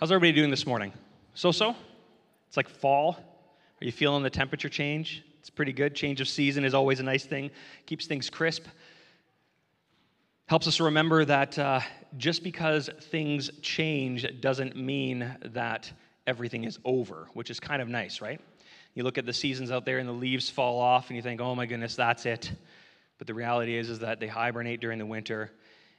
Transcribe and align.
How's 0.00 0.10
everybody 0.10 0.32
doing 0.32 0.48
this 0.48 0.66
morning? 0.66 0.94
So 1.34 1.52
so? 1.52 1.76
It's 2.48 2.56
like 2.56 2.70
fall. 2.70 3.18
Are 3.18 3.84
you 3.84 3.92
feeling 3.92 4.22
the 4.22 4.30
temperature 4.30 4.70
change? 4.70 5.22
It's 5.40 5.50
pretty 5.50 5.74
good. 5.74 5.94
Change 5.94 6.22
of 6.22 6.28
season 6.28 6.64
is 6.64 6.72
always 6.72 7.00
a 7.00 7.02
nice 7.02 7.26
thing, 7.26 7.50
keeps 7.84 8.06
things 8.06 8.30
crisp. 8.30 8.64
Helps 10.46 10.66
us 10.66 10.80
remember 10.80 11.26
that 11.26 11.58
uh, 11.58 11.80
just 12.16 12.42
because 12.42 12.88
things 13.10 13.50
change 13.60 14.26
doesn't 14.40 14.74
mean 14.74 15.36
that 15.44 15.92
everything 16.26 16.64
is 16.64 16.78
over, 16.86 17.28
which 17.34 17.50
is 17.50 17.60
kind 17.60 17.82
of 17.82 17.88
nice, 17.88 18.22
right? 18.22 18.40
You 18.94 19.02
look 19.02 19.18
at 19.18 19.26
the 19.26 19.34
seasons 19.34 19.70
out 19.70 19.84
there 19.84 19.98
and 19.98 20.08
the 20.08 20.14
leaves 20.14 20.48
fall 20.48 20.80
off 20.80 21.08
and 21.08 21.16
you 21.16 21.22
think, 21.22 21.42
oh 21.42 21.54
my 21.54 21.66
goodness, 21.66 21.94
that's 21.94 22.24
it. 22.24 22.50
But 23.18 23.26
the 23.26 23.34
reality 23.34 23.76
is, 23.76 23.90
is 23.90 23.98
that 23.98 24.18
they 24.18 24.28
hibernate 24.28 24.80
during 24.80 24.98
the 24.98 25.04
winter 25.04 25.50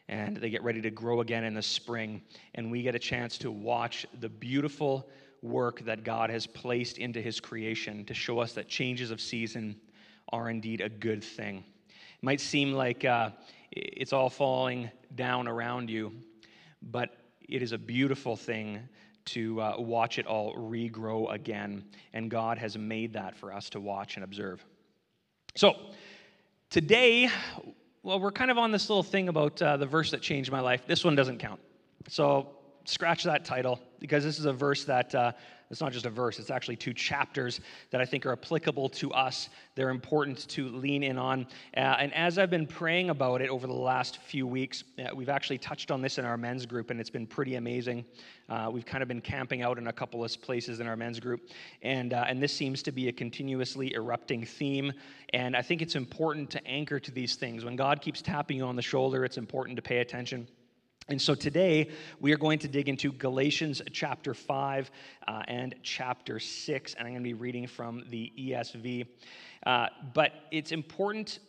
and 0.09 0.37
they 0.37 0.49
get 0.49 0.63
ready 0.63 0.81
to 0.81 0.91
grow 0.91 1.21
again 1.21 1.43
in 1.43 1.53
the 1.53 1.61
spring. 1.61 2.21
And 2.55 2.71
we 2.71 2.81
get 2.81 2.95
a 2.95 2.99
chance 2.99 3.37
to 3.39 3.51
watch 3.51 4.05
the 4.19 4.29
beautiful 4.29 5.09
work 5.41 5.81
that 5.85 6.03
God 6.03 6.29
has 6.29 6.45
placed 6.45 6.97
into 6.97 7.21
his 7.21 7.39
creation 7.39 8.05
to 8.05 8.13
show 8.13 8.39
us 8.39 8.53
that 8.53 8.67
changes 8.67 9.11
of 9.11 9.19
season 9.21 9.75
are 10.31 10.49
indeed 10.49 10.81
a 10.81 10.89
good 10.89 11.23
thing. 11.23 11.63
It 11.87 12.23
might 12.23 12.41
seem 12.41 12.73
like 12.73 13.05
uh, 13.05 13.31
it's 13.71 14.13
all 14.13 14.29
falling 14.29 14.91
down 15.15 15.47
around 15.47 15.89
you, 15.89 16.11
but 16.81 17.17
it 17.47 17.61
is 17.61 17.71
a 17.71 17.77
beautiful 17.77 18.35
thing 18.35 18.79
to 19.23 19.61
uh, 19.61 19.75
watch 19.77 20.19
it 20.19 20.25
all 20.25 20.55
regrow 20.55 21.31
again. 21.33 21.85
And 22.13 22.29
God 22.29 22.57
has 22.57 22.77
made 22.77 23.13
that 23.13 23.35
for 23.35 23.53
us 23.53 23.69
to 23.71 23.79
watch 23.79 24.15
and 24.15 24.23
observe. 24.23 24.63
So, 25.55 25.75
today, 26.69 27.29
well, 28.03 28.19
we're 28.19 28.31
kind 28.31 28.49
of 28.49 28.57
on 28.57 28.71
this 28.71 28.89
little 28.89 29.03
thing 29.03 29.29
about 29.29 29.61
uh, 29.61 29.77
the 29.77 29.85
verse 29.85 30.11
that 30.11 30.21
changed 30.21 30.51
my 30.51 30.59
life. 30.59 30.87
This 30.87 31.03
one 31.03 31.15
doesn't 31.15 31.37
count. 31.37 31.59
So 32.07 32.49
scratch 32.85 33.23
that 33.23 33.45
title 33.45 33.79
because 33.99 34.23
this 34.23 34.39
is 34.39 34.45
a 34.45 34.53
verse 34.53 34.85
that 34.85 35.13
uh, 35.13 35.33
it's 35.71 35.81
not 35.81 35.93
just 35.93 36.05
a 36.05 36.09
verse, 36.09 36.37
it's 36.37 36.51
actually 36.51 36.75
two 36.75 36.93
chapters 36.93 37.61
that 37.89 38.01
I 38.01 38.05
think 38.05 38.25
are 38.25 38.33
applicable 38.33 38.89
to 38.89 39.11
us. 39.13 39.49
They're 39.75 39.89
important 39.89 40.47
to 40.49 40.67
lean 40.69 41.01
in 41.01 41.17
on. 41.17 41.47
Uh, 41.75 41.79
and 41.79 42.13
as 42.13 42.37
I've 42.37 42.49
been 42.49 42.67
praying 42.67 43.09
about 43.09 43.41
it 43.41 43.49
over 43.49 43.67
the 43.67 43.73
last 43.73 44.17
few 44.17 44.45
weeks, 44.45 44.83
uh, 44.99 45.15
we've 45.15 45.29
actually 45.29 45.57
touched 45.57 45.89
on 45.89 46.01
this 46.01 46.17
in 46.17 46.25
our 46.25 46.37
men's 46.37 46.65
group, 46.65 46.89
and 46.89 46.99
it's 46.99 47.09
been 47.09 47.25
pretty 47.25 47.55
amazing. 47.55 48.03
Uh, 48.49 48.69
we've 48.71 48.85
kind 48.85 49.01
of 49.01 49.07
been 49.07 49.21
camping 49.21 49.61
out 49.61 49.77
in 49.77 49.87
a 49.87 49.93
couple 49.93 50.23
of 50.23 50.41
places 50.41 50.81
in 50.81 50.87
our 50.87 50.97
men's 50.97 51.19
group, 51.21 51.49
and, 51.81 52.13
uh, 52.13 52.25
and 52.27 52.43
this 52.43 52.53
seems 52.53 52.83
to 52.83 52.91
be 52.91 53.07
a 53.07 53.11
continuously 53.13 53.93
erupting 53.93 54.45
theme. 54.45 54.91
And 55.33 55.55
I 55.55 55.61
think 55.61 55.81
it's 55.81 55.95
important 55.95 56.49
to 56.51 56.67
anchor 56.67 56.99
to 56.99 57.11
these 57.11 57.35
things. 57.35 57.63
When 57.63 57.77
God 57.77 58.01
keeps 58.01 58.21
tapping 58.21 58.57
you 58.57 58.65
on 58.65 58.75
the 58.75 58.81
shoulder, 58.81 59.23
it's 59.23 59.37
important 59.37 59.77
to 59.77 59.81
pay 59.81 59.99
attention. 59.99 60.47
And 61.07 61.19
so 61.19 61.33
today 61.33 61.89
we 62.19 62.31
are 62.31 62.37
going 62.37 62.59
to 62.59 62.67
dig 62.67 62.87
into 62.87 63.11
Galatians 63.11 63.81
chapter 63.91 64.35
5 64.35 64.91
uh, 65.27 65.41
and 65.47 65.73
chapter 65.81 66.39
6, 66.39 66.93
and 66.93 67.07
I'm 67.07 67.13
going 67.13 67.23
to 67.23 67.27
be 67.27 67.33
reading 67.33 67.65
from 67.65 68.03
the 68.09 68.31
ESV. 68.37 69.07
Uh, 69.65 69.87
but 70.13 70.31
it's 70.51 70.71
important 70.71 71.39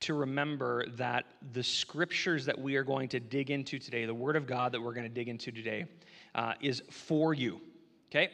to 0.00 0.14
remember 0.14 0.86
that 0.96 1.24
the 1.52 1.62
scriptures 1.62 2.44
that 2.46 2.58
we 2.58 2.74
are 2.74 2.82
going 2.82 3.08
to 3.08 3.20
dig 3.20 3.50
into 3.50 3.78
today, 3.78 4.06
the 4.06 4.14
Word 4.14 4.34
of 4.34 4.46
God 4.46 4.72
that 4.72 4.80
we're 4.80 4.92
going 4.92 5.08
to 5.08 5.14
dig 5.14 5.28
into 5.28 5.52
today, 5.52 5.86
uh, 6.34 6.54
is 6.60 6.82
for 6.90 7.32
you. 7.32 7.60
Okay? 8.10 8.28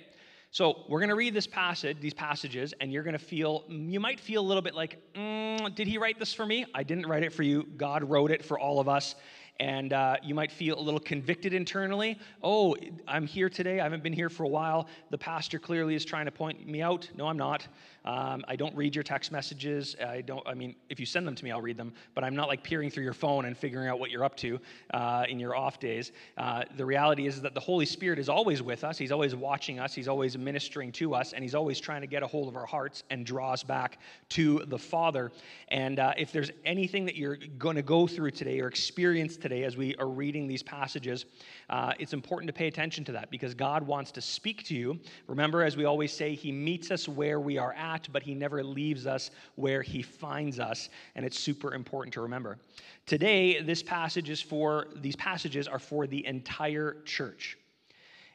So 0.52 0.84
we're 0.88 0.98
going 1.00 1.10
to 1.10 1.16
read 1.16 1.34
this 1.34 1.46
passage, 1.46 1.98
these 2.00 2.14
passages, 2.14 2.74
and 2.80 2.90
you're 2.90 3.04
going 3.04 3.16
to 3.16 3.24
feel, 3.24 3.64
you 3.68 4.00
might 4.00 4.18
feel 4.18 4.40
a 4.40 4.46
little 4.48 4.62
bit 4.62 4.74
like, 4.74 4.98
mm, 5.14 5.72
did 5.76 5.86
he 5.86 5.98
write 5.98 6.18
this 6.18 6.34
for 6.34 6.44
me? 6.44 6.64
I 6.74 6.82
didn't 6.82 7.06
write 7.06 7.22
it 7.22 7.32
for 7.32 7.44
you. 7.44 7.68
God 7.76 8.02
wrote 8.02 8.32
it 8.32 8.44
for 8.44 8.58
all 8.58 8.80
of 8.80 8.88
us 8.88 9.14
and 9.60 9.92
uh, 9.92 10.16
you 10.22 10.34
might 10.34 10.50
feel 10.50 10.78
a 10.78 10.80
little 10.80 10.98
convicted 10.98 11.52
internally. 11.52 12.18
Oh, 12.42 12.74
I'm 13.06 13.26
here 13.26 13.50
today. 13.50 13.78
I 13.78 13.82
haven't 13.82 14.02
been 14.02 14.12
here 14.12 14.30
for 14.30 14.44
a 14.44 14.48
while. 14.48 14.88
The 15.10 15.18
pastor 15.18 15.58
clearly 15.58 15.94
is 15.94 16.04
trying 16.04 16.24
to 16.24 16.32
point 16.32 16.66
me 16.66 16.80
out. 16.80 17.08
No, 17.14 17.26
I'm 17.28 17.36
not. 17.36 17.68
Um, 18.04 18.44
I 18.48 18.56
don't 18.56 18.74
read 18.74 18.94
your 18.94 19.04
text 19.04 19.30
messages. 19.30 19.94
I 20.04 20.22
don't. 20.22 20.46
I 20.46 20.54
mean, 20.54 20.74
if 20.88 20.98
you 20.98 21.06
send 21.06 21.26
them 21.26 21.34
to 21.34 21.44
me, 21.44 21.50
I'll 21.50 21.60
read 21.60 21.76
them. 21.76 21.92
But 22.14 22.24
I'm 22.24 22.34
not 22.34 22.48
like 22.48 22.62
peering 22.62 22.90
through 22.90 23.04
your 23.04 23.12
phone 23.12 23.44
and 23.44 23.56
figuring 23.56 23.88
out 23.88 24.00
what 24.00 24.10
you're 24.10 24.24
up 24.24 24.36
to 24.38 24.58
uh, 24.94 25.24
in 25.28 25.38
your 25.38 25.54
off 25.54 25.78
days. 25.78 26.12
Uh, 26.38 26.62
the 26.76 26.84
reality 26.84 27.26
is 27.26 27.42
that 27.42 27.54
the 27.54 27.60
Holy 27.60 27.84
Spirit 27.84 28.18
is 28.18 28.28
always 28.28 28.62
with 28.62 28.84
us. 28.84 28.96
He's 28.96 29.12
always 29.12 29.34
watching 29.34 29.78
us. 29.78 29.94
He's 29.94 30.08
always 30.08 30.38
ministering 30.38 30.92
to 30.92 31.14
us, 31.14 31.32
and 31.32 31.42
He's 31.42 31.54
always 31.54 31.78
trying 31.78 32.00
to 32.00 32.06
get 32.06 32.22
a 32.22 32.26
hold 32.26 32.48
of 32.48 32.56
our 32.56 32.66
hearts 32.66 33.04
and 33.10 33.26
draw 33.26 33.52
us 33.52 33.62
back 33.62 33.98
to 34.30 34.64
the 34.66 34.78
Father. 34.78 35.30
And 35.68 35.98
uh, 35.98 36.14
if 36.16 36.32
there's 36.32 36.50
anything 36.64 37.04
that 37.04 37.16
you're 37.16 37.36
going 37.58 37.76
to 37.76 37.82
go 37.82 38.06
through 38.06 38.30
today 38.30 38.60
or 38.60 38.68
experience 38.68 39.36
today 39.36 39.64
as 39.64 39.76
we 39.76 39.94
are 39.96 40.08
reading 40.08 40.46
these 40.46 40.62
passages, 40.62 41.26
uh, 41.68 41.92
it's 41.98 42.14
important 42.14 42.48
to 42.48 42.52
pay 42.54 42.66
attention 42.66 43.04
to 43.04 43.12
that 43.12 43.30
because 43.30 43.54
God 43.54 43.86
wants 43.86 44.10
to 44.12 44.20
speak 44.20 44.64
to 44.64 44.74
you. 44.74 44.98
Remember, 45.26 45.62
as 45.62 45.76
we 45.76 45.84
always 45.84 46.12
say, 46.12 46.34
He 46.34 46.50
meets 46.50 46.90
us 46.90 47.06
where 47.06 47.40
we 47.40 47.58
are 47.58 47.74
at, 47.74 47.89
but 48.12 48.22
He 48.22 48.34
never 48.34 48.62
leaves 48.62 49.06
us 49.06 49.30
where 49.56 49.82
He 49.82 50.02
finds 50.02 50.60
us. 50.60 50.88
And 51.14 51.24
it's 51.24 51.38
super 51.38 51.74
important 51.74 52.14
to 52.14 52.20
remember. 52.20 52.58
Today, 53.06 53.60
this 53.62 53.82
passage 53.82 54.30
is 54.30 54.40
for, 54.40 54.86
these 54.96 55.16
passages 55.16 55.66
are 55.66 55.78
for 55.78 56.06
the 56.06 56.24
entire 56.26 56.98
church. 57.04 57.58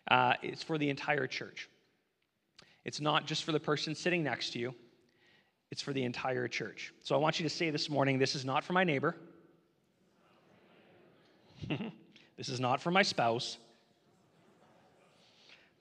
Uh, 0.10 0.34
it's 0.42 0.64
for 0.64 0.78
the 0.78 0.90
entire 0.90 1.28
church. 1.28 1.70
It's 2.84 3.02
not 3.02 3.26
just 3.26 3.44
for 3.44 3.52
the 3.52 3.60
person 3.60 3.96
sitting 3.96 4.24
next 4.24 4.52
to 4.52 4.60
you, 4.60 4.76
it's 5.72 5.82
for 5.82 5.94
the 5.94 6.04
entire 6.04 6.48
church. 6.48 6.94
So 7.02 7.16
I 7.16 7.18
want 7.18 7.40
you 7.40 7.44
to 7.44 7.50
say 7.50 7.72
this 7.72 7.90
morning 7.90 8.20
this 8.20 8.36
is 8.36 8.46
not 8.46 8.64
for 8.64 8.74
my 8.74 8.84
neighbor. 8.84 9.16
This 12.38 12.50
is 12.50 12.60
not 12.60 12.82
for 12.82 12.92
my 12.92 13.02
spouse. 13.02 13.58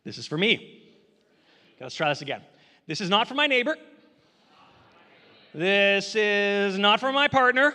This 0.04 0.18
is 0.18 0.26
for 0.26 0.38
me. 0.38 0.54
Okay, 1.74 1.84
let's 1.84 1.94
try 1.94 2.08
this 2.08 2.22
again. 2.22 2.42
This 2.86 3.00
is 3.00 3.08
not 3.08 3.28
for 3.28 3.34
my 3.34 3.46
neighbor. 3.46 3.76
This 5.54 6.14
is 6.16 6.78
not 6.78 7.00
for 7.00 7.12
my 7.12 7.28
partner. 7.28 7.74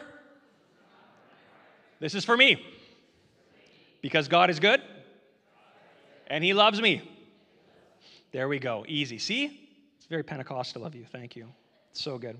This 1.99 2.13
is 2.13 2.25
for 2.25 2.37
me. 2.37 2.63
Because 4.01 4.27
God 4.27 4.49
is 4.49 4.59
good 4.59 4.81
and 6.27 6.43
He 6.43 6.53
loves 6.53 6.81
me. 6.81 7.01
There 8.31 8.47
we 8.47 8.59
go. 8.59 8.85
Easy. 8.87 9.17
See? 9.17 9.67
It's 9.97 10.05
very 10.05 10.23
Pentecostal 10.23 10.85
of 10.85 10.93
you. 10.93 11.05
Thank 11.11 11.35
you. 11.35 11.47
so 11.91 12.17
good. 12.17 12.37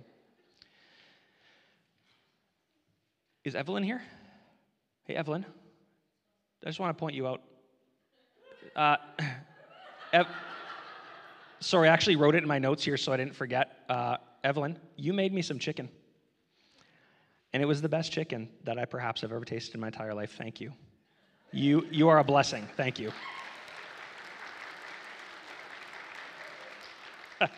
Is 3.44 3.56
Evelyn 3.56 3.84
here? 3.84 4.02
Hey, 5.06 5.16
Evelyn. 5.16 5.46
I 6.64 6.68
just 6.68 6.80
want 6.80 6.96
to 6.96 7.00
point 7.00 7.16
you 7.16 7.28
out. 7.28 7.42
Uh, 8.76 8.98
sorry, 11.60 11.90
I 11.90 11.94
actually 11.94 12.16
wrote 12.16 12.36
it 12.36 12.44
in 12.44 12.48
my 12.48 12.60
notes 12.60 12.84
here 12.84 12.98
so 12.98 13.12
I 13.14 13.18
didn't 13.18 13.36
forget. 13.36 13.84
Uh, 13.90 14.18
Evelyn, 14.44 14.78
you 14.96 15.14
made 15.14 15.34
me 15.34 15.42
some 15.42 15.60
chicken. 15.60 15.90
And 17.54 17.64
it 17.64 17.66
was 17.66 17.82
the 17.82 17.90
best 17.90 18.12
chicken 18.12 18.50
that 18.64 18.78
I 18.78 18.86
perhaps 18.86 19.22
have 19.22 19.32
ever 19.32 19.44
tasted 19.44 19.74
in 19.74 19.82
my 19.82 19.88
entire 19.88 20.14
life. 20.14 20.36
Thank 20.38 20.62
you. 20.62 20.72
You, 21.52 21.88
you 21.90 22.08
are 22.10 22.20
a 22.20 22.24
blessing. 22.24 22.68
Thank 22.78 23.00
you. 23.00 23.12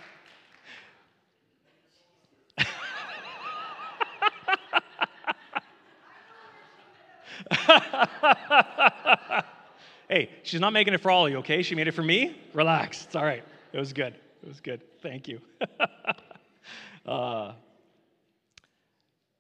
hey, 10.08 10.30
she's 10.44 10.62
not 10.62 10.72
making 10.72 10.94
it 10.94 11.02
for 11.02 11.12
all 11.12 11.26
of 11.26 11.32
you, 11.32 11.40
okay? 11.40 11.62
She 11.62 11.76
made 11.76 11.88
it 11.90 11.92
for 11.92 12.04
me. 12.04 12.40
Relax. 12.54 13.06
It's 13.06 13.16
all 13.16 13.26
right. 13.26 13.44
It 13.74 13.80
was 13.80 13.94
good. 13.94 14.16
It 14.44 14.48
was 14.48 14.60
good. 14.60 14.82
Thank 15.02 15.28
you. 15.28 15.40
uh, 17.06 17.54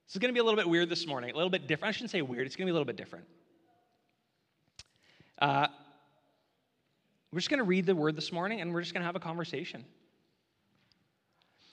this 0.06 0.16
is 0.16 0.20
going 0.20 0.30
to 0.30 0.34
be 0.34 0.40
a 0.40 0.44
little 0.44 0.58
bit 0.58 0.70
weird 0.70 0.90
this 0.90 1.06
morning, 1.06 1.32
a 1.32 1.36
little 1.36 1.50
bit 1.50 1.68
different. 1.68 1.90
I 1.90 1.92
shouldn't 1.94 2.12
say 2.12 2.22
weird, 2.22 2.46
it's 2.46 2.56
going 2.56 2.66
to 2.66 2.70
be 2.70 2.72
a 2.72 2.74
little 2.74 2.86
bit 2.86 2.98
different. 2.98 3.26
Uh, 5.40 5.68
we're 7.32 7.40
just 7.40 7.50
going 7.50 7.60
to 7.60 7.64
read 7.64 7.86
the 7.86 7.96
word 7.96 8.16
this 8.16 8.32
morning 8.32 8.62
and 8.62 8.74
we're 8.74 8.82
just 8.82 8.94
going 8.94 9.02
to 9.02 9.06
have 9.06 9.16
a 9.16 9.20
conversation. 9.20 9.86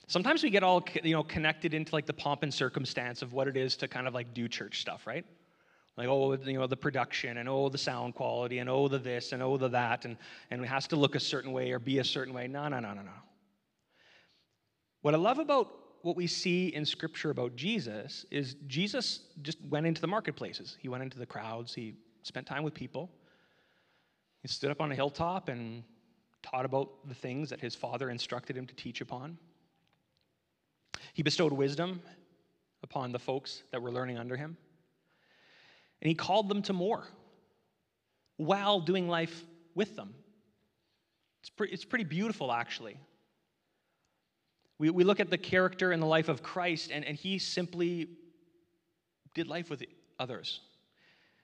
Sometimes 0.07 0.41
we 0.41 0.49
get 0.49 0.63
all 0.63 0.83
you 1.03 1.13
know 1.13 1.23
connected 1.23 1.73
into 1.73 1.93
like 1.93 2.07
the 2.07 2.13
pomp 2.13 2.43
and 2.43 2.53
circumstance 2.53 3.21
of 3.21 3.33
what 3.33 3.47
it 3.47 3.55
is 3.55 3.75
to 3.77 3.87
kind 3.87 4.07
of 4.07 4.13
like 4.13 4.33
do 4.33 4.47
church 4.47 4.81
stuff, 4.81 5.05
right? 5.05 5.25
Like, 5.99 6.07
oh, 6.07 6.31
you 6.31 6.53
know, 6.53 6.65
the 6.65 6.77
production, 6.77 7.39
and 7.39 7.49
oh, 7.49 7.67
the 7.67 7.77
sound 7.77 8.15
quality, 8.15 8.59
and 8.59 8.69
oh, 8.69 8.87
the 8.87 8.97
this, 8.97 9.33
and 9.33 9.43
oh, 9.43 9.57
the 9.57 9.67
that, 9.67 10.05
and, 10.05 10.15
and 10.49 10.63
it 10.63 10.67
has 10.67 10.87
to 10.87 10.95
look 10.95 11.15
a 11.15 11.19
certain 11.19 11.51
way 11.51 11.73
or 11.73 11.79
be 11.79 11.99
a 11.99 12.05
certain 12.05 12.33
way. 12.33 12.47
No, 12.47 12.69
no, 12.69 12.79
no, 12.79 12.93
no, 12.93 13.01
no. 13.01 13.11
What 15.01 15.13
I 15.13 15.17
love 15.17 15.39
about 15.39 15.67
what 16.03 16.15
we 16.15 16.25
see 16.25 16.69
in 16.69 16.85
Scripture 16.85 17.31
about 17.31 17.57
Jesus 17.57 18.25
is 18.31 18.55
Jesus 18.67 19.27
just 19.41 19.57
went 19.65 19.85
into 19.85 19.99
the 19.99 20.07
marketplaces. 20.07 20.77
He 20.79 20.87
went 20.87 21.03
into 21.03 21.19
the 21.19 21.25
crowds. 21.25 21.73
He 21.73 21.95
spent 22.23 22.47
time 22.47 22.63
with 22.63 22.73
people. 22.73 23.11
He 24.41 24.47
stood 24.47 24.71
up 24.71 24.79
on 24.79 24.93
a 24.93 24.95
hilltop 24.95 25.49
and 25.49 25.83
taught 26.41 26.63
about 26.63 27.09
the 27.09 27.13
things 27.13 27.49
that 27.49 27.59
his 27.59 27.75
father 27.75 28.09
instructed 28.09 28.55
him 28.55 28.65
to 28.67 28.73
teach 28.73 29.01
upon. 29.01 29.37
He 31.11 31.23
bestowed 31.23 31.51
wisdom 31.51 32.01
upon 32.83 33.11
the 33.11 33.19
folks 33.19 33.63
that 33.73 33.81
were 33.81 33.91
learning 33.91 34.17
under 34.17 34.37
him. 34.37 34.55
And 36.01 36.07
he 36.07 36.15
called 36.15 36.49
them 36.49 36.61
to 36.63 36.73
more 36.73 37.07
while 38.37 38.79
doing 38.79 39.07
life 39.07 39.43
with 39.75 39.95
them 39.95 40.13
It's, 41.41 41.49
pre- 41.49 41.69
it's 41.69 41.85
pretty 41.85 42.05
beautiful, 42.05 42.51
actually. 42.51 42.97
We, 44.77 44.89
we 44.89 45.03
look 45.03 45.19
at 45.19 45.29
the 45.29 45.37
character 45.37 45.91
and 45.91 46.01
the 46.01 46.07
life 46.07 46.29
of 46.29 46.41
Christ, 46.41 46.91
and, 46.91 47.03
and 47.03 47.17
he 47.17 47.37
simply 47.39 48.07
did 49.35 49.47
life 49.47 49.69
with 49.69 49.83
others. 50.19 50.61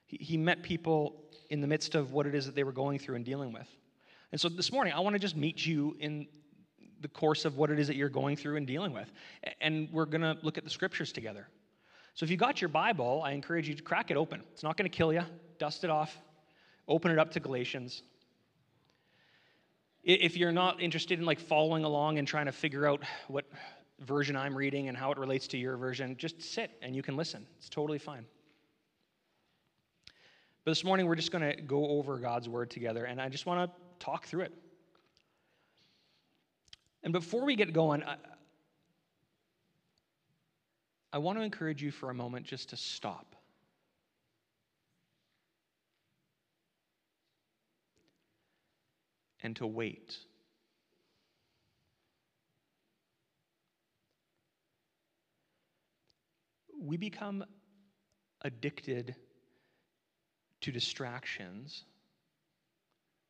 He, 0.06 0.16
he 0.16 0.36
met 0.36 0.62
people 0.62 1.24
in 1.50 1.60
the 1.60 1.66
midst 1.66 1.94
of 1.94 2.12
what 2.12 2.26
it 2.26 2.34
is 2.34 2.46
that 2.46 2.54
they 2.54 2.64
were 2.64 2.72
going 2.72 2.98
through 2.98 3.16
and 3.16 3.24
dealing 3.24 3.52
with. 3.52 3.68
And 4.32 4.40
so 4.40 4.48
this 4.48 4.72
morning, 4.72 4.92
I 4.92 5.00
want 5.00 5.14
to 5.14 5.20
just 5.20 5.36
meet 5.36 5.64
you 5.64 5.96
in 6.00 6.26
the 7.00 7.08
course 7.08 7.44
of 7.44 7.56
what 7.56 7.70
it 7.70 7.78
is 7.78 7.86
that 7.88 7.96
you're 7.96 8.08
going 8.08 8.36
through 8.36 8.56
and 8.56 8.66
dealing 8.66 8.92
with. 8.92 9.10
And 9.60 9.88
we're 9.92 10.06
going 10.06 10.22
to 10.22 10.36
look 10.42 10.58
at 10.58 10.64
the 10.64 10.70
scriptures 10.70 11.12
together. 11.12 11.46
So 12.16 12.24
if 12.24 12.30
you 12.30 12.38
got 12.38 12.62
your 12.62 12.70
Bible, 12.70 13.20
I 13.22 13.32
encourage 13.32 13.68
you 13.68 13.74
to 13.74 13.82
crack 13.82 14.10
it 14.10 14.16
open. 14.16 14.42
It's 14.52 14.62
not 14.62 14.78
going 14.78 14.90
to 14.90 14.96
kill 14.96 15.12
you. 15.12 15.20
Dust 15.58 15.84
it 15.84 15.90
off. 15.90 16.16
Open 16.88 17.10
it 17.10 17.18
up 17.18 17.30
to 17.32 17.40
Galatians. 17.40 18.02
If 20.02 20.34
you're 20.34 20.50
not 20.50 20.80
interested 20.80 21.18
in 21.18 21.26
like 21.26 21.38
following 21.38 21.84
along 21.84 22.16
and 22.16 22.26
trying 22.26 22.46
to 22.46 22.52
figure 22.52 22.86
out 22.86 23.02
what 23.28 23.44
version 24.00 24.34
I'm 24.34 24.56
reading 24.56 24.88
and 24.88 24.96
how 24.96 25.12
it 25.12 25.18
relates 25.18 25.46
to 25.48 25.58
your 25.58 25.76
version, 25.76 26.16
just 26.16 26.40
sit 26.40 26.70
and 26.80 26.96
you 26.96 27.02
can 27.02 27.16
listen. 27.16 27.46
It's 27.58 27.68
totally 27.68 27.98
fine. 27.98 28.24
But 30.64 30.70
this 30.70 30.84
morning, 30.84 31.04
we're 31.04 31.16
just 31.16 31.32
going 31.32 31.54
to 31.54 31.60
go 31.60 31.86
over 31.86 32.16
God's 32.16 32.48
word 32.48 32.70
together, 32.70 33.04
and 33.04 33.20
I 33.20 33.28
just 33.28 33.44
want 33.44 33.70
to 33.70 34.04
talk 34.04 34.24
through 34.24 34.44
it. 34.44 34.54
And 37.02 37.12
before 37.12 37.44
we 37.44 37.56
get 37.56 37.74
going, 37.74 38.02
I, 38.04 38.16
I 41.16 41.18
want 41.18 41.38
to 41.38 41.42
encourage 41.42 41.82
you 41.82 41.90
for 41.90 42.10
a 42.10 42.14
moment 42.14 42.44
just 42.44 42.68
to 42.68 42.76
stop. 42.76 43.34
And 49.42 49.56
to 49.56 49.66
wait. 49.66 50.14
We 56.78 56.98
become 56.98 57.46
addicted 58.42 59.16
to 60.60 60.70
distractions 60.70 61.84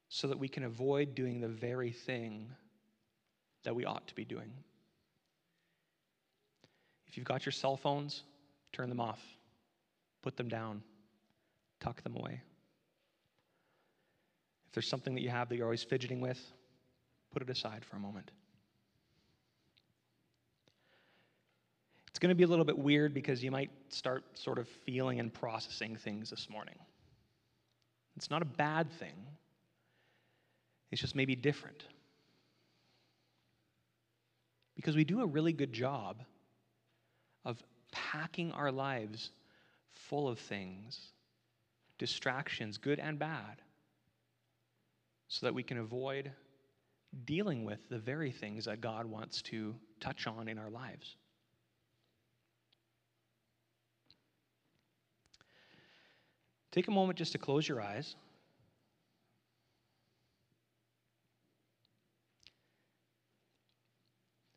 so 0.08 0.26
that 0.26 0.40
we 0.40 0.48
can 0.48 0.64
avoid 0.64 1.14
doing 1.14 1.40
the 1.40 1.46
very 1.46 1.92
thing 1.92 2.50
that 3.62 3.76
we 3.76 3.84
ought 3.84 4.08
to 4.08 4.14
be 4.16 4.24
doing. 4.24 4.50
If 7.06 7.16
you've 7.16 7.26
got 7.26 7.46
your 7.46 7.52
cell 7.52 7.76
phones, 7.76 8.22
turn 8.72 8.88
them 8.88 9.00
off, 9.00 9.20
put 10.22 10.36
them 10.36 10.48
down, 10.48 10.82
tuck 11.80 12.02
them 12.02 12.16
away. 12.16 12.40
If 14.68 14.72
there's 14.74 14.88
something 14.88 15.14
that 15.14 15.22
you 15.22 15.30
have 15.30 15.48
that 15.48 15.56
you're 15.56 15.66
always 15.66 15.82
fidgeting 15.82 16.20
with, 16.20 16.40
put 17.32 17.42
it 17.42 17.50
aside 17.50 17.84
for 17.84 17.96
a 17.96 18.00
moment. 18.00 18.30
It's 22.08 22.18
going 22.18 22.30
to 22.30 22.34
be 22.34 22.44
a 22.44 22.46
little 22.46 22.64
bit 22.64 22.78
weird 22.78 23.12
because 23.12 23.44
you 23.44 23.50
might 23.50 23.70
start 23.90 24.24
sort 24.38 24.58
of 24.58 24.66
feeling 24.68 25.20
and 25.20 25.32
processing 25.32 25.96
things 25.96 26.30
this 26.30 26.48
morning. 26.48 26.78
It's 28.16 28.30
not 28.30 28.40
a 28.40 28.46
bad 28.46 28.90
thing, 28.90 29.14
it's 30.90 31.00
just 31.00 31.14
maybe 31.14 31.36
different. 31.36 31.84
Because 34.76 34.96
we 34.96 35.04
do 35.04 35.20
a 35.20 35.26
really 35.26 35.52
good 35.52 35.72
job 35.72 36.22
of 37.46 37.62
packing 37.92 38.52
our 38.52 38.70
lives 38.70 39.30
full 39.92 40.28
of 40.28 40.38
things, 40.38 41.12
distractions, 41.96 42.76
good 42.76 42.98
and 42.98 43.18
bad, 43.18 43.62
so 45.28 45.46
that 45.46 45.54
we 45.54 45.62
can 45.62 45.78
avoid 45.78 46.30
dealing 47.24 47.64
with 47.64 47.88
the 47.88 47.98
very 47.98 48.30
things 48.30 48.66
that 48.66 48.80
God 48.80 49.06
wants 49.06 49.40
to 49.42 49.74
touch 50.00 50.26
on 50.26 50.48
in 50.48 50.58
our 50.58 50.70
lives. 50.70 51.16
Take 56.72 56.88
a 56.88 56.90
moment 56.90 57.16
just 57.16 57.32
to 57.32 57.38
close 57.38 57.66
your 57.66 57.80
eyes. 57.80 58.16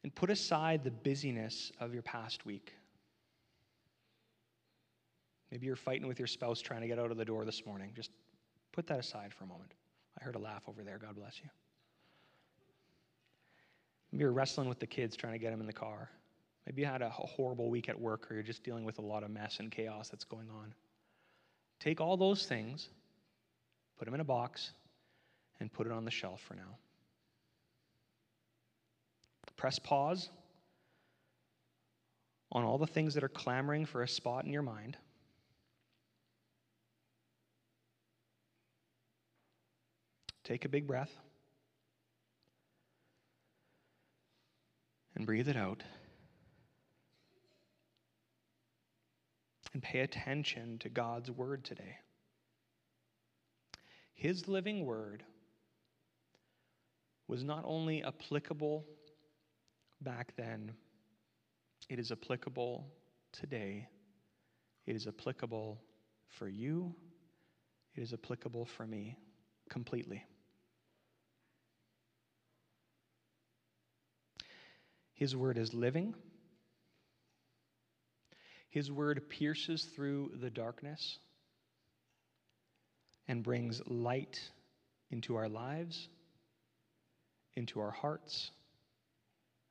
And 0.03 0.13
put 0.13 0.29
aside 0.29 0.83
the 0.83 0.91
busyness 0.91 1.71
of 1.79 1.93
your 1.93 2.01
past 2.01 2.45
week. 2.45 2.73
Maybe 5.51 5.65
you're 5.65 5.75
fighting 5.75 6.07
with 6.07 6.19
your 6.19 6.27
spouse 6.27 6.61
trying 6.61 6.81
to 6.81 6.87
get 6.87 6.99
out 6.99 7.11
of 7.11 7.17
the 7.17 7.25
door 7.25 7.45
this 7.45 7.65
morning. 7.65 7.91
Just 7.95 8.11
put 8.71 8.85
that 8.87 8.99
aside 8.99 9.33
for 9.33 9.45
a 9.45 9.47
moment. 9.47 9.73
I 10.19 10.23
heard 10.23 10.35
a 10.35 10.39
laugh 10.39 10.63
over 10.67 10.83
there. 10.83 10.97
God 10.97 11.15
bless 11.15 11.39
you. 11.41 11.49
Maybe 14.11 14.21
you're 14.21 14.31
wrestling 14.31 14.69
with 14.69 14.79
the 14.79 14.87
kids 14.87 15.15
trying 15.15 15.33
to 15.33 15.39
get 15.39 15.51
them 15.51 15.61
in 15.61 15.67
the 15.67 15.73
car. 15.73 16.09
Maybe 16.65 16.81
you 16.81 16.87
had 16.87 17.01
a 17.01 17.09
horrible 17.09 17.69
week 17.69 17.89
at 17.89 17.99
work 17.99 18.29
or 18.29 18.35
you're 18.35 18.43
just 18.43 18.63
dealing 18.63 18.83
with 18.85 18.99
a 18.99 19.01
lot 19.01 19.23
of 19.23 19.31
mess 19.31 19.57
and 19.59 19.71
chaos 19.71 20.09
that's 20.09 20.23
going 20.23 20.49
on. 20.49 20.73
Take 21.79 22.01
all 22.01 22.17
those 22.17 22.45
things, 22.45 22.89
put 23.97 24.05
them 24.05 24.13
in 24.13 24.19
a 24.19 24.25
box, 24.25 24.71
and 25.59 25.71
put 25.71 25.87
it 25.87 25.93
on 25.93 26.05
the 26.05 26.11
shelf 26.11 26.41
for 26.41 26.55
now. 26.55 26.77
Press 29.55 29.79
pause 29.79 30.29
on 32.51 32.63
all 32.63 32.77
the 32.77 32.87
things 32.87 33.13
that 33.13 33.23
are 33.23 33.29
clamoring 33.29 33.85
for 33.85 34.03
a 34.03 34.07
spot 34.07 34.45
in 34.45 34.53
your 34.53 34.61
mind. 34.61 34.97
Take 40.49 40.65
a 40.65 40.69
big 40.69 40.85
breath 40.85 41.11
and 45.15 45.25
breathe 45.25 45.47
it 45.47 45.55
out. 45.55 45.83
and 49.73 49.83
pay 49.83 49.99
attention 49.99 50.77
to 50.79 50.89
God's 50.89 51.29
word 51.29 51.63
today. 51.63 51.97
His 54.13 54.47
living 54.47 54.85
word 54.85 55.23
was 57.27 57.43
not 57.43 57.63
only 57.65 58.03
applicable 58.03 58.85
back 60.01 60.33
then, 60.35 60.73
it 61.87 61.99
is 61.99 62.11
applicable 62.11 62.87
today. 63.31 63.87
It 64.87 64.95
is 64.95 65.07
applicable 65.07 65.79
for 66.27 66.49
you. 66.49 66.95
It 67.95 68.01
is 68.01 68.11
applicable 68.11 68.65
for 68.65 68.87
me 68.87 69.17
completely. 69.69 70.25
His 75.19 75.35
word 75.35 75.57
is 75.57 75.73
living. 75.73 76.15
His 78.69 78.89
word 78.89 79.29
pierces 79.29 79.83
through 79.93 80.31
the 80.39 80.49
darkness 80.49 81.19
and 83.27 83.43
brings 83.43 83.81
light 83.85 84.39
into 85.11 85.35
our 85.35 85.49
lives, 85.49 86.07
into 87.55 87.81
our 87.81 87.91
hearts, 87.91 88.49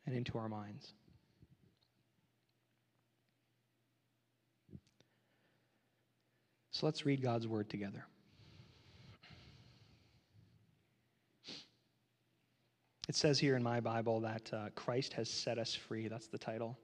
and 0.05 0.15
into 0.15 0.37
our 0.37 0.51
minds. 0.51 0.93
So 6.73 6.85
let's 6.85 7.07
read 7.07 7.23
God's 7.23 7.49
word 7.49 7.71
together. 7.71 8.05
It 13.09 13.17
says 13.17 13.39
here 13.39 13.57
in 13.57 13.63
my 13.63 13.81
Bible 13.81 14.21
that 14.21 14.53
uh, 14.53 14.69
Christ 14.75 15.15
has 15.15 15.31
set 15.31 15.59
us 15.59 15.75
free. 15.75 16.09
That's 16.09 16.27
the 16.27 16.39
title. 16.39 16.79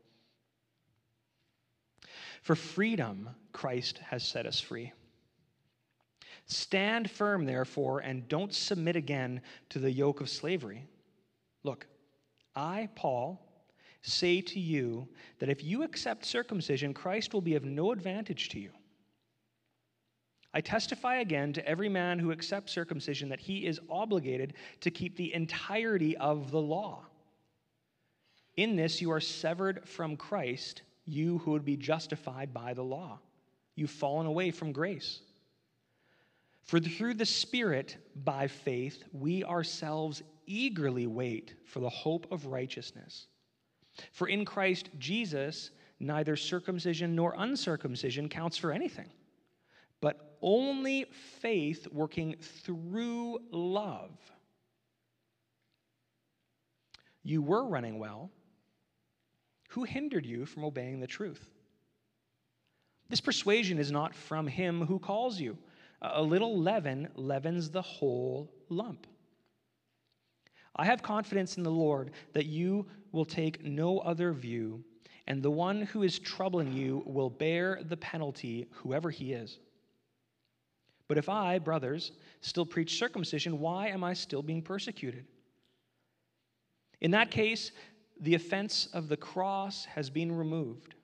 For 2.42 2.56
freedom, 2.56 3.28
Christ 3.52 3.98
has 3.98 4.22
set 4.26 4.46
us 4.46 4.58
free. 4.58 4.92
Stand 6.46 7.10
firm, 7.10 7.44
therefore, 7.44 8.00
and 8.00 8.28
don't 8.28 8.52
submit 8.52 8.96
again 8.96 9.40
to 9.70 9.78
the 9.78 9.90
yoke 9.90 10.20
of 10.20 10.28
slavery. 10.28 10.86
Look, 11.62 11.86
I, 12.54 12.88
Paul, 12.94 13.40
say 14.02 14.40
to 14.42 14.60
you 14.60 15.08
that 15.38 15.48
if 15.48 15.64
you 15.64 15.82
accept 15.82 16.24
circumcision, 16.24 16.92
Christ 16.92 17.32
will 17.32 17.40
be 17.40 17.54
of 17.54 17.64
no 17.64 17.92
advantage 17.92 18.50
to 18.50 18.60
you. 18.60 18.70
I 20.54 20.61
testify 20.61 21.16
again 21.16 21.52
to 21.54 21.68
every 21.68 21.88
man 21.88 22.20
who 22.20 22.30
accepts 22.30 22.73
circumcision 22.73 23.28
that 23.30 23.40
he 23.40 23.66
is 23.66 23.80
obligated 23.90 24.54
to 24.80 24.90
keep 24.90 25.16
the 25.16 25.34
entirety 25.34 26.16
of 26.16 26.52
the 26.52 26.61
law. 26.61 27.04
In 28.56 28.76
this, 28.76 29.02
you 29.02 29.11
are 29.11 29.20
severed 29.20 29.87
from 29.88 30.16
Christ 30.16 30.82
you 31.06 31.38
who 31.38 31.50
would 31.50 31.64
be 31.64 31.76
justified 31.76 32.54
by 32.54 32.73
the 32.73 32.84
law. 32.84 33.18
You've 33.75 33.90
fallen 33.90 34.26
away 34.26 34.52
from 34.52 34.70
grace. 34.70 35.20
For 36.62 36.78
through 36.78 37.14
the 37.14 37.26
Spirit, 37.26 37.96
by 38.25 38.46
faith, 38.46 39.02
we 39.12 39.42
ourselves 39.44 40.23
eagerly 40.46 41.06
wait 41.06 41.54
for 41.66 41.80
the 41.80 41.90
hope 41.90 42.30
of 42.30 42.46
righteousness. 42.46 43.26
For 44.12 44.28
in 44.28 44.44
Christ 44.44 44.88
Jesus, 44.99 45.70
neither 46.00 46.37
circumcision 46.37 47.14
nor 47.14 47.34
uncircumcision 47.37 48.28
counts 48.28 48.56
for 48.56 48.73
anything, 48.73 49.11
only 50.44 51.06
faith 51.40 51.88
working 51.90 52.36
through 52.62 53.40
love 53.50 54.12
you 57.24 57.42
were 57.42 57.66
running 57.66 57.98
well. 57.98 58.30
Who 59.70 59.82
hindered 59.82 60.26
you 60.26 60.46
from 60.46 60.64
obeying 60.64 61.00
the 61.00 61.06
truth? 61.06 61.48
This 63.08 63.20
persuasion 63.20 63.78
is 63.78 63.90
not 63.90 64.14
from 64.14 64.46
him 64.46 64.86
who 64.86 64.98
calls 64.98 65.40
you. 65.40 65.58
A 66.02 66.22
little 66.22 66.60
leaven 66.60 67.08
leavens 67.16 67.70
the 67.70 67.82
whole 67.82 68.52
lump. 68.68 69.06
I 70.76 70.84
have 70.84 71.02
confidence 71.02 71.56
in 71.56 71.62
the 71.62 71.70
Lord 71.70 72.10
that 72.34 72.46
you 72.46 72.86
will 73.12 73.24
take 73.24 73.64
no 73.64 74.00
other 74.00 74.32
view, 74.32 74.84
and 75.26 75.42
the 75.42 75.50
one 75.50 75.82
who 75.82 76.02
is 76.02 76.18
troubling 76.18 76.72
you 76.72 77.02
will 77.06 77.30
bear 77.30 77.80
the 77.84 77.96
penalty, 77.96 78.66
whoever 78.70 79.10
he 79.10 79.32
is. 79.32 79.58
But 81.08 81.18
if 81.18 81.28
I, 81.28 81.58
brothers, 81.58 82.12
still 82.40 82.64
preach 82.64 82.99
circumcision, 82.99 83.61
why 83.61 83.88
am 83.88 84.02
I 84.02 84.14
still 84.14 84.42
being 84.42 84.62
persecuted? 84.62 85.26
In 87.00 87.11
that 87.11 87.30
case, 87.30 87.73
the 88.20 88.34
offense 88.34 88.88
of 88.92 89.08
the 89.08 89.16
cross 89.16 89.84
has 89.84 90.08
been 90.08 90.32
removed. 90.32 90.94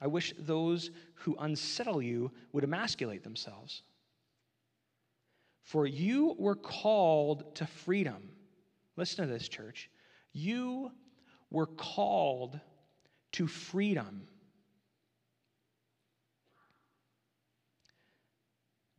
I 0.00 0.06
wish 0.06 0.32
those 0.38 0.90
who 1.14 1.36
unsettle 1.38 2.00
you 2.00 2.30
would 2.52 2.64
emasculate 2.64 3.22
themselves. 3.22 3.82
For 5.62 5.86
you 5.86 6.34
were 6.38 6.56
called 6.56 7.54
to 7.56 7.66
freedom. 7.66 8.30
Listen 8.96 9.26
to 9.26 9.32
this, 9.32 9.48
church. 9.48 9.90
You 10.32 10.92
were 11.50 11.66
called 11.66 12.60
to 13.32 13.46
freedom. 13.46 14.26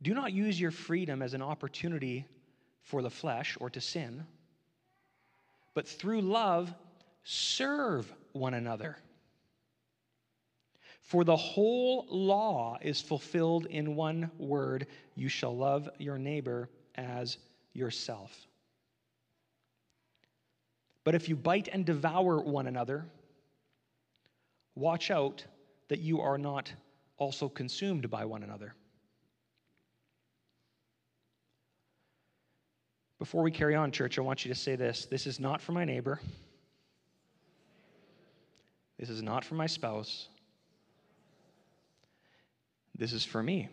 Do 0.02 0.14
not 0.14 0.32
use 0.32 0.60
your 0.60 0.72
freedom 0.72 1.22
as 1.22 1.32
an 1.32 1.42
opportunity 1.42 2.26
for 2.82 3.02
the 3.02 3.10
flesh 3.10 3.56
or 3.60 3.70
to 3.70 3.80
sin, 3.80 4.26
but 5.74 5.86
through 5.86 6.20
love, 6.22 6.74
serve 7.22 8.12
one 8.32 8.54
another. 8.54 8.98
For 11.02 11.24
the 11.24 11.36
whole 11.36 12.06
law 12.08 12.78
is 12.80 13.00
fulfilled 13.00 13.66
in 13.66 13.94
one 13.94 14.30
word 14.38 14.86
you 15.14 15.28
shall 15.28 15.56
love 15.56 15.88
your 15.98 16.18
neighbor 16.18 16.68
as 16.96 17.38
yourself. 17.72 18.46
But 21.04 21.14
if 21.14 21.28
you 21.28 21.36
bite 21.36 21.68
and 21.68 21.84
devour 21.84 22.40
one 22.40 22.66
another, 22.66 23.06
watch 24.74 25.10
out 25.10 25.44
that 25.88 26.00
you 26.00 26.20
are 26.20 26.38
not 26.38 26.72
also 27.18 27.48
consumed 27.48 28.10
by 28.10 28.24
one 28.24 28.42
another. 28.42 28.74
Before 33.22 33.44
we 33.44 33.52
carry 33.52 33.76
on, 33.76 33.92
church, 33.92 34.18
I 34.18 34.20
want 34.20 34.44
you 34.44 34.52
to 34.52 34.58
say 34.58 34.74
this 34.74 35.06
this 35.06 35.28
is 35.28 35.38
not 35.38 35.62
for 35.62 35.70
my 35.70 35.84
neighbor, 35.84 36.20
this 38.98 39.08
is 39.08 39.22
not 39.22 39.44
for 39.44 39.54
my 39.54 39.68
spouse. 39.68 40.26
This 42.98 43.12
is 43.12 43.24
for 43.24 43.40
me. 43.40 43.68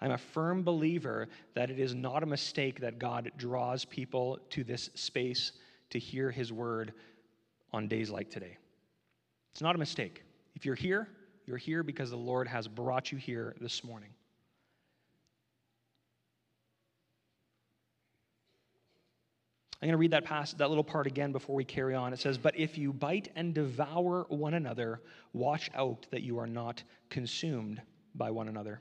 I'm 0.00 0.12
a 0.12 0.18
firm 0.18 0.62
believer 0.62 1.26
that 1.54 1.68
it 1.68 1.80
is 1.80 1.92
not 1.92 2.22
a 2.22 2.26
mistake 2.26 2.78
that 2.82 3.00
God 3.00 3.32
draws 3.36 3.84
people 3.84 4.38
to 4.50 4.62
this 4.62 4.88
space 4.94 5.50
to 5.90 5.98
hear 5.98 6.30
his 6.30 6.52
word 6.52 6.92
on 7.72 7.88
days 7.88 8.10
like 8.10 8.30
today. 8.30 8.58
It's 9.50 9.60
not 9.60 9.74
a 9.74 9.78
mistake. 9.78 10.22
If 10.54 10.64
you're 10.64 10.76
here, 10.76 11.08
you're 11.46 11.56
here 11.56 11.82
because 11.82 12.10
the 12.10 12.16
Lord 12.16 12.46
has 12.46 12.68
brought 12.68 13.10
you 13.10 13.18
here 13.18 13.56
this 13.60 13.82
morning. 13.82 14.10
I'm 19.80 19.88
going 19.88 19.92
to 19.92 19.98
read 19.98 20.12
that 20.12 20.24
that 20.58 20.68
little 20.68 20.84
part 20.84 21.06
again 21.06 21.32
before 21.32 21.54
we 21.54 21.64
carry 21.64 21.94
on. 21.94 22.12
It 22.12 22.18
says, 22.18 22.38
"But 22.38 22.58
if 22.58 22.78
you 22.78 22.92
bite 22.92 23.28
and 23.36 23.54
devour 23.54 24.24
one 24.28 24.54
another, 24.54 25.02
watch 25.32 25.70
out 25.74 26.06
that 26.10 26.22
you 26.22 26.38
are 26.38 26.46
not 26.46 26.82
consumed 27.10 27.82
by 28.14 28.30
one 28.30 28.48
another." 28.48 28.80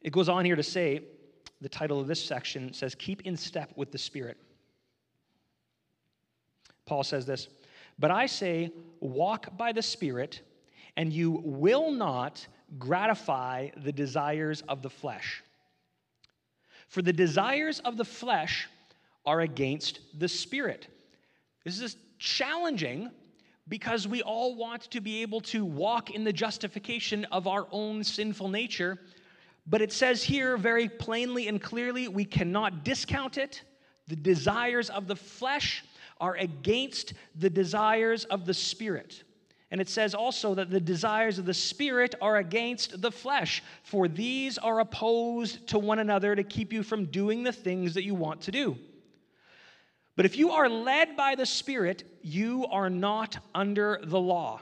It 0.00 0.12
goes 0.12 0.28
on 0.28 0.44
here 0.44 0.56
to 0.56 0.62
say, 0.62 1.02
the 1.60 1.68
title 1.68 2.00
of 2.00 2.06
this 2.06 2.24
section 2.24 2.72
says, 2.72 2.94
Keep 2.94 3.22
in 3.22 3.36
step 3.36 3.72
with 3.76 3.92
the 3.92 3.98
Spirit. 3.98 4.38
Paul 6.86 7.04
says 7.04 7.26
this, 7.26 7.48
But 7.98 8.10
I 8.10 8.26
say, 8.26 8.72
walk 9.00 9.56
by 9.56 9.72
the 9.72 9.82
Spirit, 9.82 10.40
and 10.96 11.12
you 11.12 11.42
will 11.44 11.92
not 11.92 12.46
gratify 12.78 13.68
the 13.76 13.92
desires 13.92 14.62
of 14.68 14.82
the 14.82 14.90
flesh. 14.90 15.42
For 16.90 17.02
the 17.02 17.12
desires 17.12 17.78
of 17.80 17.96
the 17.96 18.04
flesh 18.04 18.68
are 19.24 19.40
against 19.42 20.00
the 20.18 20.28
spirit. 20.28 20.88
This 21.64 21.80
is 21.80 21.96
challenging 22.18 23.10
because 23.68 24.08
we 24.08 24.22
all 24.22 24.56
want 24.56 24.82
to 24.90 25.00
be 25.00 25.22
able 25.22 25.40
to 25.42 25.64
walk 25.64 26.10
in 26.10 26.24
the 26.24 26.32
justification 26.32 27.24
of 27.26 27.46
our 27.46 27.68
own 27.70 28.02
sinful 28.02 28.48
nature. 28.48 28.98
But 29.68 29.82
it 29.82 29.92
says 29.92 30.24
here 30.24 30.56
very 30.56 30.88
plainly 30.88 31.46
and 31.46 31.62
clearly 31.62 32.08
we 32.08 32.24
cannot 32.24 32.84
discount 32.84 33.38
it. 33.38 33.62
The 34.08 34.16
desires 34.16 34.90
of 34.90 35.06
the 35.06 35.14
flesh 35.14 35.84
are 36.20 36.34
against 36.34 37.14
the 37.36 37.50
desires 37.50 38.24
of 38.24 38.46
the 38.46 38.54
spirit. 38.54 39.22
And 39.70 39.80
it 39.80 39.88
says 39.88 40.14
also 40.14 40.54
that 40.56 40.70
the 40.70 40.80
desires 40.80 41.38
of 41.38 41.46
the 41.46 41.54
Spirit 41.54 42.16
are 42.20 42.38
against 42.38 43.00
the 43.00 43.12
flesh, 43.12 43.62
for 43.84 44.08
these 44.08 44.58
are 44.58 44.80
opposed 44.80 45.68
to 45.68 45.78
one 45.78 46.00
another 46.00 46.34
to 46.34 46.42
keep 46.42 46.72
you 46.72 46.82
from 46.82 47.06
doing 47.06 47.44
the 47.44 47.52
things 47.52 47.94
that 47.94 48.04
you 48.04 48.14
want 48.14 48.42
to 48.42 48.50
do. 48.50 48.76
But 50.16 50.26
if 50.26 50.36
you 50.36 50.50
are 50.50 50.68
led 50.68 51.16
by 51.16 51.36
the 51.36 51.46
Spirit, 51.46 52.02
you 52.22 52.66
are 52.66 52.90
not 52.90 53.38
under 53.54 54.00
the 54.02 54.20
law. 54.20 54.60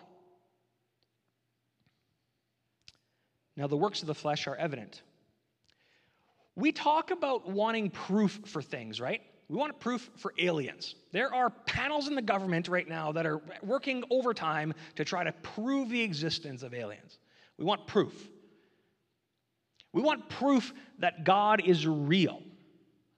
Now, 3.57 3.67
the 3.67 3.77
works 3.77 4.03
of 4.03 4.07
the 4.07 4.15
flesh 4.15 4.47
are 4.47 4.55
evident. 4.55 5.03
We 6.55 6.71
talk 6.71 7.11
about 7.11 7.49
wanting 7.49 7.91
proof 7.91 8.41
for 8.45 8.61
things, 8.63 9.01
right? 9.01 9.23
We 9.49 9.57
want 9.57 9.81
proof 9.81 10.11
for 10.17 10.35
aliens. 10.39 10.95
There 11.11 11.35
are 11.35 11.49
panels 11.49 12.07
in 12.07 12.15
the 12.15 12.23
government 12.23 12.69
right 12.69 12.87
now 12.87 13.13
that 13.13 13.25
are 13.25 13.41
working 13.63 14.05
overtime 14.11 14.75
to 14.97 15.05
try 15.05 15.25
to 15.25 15.33
prove 15.33 15.89
the 15.89 16.03
existence 16.03 16.63
of 16.63 16.75
aliens. 16.75 17.19
We 17.57 17.65
want 17.65 17.87
proof. 17.87 18.29
We 19.93 20.03
want 20.03 20.29
proof 20.29 20.75
that 20.99 21.25
God 21.25 21.63
is 21.65 21.87
real. 21.87 22.43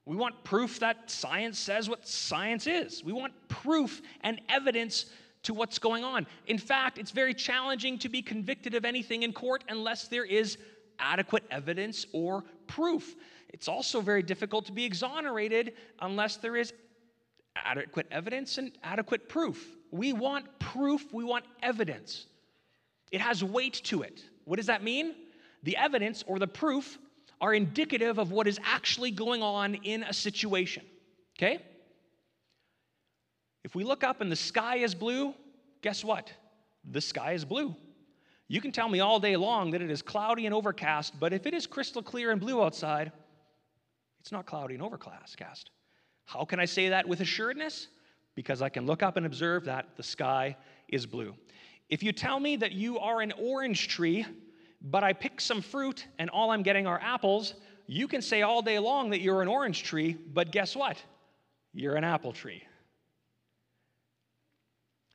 We 0.07 0.17
want 0.17 0.45
proof 0.45 0.81
that 0.81 1.11
science 1.11 1.59
says 1.59 1.89
what 1.89 2.07
science 2.07 2.67
is. 2.67 3.03
We 3.05 3.13
want 3.13 3.33
proof 3.49 4.01
and 4.23 4.41
evidence 4.49 5.07
to 5.43 5.55
what's 5.55 5.79
going 5.79 6.05
on. 6.05 6.27
In 6.47 6.59
fact, 6.59 6.99
it's 6.99 7.11
very 7.11 7.35
challenging 7.35 7.99
to 7.99 8.09
be 8.09 8.23
convicted 8.23 8.75
of 8.75 8.85
anything 8.85 9.25
in 9.25 9.33
court 9.33 9.65
unless 9.69 10.07
there 10.09 10.25
is 10.25 10.59
adequate 10.99 11.45
evidence 11.51 12.07
or 12.13 12.45
proof. 12.67 13.17
It's 13.53 13.69
also 13.69 14.01
very 14.01 14.23
difficult 14.23 14.67
to 14.67 14.73
be 14.73 14.85
exonerated 14.85 15.75
unless 16.01 16.37
there 16.37 16.57
is 16.57 16.73
adequate 17.57 18.07
evidence 18.11 18.59
and 18.59 18.73
adequate 18.83 19.29
proof. 19.29 19.77
We 19.91 20.13
want 20.13 20.47
proof, 20.59 21.13
we 21.13 21.25
want 21.25 21.45
evidence. 21.63 22.27
It 23.11 23.21
has 23.21 23.43
weight 23.43 23.75
to 23.85 24.03
it. 24.03 24.23
What 24.45 24.57
does 24.57 24.67
that 24.67 24.83
mean? 24.85 25.15
The 25.65 25.77
evidence 25.77 26.25
or 26.27 26.39
the 26.39 26.47
proof 26.47 26.99
are 27.41 27.53
indicative 27.53 28.19
of 28.19 28.31
what 28.31 28.47
is 28.47 28.59
actually 28.63 29.11
going 29.11 29.43
on 29.43 29.75
in 29.75 30.05
a 30.05 30.13
situation. 30.13 30.85
Okay? 31.39 31.61
If 33.65 33.75
we 33.75 33.85
look 33.85 34.05
up 34.05 34.21
and 34.21 34.31
the 34.31 34.37
sky 34.37 34.77
is 34.77 34.95
blue, 34.95 35.35
guess 35.83 36.05
what? 36.05 36.33
The 36.91 37.01
sky 37.01 37.33
is 37.33 37.45
blue. 37.45 37.75
You 38.49 38.61
can 38.61 38.73
tell 38.73 38.89
me 38.89 39.01
all 39.01 39.21
day 39.21 39.37
long 39.37 39.71
that 39.73 39.83
it 39.83 39.91
is 39.91 40.03
cloudy 40.03 40.47
and 40.47 40.55
overcast, 40.55 41.19
but 41.21 41.33
if 41.33 41.47
it 41.47 41.55
is 41.55 41.67
crystal 41.67 42.03
clear 42.03 42.31
and 42.31 42.41
blue 42.41 42.63
outside, 42.63 43.13
it's 44.21 44.33
not 44.33 44.47
cloudy 44.47 44.75
and 44.75 44.83
overcast. 44.83 45.71
How 46.27 46.45
can 46.45 46.61
I 46.61 46.65
say 46.65 46.91
that 46.91 47.09
with 47.09 47.21
assuredness? 47.21 47.89
Because 48.35 48.63
I 48.63 48.69
can 48.69 48.87
look 48.87 49.03
up 49.03 49.17
and 49.17 49.27
observe 49.27 49.65
that 49.65 49.97
the 49.97 50.03
sky 50.03 50.57
is 50.89 51.07
blue. 51.07 51.35
If 51.89 52.03
you 52.03 52.13
tell 52.13 52.39
me 52.39 52.57
that 52.57 52.73
you 52.73 52.99
are 52.99 53.21
an 53.21 53.33
orange 53.33 53.89
tree, 53.89 54.25
but 54.81 55.03
I 55.03 55.13
pick 55.13 55.41
some 55.41 55.61
fruit 55.61 56.07
and 56.19 56.31
all 56.31 56.51
I'm 56.51 56.63
getting 56.63 56.87
are 56.87 57.01
apples, 57.03 57.55
you 57.87 58.07
can 58.07 58.23
say 58.23 58.43
all 58.43 58.63
day 58.63 58.79
long 58.79 59.11
that 59.11 59.21
you're 59.21 59.43
an 59.43 59.49
orange 59.49 59.83
tree, 59.83 60.17
but 60.33 60.53
guess 60.53 60.77
what? 60.77 61.03
You're 61.73 61.97
an 61.97 62.05
apple 62.05 62.33
tree. 62.33 62.63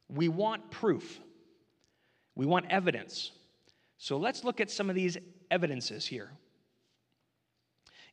We 0.10 0.28
want 0.28 0.70
proof, 0.72 1.20
we 2.36 2.46
want 2.46 2.66
evidence. 2.70 3.32
So 3.98 4.18
let's 4.18 4.44
look 4.44 4.60
at 4.60 4.70
some 4.70 4.90
of 4.90 4.96
these 4.96 5.18
evidences 5.50 6.06
here. 6.06 6.32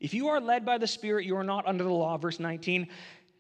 If 0.03 0.13
you 0.13 0.29
are 0.31 0.41
led 0.41 0.67
by 0.67 0.79
the 0.79 0.87
Spirit, 0.89 1.27
you 1.27 1.37
are 1.37 1.45
not 1.45 1.65
under 1.65 1.85
the 1.85 1.91
law. 1.91 2.17
Verse 2.17 2.41
19. 2.41 2.89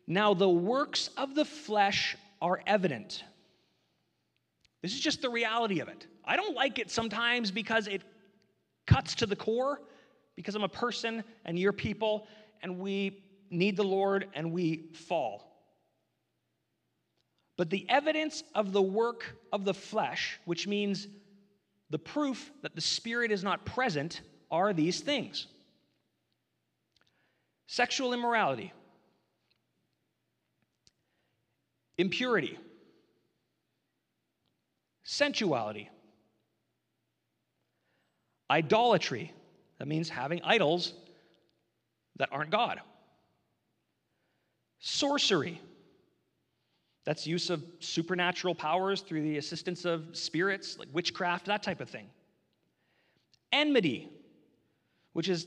Now 0.06 0.32
the 0.32 0.48
works 0.48 1.10
of 1.16 1.34
the 1.34 1.44
flesh 1.44 2.16
are 2.40 2.62
evident. 2.68 3.24
This 4.80 4.94
is 4.94 5.00
just 5.00 5.22
the 5.22 5.28
reality 5.28 5.80
of 5.80 5.88
it. 5.88 6.06
I 6.24 6.36
don't 6.36 6.54
like 6.54 6.78
it 6.78 6.88
sometimes 6.88 7.50
because 7.50 7.88
it 7.88 8.02
cuts 8.86 9.16
to 9.16 9.26
the 9.26 9.34
core, 9.34 9.80
because 10.36 10.54
I'm 10.54 10.62
a 10.62 10.68
person 10.68 11.24
and 11.44 11.58
you're 11.58 11.72
people, 11.72 12.28
and 12.62 12.78
we 12.78 13.24
need 13.50 13.76
the 13.76 13.82
Lord 13.82 14.28
and 14.32 14.52
we 14.52 14.84
fall. 14.94 15.48
But 17.56 17.70
the 17.70 17.90
evidence 17.90 18.44
of 18.54 18.72
the 18.72 18.82
work 18.82 19.36
of 19.52 19.64
the 19.64 19.74
flesh, 19.74 20.38
which 20.44 20.68
means 20.68 21.08
the 21.90 21.98
proof 21.98 22.52
that 22.62 22.76
the 22.76 22.80
Spirit 22.80 23.32
is 23.32 23.42
not 23.42 23.64
present, 23.66 24.20
are 24.48 24.72
these 24.72 25.00
things 25.00 25.48
sexual 27.72 28.12
immorality, 28.12 28.70
impurity, 31.96 32.58
sensuality, 35.04 35.88
idolatry. 38.50 39.32
That 39.78 39.88
means 39.88 40.10
having 40.10 40.42
idols 40.44 40.92
that 42.16 42.28
aren't 42.30 42.50
God. 42.50 42.78
Sorcery. 44.78 45.58
That's 47.06 47.26
use 47.26 47.48
of 47.48 47.64
supernatural 47.80 48.54
powers 48.54 49.00
through 49.00 49.22
the 49.22 49.38
assistance 49.38 49.86
of 49.86 50.14
spirits, 50.14 50.76
like 50.78 50.88
witchcraft, 50.92 51.46
that 51.46 51.62
type 51.62 51.80
of 51.80 51.88
thing. 51.88 52.10
Enmity, 53.50 54.10
which 55.14 55.30
is 55.30 55.46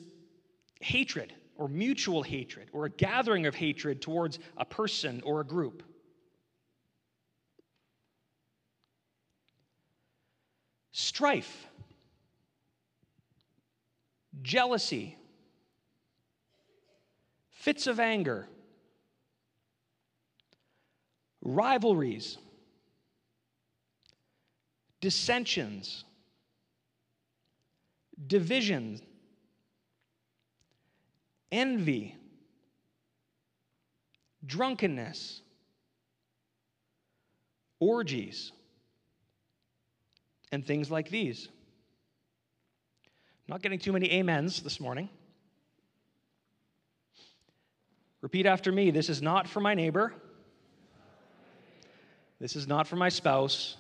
hatred 0.82 1.32
or 1.56 1.68
mutual 1.68 2.24
hatred 2.24 2.70
or 2.74 2.86
a 2.86 2.90
gathering 2.90 3.46
of 3.46 3.56
hatred 3.56 4.02
towards 4.02 4.40
a 4.58 4.66
person 4.66 5.22
or 5.24 5.42
a 5.42 5.44
group. 5.44 5.84
Strife, 10.92 11.68
jealousy, 14.42 15.18
fits 17.52 17.88
of 17.88 18.00
anger, 18.00 18.48
rivalries, 21.42 22.38
dissensions, 25.02 26.06
divisions, 28.28 29.02
envy, 31.56 32.18
drunkenness, 34.46 35.42
orgies, 37.80 38.52
and 40.52 40.68
things 40.68 40.92
like 40.92 41.10
these. 41.10 41.48
I'm 43.48 43.54
not 43.54 43.62
getting 43.62 43.80
too 43.80 43.94
many 43.94 44.20
amens 44.20 44.62
this 44.62 44.82
morning. 44.82 45.08
Repeat 48.20 48.46
after 48.46 48.72
me 48.72 48.92
this 48.92 49.10
is 49.10 49.22
not 49.22 49.48
for 49.48 49.62
my 49.62 49.76
neighbor. 49.76 50.14
This 52.42 52.58
is 52.58 52.68
not 52.68 52.86
for 52.86 52.98
my 52.98 53.08
spouse. 53.08 53.78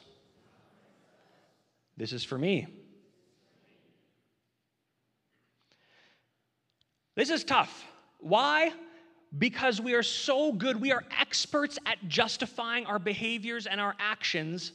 This 1.97 2.13
is 2.13 2.23
for 2.23 2.37
me. 2.37 2.67
This 7.15 7.29
is 7.29 7.43
tough. 7.43 7.85
Why? 8.19 8.71
Because 9.37 9.81
we 9.81 9.93
are 9.93 10.03
so 10.03 10.51
good, 10.51 10.79
we 10.79 10.91
are 10.91 11.03
experts 11.19 11.79
at 11.85 11.97
justifying 12.07 12.85
our 12.85 12.99
behaviors 12.99 13.67
and 13.67 13.81
our 13.81 13.95
actions, 13.99 14.71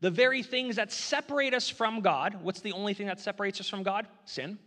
the 0.00 0.10
very 0.10 0.42
things 0.42 0.76
that 0.76 0.92
separate 0.92 1.54
us 1.54 1.68
from 1.68 2.00
God. 2.00 2.38
What's 2.42 2.60
the 2.60 2.72
only 2.72 2.94
thing 2.94 3.06
that 3.06 3.20
separates 3.20 3.60
us 3.60 3.68
from 3.68 3.82
God? 3.82 4.06
Sin. 4.24 4.58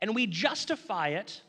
And 0.00 0.14
we 0.14 0.26
justify 0.26 1.08
it 1.08 1.40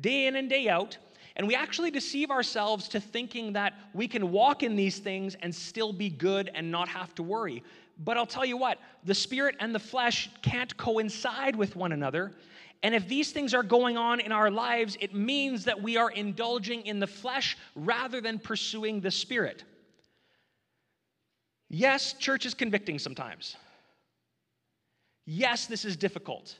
day 0.00 0.26
in 0.26 0.36
and 0.36 0.48
day 0.48 0.68
out, 0.68 0.96
and 1.36 1.46
we 1.46 1.54
actually 1.54 1.90
deceive 1.90 2.30
ourselves 2.30 2.88
to 2.88 3.00
thinking 3.00 3.52
that 3.52 3.74
we 3.92 4.08
can 4.08 4.32
walk 4.32 4.62
in 4.62 4.74
these 4.76 4.98
things 4.98 5.36
and 5.42 5.54
still 5.54 5.92
be 5.92 6.08
good 6.08 6.50
and 6.54 6.70
not 6.70 6.88
have 6.88 7.14
to 7.16 7.22
worry. 7.22 7.62
But 7.98 8.16
I'll 8.16 8.26
tell 8.26 8.44
you 8.44 8.56
what, 8.56 8.78
the 9.04 9.14
spirit 9.14 9.56
and 9.60 9.74
the 9.74 9.78
flesh 9.78 10.30
can't 10.42 10.76
coincide 10.76 11.54
with 11.54 11.76
one 11.76 11.92
another. 11.92 12.32
And 12.82 12.94
if 12.94 13.06
these 13.06 13.30
things 13.30 13.54
are 13.54 13.62
going 13.62 13.96
on 13.96 14.18
in 14.18 14.32
our 14.32 14.50
lives, 14.50 14.96
it 15.00 15.14
means 15.14 15.64
that 15.66 15.80
we 15.80 15.96
are 15.96 16.10
indulging 16.10 16.84
in 16.84 16.98
the 16.98 17.06
flesh 17.06 17.56
rather 17.76 18.20
than 18.20 18.38
pursuing 18.38 19.00
the 19.00 19.10
spirit. 19.10 19.62
Yes, 21.68 22.14
church 22.14 22.44
is 22.44 22.54
convicting 22.54 22.98
sometimes. 22.98 23.56
Yes, 25.24 25.66
this 25.66 25.84
is 25.84 25.96
difficult. 25.96 26.56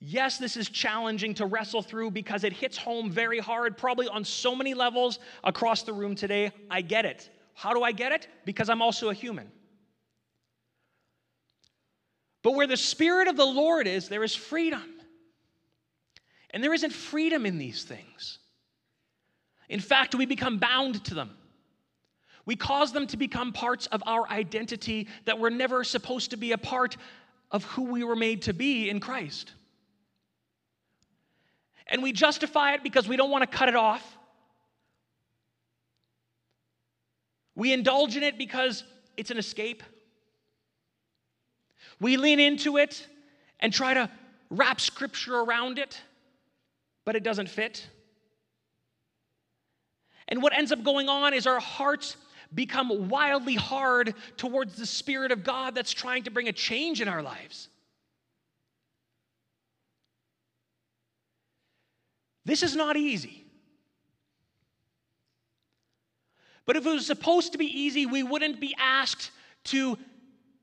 Yes, 0.00 0.38
this 0.38 0.56
is 0.56 0.68
challenging 0.68 1.34
to 1.34 1.46
wrestle 1.46 1.82
through 1.82 2.10
because 2.10 2.42
it 2.42 2.52
hits 2.52 2.76
home 2.76 3.10
very 3.10 3.38
hard, 3.38 3.76
probably 3.76 4.08
on 4.08 4.24
so 4.24 4.54
many 4.54 4.74
levels 4.74 5.18
across 5.44 5.82
the 5.82 5.92
room 5.92 6.14
today. 6.14 6.50
I 6.70 6.80
get 6.80 7.04
it. 7.04 7.30
How 7.54 7.72
do 7.72 7.82
I 7.82 7.92
get 7.92 8.12
it? 8.12 8.26
Because 8.44 8.68
I'm 8.68 8.82
also 8.82 9.10
a 9.10 9.14
human. 9.14 9.50
But 12.42 12.54
where 12.54 12.66
the 12.66 12.76
Spirit 12.76 13.28
of 13.28 13.36
the 13.36 13.46
Lord 13.46 13.86
is, 13.86 14.08
there 14.08 14.24
is 14.24 14.34
freedom. 14.34 14.93
And 16.54 16.62
there 16.62 16.72
isn't 16.72 16.92
freedom 16.92 17.46
in 17.46 17.58
these 17.58 17.82
things. 17.82 18.38
In 19.68 19.80
fact, 19.80 20.14
we 20.14 20.24
become 20.24 20.58
bound 20.58 21.04
to 21.06 21.14
them. 21.14 21.30
We 22.46 22.54
cause 22.54 22.92
them 22.92 23.08
to 23.08 23.16
become 23.16 23.52
parts 23.52 23.86
of 23.86 24.04
our 24.06 24.28
identity 24.28 25.08
that 25.24 25.40
were 25.40 25.50
never 25.50 25.82
supposed 25.82 26.30
to 26.30 26.36
be 26.36 26.52
a 26.52 26.58
part 26.58 26.96
of 27.50 27.64
who 27.64 27.82
we 27.90 28.04
were 28.04 28.14
made 28.14 28.42
to 28.42 28.52
be 28.54 28.88
in 28.88 29.00
Christ. 29.00 29.50
And 31.88 32.04
we 32.04 32.12
justify 32.12 32.74
it 32.74 32.84
because 32.84 33.08
we 33.08 33.16
don't 33.16 33.32
want 33.32 33.42
to 33.42 33.58
cut 33.58 33.68
it 33.68 33.74
off. 33.74 34.16
We 37.56 37.72
indulge 37.72 38.16
in 38.16 38.22
it 38.22 38.38
because 38.38 38.84
it's 39.16 39.32
an 39.32 39.38
escape. 39.38 39.82
We 41.98 42.16
lean 42.16 42.38
into 42.38 42.76
it 42.76 43.04
and 43.58 43.72
try 43.72 43.94
to 43.94 44.08
wrap 44.50 44.80
scripture 44.80 45.40
around 45.40 45.80
it 45.80 46.00
but 47.04 47.16
it 47.16 47.22
doesn't 47.22 47.48
fit. 47.48 47.86
And 50.28 50.42
what 50.42 50.56
ends 50.56 50.72
up 50.72 50.82
going 50.82 51.08
on 51.08 51.34
is 51.34 51.46
our 51.46 51.60
hearts 51.60 52.16
become 52.54 53.08
wildly 53.08 53.54
hard 53.54 54.14
towards 54.36 54.76
the 54.76 54.86
Spirit 54.86 55.32
of 55.32 55.44
God 55.44 55.74
that's 55.74 55.92
trying 55.92 56.22
to 56.24 56.30
bring 56.30 56.48
a 56.48 56.52
change 56.52 57.00
in 57.00 57.08
our 57.08 57.22
lives. 57.22 57.68
This 62.44 62.62
is 62.62 62.76
not 62.76 62.96
easy. 62.96 63.44
But 66.66 66.76
if 66.76 66.86
it 66.86 66.90
was 66.90 67.06
supposed 67.06 67.52
to 67.52 67.58
be 67.58 67.66
easy, 67.66 68.06
we 68.06 68.22
wouldn't 68.22 68.60
be 68.60 68.74
asked 68.78 69.30
to 69.64 69.98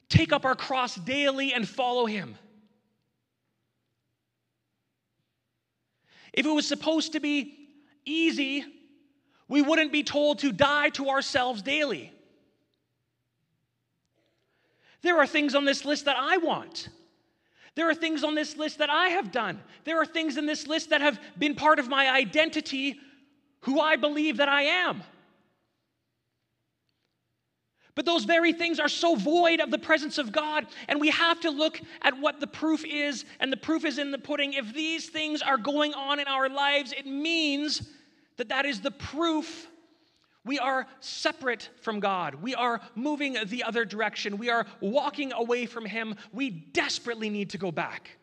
take 0.09 0.33
up 0.33 0.45
our 0.45 0.55
cross 0.55 0.95
daily 0.95 1.53
and 1.53 1.67
follow 1.67 2.05
Him. 2.05 2.35
If 6.33 6.45
it 6.45 6.49
was 6.49 6.67
supposed 6.67 7.13
to 7.13 7.19
be 7.19 7.57
easy, 8.05 8.65
we 9.47 9.61
wouldn't 9.61 9.91
be 9.91 10.03
told 10.03 10.39
to 10.39 10.51
die 10.51 10.89
to 10.91 11.09
ourselves 11.09 11.61
daily. 11.61 12.13
There 15.01 15.17
are 15.17 15.27
things 15.27 15.55
on 15.55 15.65
this 15.65 15.83
list 15.83 16.05
that 16.05 16.15
I 16.17 16.37
want. 16.37 16.89
There 17.75 17.89
are 17.89 17.95
things 17.95 18.23
on 18.23 18.35
this 18.35 18.57
list 18.57 18.77
that 18.79 18.89
I 18.89 19.09
have 19.09 19.31
done. 19.31 19.59
There 19.83 19.99
are 19.99 20.05
things 20.05 20.37
in 20.37 20.45
this 20.45 20.67
list 20.67 20.89
that 20.89 21.01
have 21.01 21.19
been 21.37 21.55
part 21.55 21.79
of 21.79 21.87
my 21.87 22.09
identity, 22.09 22.99
who 23.61 23.79
I 23.79 23.95
believe 23.95 24.37
that 24.37 24.49
I 24.49 24.63
am. 24.63 25.03
But 27.95 28.05
those 28.05 28.23
very 28.23 28.53
things 28.53 28.79
are 28.79 28.87
so 28.87 29.15
void 29.15 29.59
of 29.59 29.69
the 29.69 29.77
presence 29.77 30.17
of 30.17 30.31
God. 30.31 30.65
And 30.87 30.99
we 30.99 31.09
have 31.09 31.41
to 31.41 31.49
look 31.49 31.81
at 32.01 32.17
what 32.17 32.39
the 32.39 32.47
proof 32.47 32.85
is, 32.85 33.25
and 33.39 33.51
the 33.51 33.57
proof 33.57 33.85
is 33.85 33.97
in 33.97 34.11
the 34.11 34.17
pudding. 34.17 34.53
If 34.53 34.73
these 34.73 35.09
things 35.09 35.41
are 35.41 35.57
going 35.57 35.93
on 35.93 36.19
in 36.19 36.27
our 36.27 36.49
lives, 36.49 36.93
it 36.93 37.05
means 37.05 37.89
that 38.37 38.49
that 38.49 38.65
is 38.65 38.81
the 38.81 38.91
proof 38.91 39.67
we 40.43 40.57
are 40.57 40.87
separate 41.01 41.69
from 41.81 41.99
God. 41.99 42.35
We 42.35 42.55
are 42.55 42.81
moving 42.95 43.37
the 43.45 43.63
other 43.63 43.85
direction. 43.85 44.37
We 44.37 44.49
are 44.49 44.65
walking 44.79 45.31
away 45.33 45.67
from 45.67 45.85
Him. 45.85 46.15
We 46.33 46.49
desperately 46.49 47.29
need 47.29 47.51
to 47.51 47.59
go 47.59 47.71
back. 47.71 48.17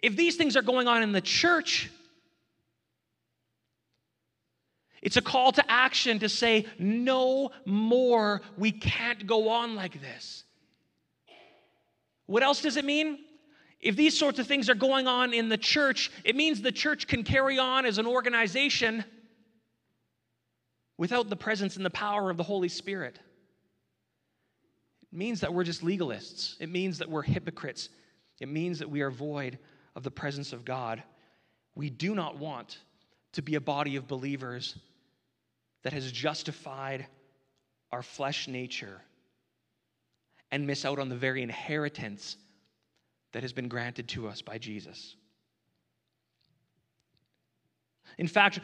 If 0.00 0.16
these 0.16 0.36
things 0.36 0.56
are 0.56 0.62
going 0.62 0.88
on 0.88 1.02
in 1.02 1.12
the 1.12 1.20
church, 1.20 1.90
it's 5.06 5.16
a 5.16 5.22
call 5.22 5.52
to 5.52 5.70
action 5.70 6.18
to 6.18 6.28
say, 6.28 6.66
no 6.80 7.52
more. 7.64 8.42
We 8.58 8.72
can't 8.72 9.24
go 9.24 9.50
on 9.50 9.76
like 9.76 10.02
this. 10.02 10.42
What 12.26 12.42
else 12.42 12.60
does 12.60 12.76
it 12.76 12.84
mean? 12.84 13.20
If 13.80 13.94
these 13.94 14.18
sorts 14.18 14.40
of 14.40 14.48
things 14.48 14.68
are 14.68 14.74
going 14.74 15.06
on 15.06 15.32
in 15.32 15.48
the 15.48 15.56
church, 15.56 16.10
it 16.24 16.34
means 16.34 16.60
the 16.60 16.72
church 16.72 17.06
can 17.06 17.22
carry 17.22 17.56
on 17.56 17.86
as 17.86 17.98
an 17.98 18.06
organization 18.08 19.04
without 20.98 21.30
the 21.30 21.36
presence 21.36 21.76
and 21.76 21.86
the 21.86 21.90
power 21.90 22.28
of 22.28 22.36
the 22.36 22.42
Holy 22.42 22.68
Spirit. 22.68 23.20
It 25.12 25.16
means 25.16 25.38
that 25.38 25.54
we're 25.54 25.62
just 25.62 25.84
legalists, 25.84 26.56
it 26.58 26.68
means 26.68 26.98
that 26.98 27.08
we're 27.08 27.22
hypocrites, 27.22 27.90
it 28.40 28.48
means 28.48 28.80
that 28.80 28.90
we 28.90 29.02
are 29.02 29.12
void 29.12 29.60
of 29.94 30.02
the 30.02 30.10
presence 30.10 30.52
of 30.52 30.64
God. 30.64 31.00
We 31.76 31.90
do 31.90 32.12
not 32.16 32.38
want 32.38 32.78
to 33.34 33.42
be 33.42 33.54
a 33.54 33.60
body 33.60 33.94
of 33.94 34.08
believers 34.08 34.74
that 35.86 35.92
has 35.92 36.10
justified 36.10 37.06
our 37.92 38.02
flesh 38.02 38.48
nature 38.48 39.00
and 40.50 40.66
miss 40.66 40.84
out 40.84 40.98
on 40.98 41.08
the 41.08 41.14
very 41.14 41.44
inheritance 41.44 42.38
that 43.30 43.44
has 43.44 43.52
been 43.52 43.68
granted 43.68 44.08
to 44.08 44.26
us 44.26 44.42
by 44.42 44.58
Jesus. 44.58 45.14
In 48.18 48.26
fact, 48.26 48.58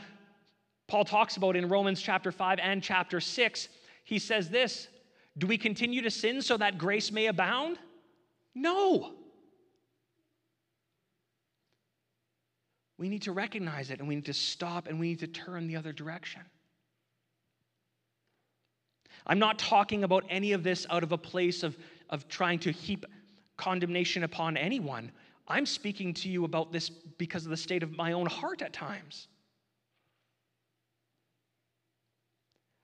Paul 0.88 1.04
talks 1.04 1.37
about 1.37 1.54
in 1.54 1.68
Romans 1.68 2.02
chapter 2.02 2.32
5 2.32 2.58
and 2.58 2.82
chapter 2.82 3.20
6, 3.20 3.68
he 4.02 4.18
says 4.18 4.48
this 4.50 4.88
Do 5.38 5.46
we 5.46 5.56
continue 5.56 6.02
to 6.02 6.11
sin 6.11 6.42
so 6.42 6.56
that 6.56 6.76
grace 6.76 7.12
may 7.12 7.26
abound? 7.26 7.78
No. 8.52 9.12
We 12.98 13.08
need 13.08 13.22
to 13.22 13.32
recognize 13.32 13.92
it 13.92 14.00
and 14.00 14.08
we 14.08 14.16
need 14.16 14.24
to 14.24 14.35
stop 14.35 14.88
and 14.88 14.98
we 14.98 15.11
need 15.11 15.20
to 15.20 15.28
turn 15.28 15.68
the 15.68 15.76
other 15.76 15.92
direction. 15.92 16.42
I'm 19.26 19.38
not 19.38 19.58
talking 19.58 20.04
about 20.04 20.24
any 20.28 20.52
of 20.52 20.62
this 20.62 20.87
out 20.90 21.02
of 21.02 21.12
a 21.12 21.18
place 21.18 21.62
of, 21.62 21.76
of 22.11 22.28
trying 22.28 22.58
to 22.61 22.72
heap 22.72 23.06
condemnation 23.56 24.24
upon 24.24 24.56
anyone. 24.56 25.12
I'm 25.48 25.66
speaking 25.66 26.14
to 26.14 26.28
you 26.28 26.44
about 26.44 26.72
this 26.72 26.88
because 26.88 27.44
of 27.44 27.50
the 27.50 27.56
state 27.56 27.82
of 27.82 27.96
my 27.96 28.12
own 28.12 28.26
heart 28.26 28.62
at 28.62 28.72
times. 28.72 29.28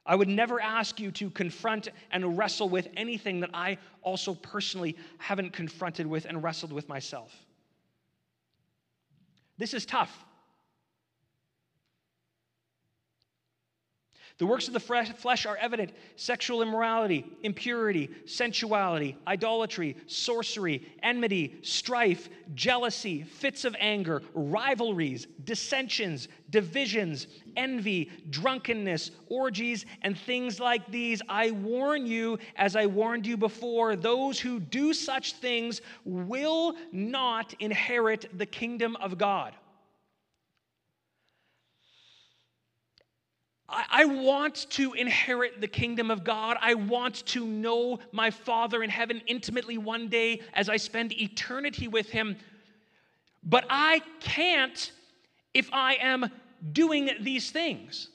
I 0.08 0.14
would 0.14 0.28
never 0.28 0.58
ask 0.60 0.98
you 0.98 1.10
to 1.12 1.28
confront 1.28 1.88
and 2.12 2.38
wrestle 2.38 2.68
with 2.70 2.88
anything 2.96 3.40
that 3.40 3.50
I 3.52 3.76
also 4.02 4.34
personally 4.34 4.96
haven't 5.18 5.52
confronted 5.52 6.06
with 6.06 6.24
and 6.24 6.42
wrestled 6.42 6.72
with 6.72 6.88
myself. 6.88 7.30
This 9.58 9.74
is 9.74 9.84
tough. 9.84 10.24
The 14.38 14.46
works 14.46 14.68
of 14.68 14.72
the 14.72 14.80
flesh 14.80 15.46
are 15.46 15.56
evident 15.56 15.90
sexual 16.14 16.62
immorality, 16.62 17.26
impurity, 17.42 18.08
sensuality, 18.24 19.16
idolatry, 19.26 19.96
sorcery, 20.06 20.86
enmity, 21.02 21.58
strife, 21.62 22.28
jealousy, 22.54 23.24
fits 23.24 23.64
of 23.64 23.74
anger, 23.80 24.22
rivalries, 24.34 25.26
dissensions, 25.42 26.28
divisions, 26.50 27.26
envy, 27.56 28.12
drunkenness, 28.30 29.10
orgies, 29.26 29.86
and 30.02 30.16
things 30.16 30.60
like 30.60 30.88
these. 30.88 31.20
I 31.28 31.50
warn 31.50 32.06
you, 32.06 32.38
as 32.54 32.76
I 32.76 32.86
warned 32.86 33.26
you 33.26 33.36
before, 33.36 33.96
those 33.96 34.38
who 34.38 34.60
do 34.60 34.94
such 34.94 35.32
things 35.32 35.80
will 36.04 36.76
not 36.92 37.54
inherit 37.58 38.26
the 38.38 38.46
kingdom 38.46 38.94
of 38.96 39.18
God. 39.18 39.54
I, 43.68 44.06
want 44.06 44.66
to 44.70 44.94
inherit 44.94 45.60
the 45.60 45.68
kingdom 45.68 46.10
of 46.10 46.24
God. 46.24 46.56
I 46.60 46.74
want 46.74 47.26
to 47.26 47.46
know 47.46 47.98
my 48.12 48.30
Father 48.30 48.82
in 48.82 48.88
heaven 48.88 49.20
intimately 49.26 49.76
one 49.76 50.08
day 50.08 50.40
as 50.54 50.70
I 50.70 50.78
spend 50.78 51.12
eternity 51.12 51.86
with 51.86 52.08
Him. 52.08 52.36
But 53.42 53.66
I 53.68 54.00
can't 54.20 54.90
if 55.52 55.68
I 55.72 55.94
am 55.94 56.30
doing 56.72 57.10
these 57.20 57.50
things. 57.50 58.08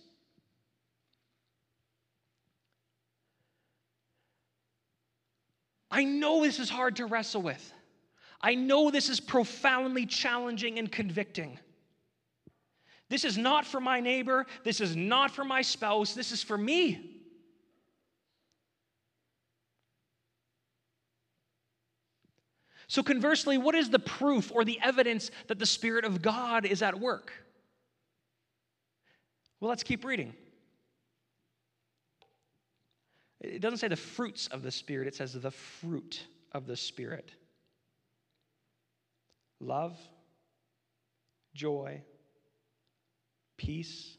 I 5.91 6.03
know 6.03 6.41
this 6.41 6.59
is 6.59 6.71
hard 6.71 6.95
to 6.95 7.05
wrestle 7.05 7.43
with. 7.43 7.71
I 8.41 8.55
know 8.55 8.89
this 8.89 9.09
is 9.09 9.19
profoundly 9.19 10.07
challenging 10.07 10.79
and 10.79 10.91
convicting. 10.91 11.59
This 13.09 13.25
is 13.25 13.37
not 13.37 13.65
for 13.65 13.79
my 13.79 13.99
neighbor. 13.99 14.45
This 14.63 14.81
is 14.81 14.95
not 14.95 15.31
for 15.31 15.43
my 15.43 15.61
spouse. 15.61 16.13
This 16.13 16.31
is 16.31 16.41
for 16.41 16.57
me. 16.57 17.13
So, 22.87 23.01
conversely, 23.01 23.57
what 23.57 23.75
is 23.75 23.89
the 23.89 23.99
proof 23.99 24.51
or 24.51 24.63
the 24.63 24.79
evidence 24.81 25.31
that 25.47 25.57
the 25.57 25.65
Spirit 25.65 26.05
of 26.05 26.21
God 26.21 26.65
is 26.65 26.81
at 26.81 26.99
work? 26.99 27.31
Well, 29.59 29.69
let's 29.69 29.83
keep 29.83 30.05
reading. 30.05 30.33
It 33.41 33.61
doesn't 33.61 33.79
say 33.79 33.87
the 33.87 33.95
fruits 33.95 34.47
of 34.47 34.61
the 34.61 34.71
Spirit, 34.71 35.07
it 35.07 35.15
says 35.15 35.33
the 35.33 35.51
fruit 35.51 36.23
of 36.51 36.67
the 36.67 36.77
Spirit 36.77 37.31
love, 39.59 39.97
joy, 41.53 42.01
peace, 43.57 44.17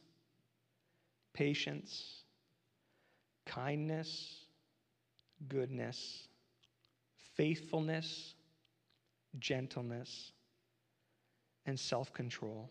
patience, 1.33 2.23
kindness, 3.47 4.44
goodness, 5.49 6.29
faithfulness, 7.35 8.35
gentleness, 9.38 10.33
and 11.66 11.79
self 11.79 12.12
control. 12.12 12.70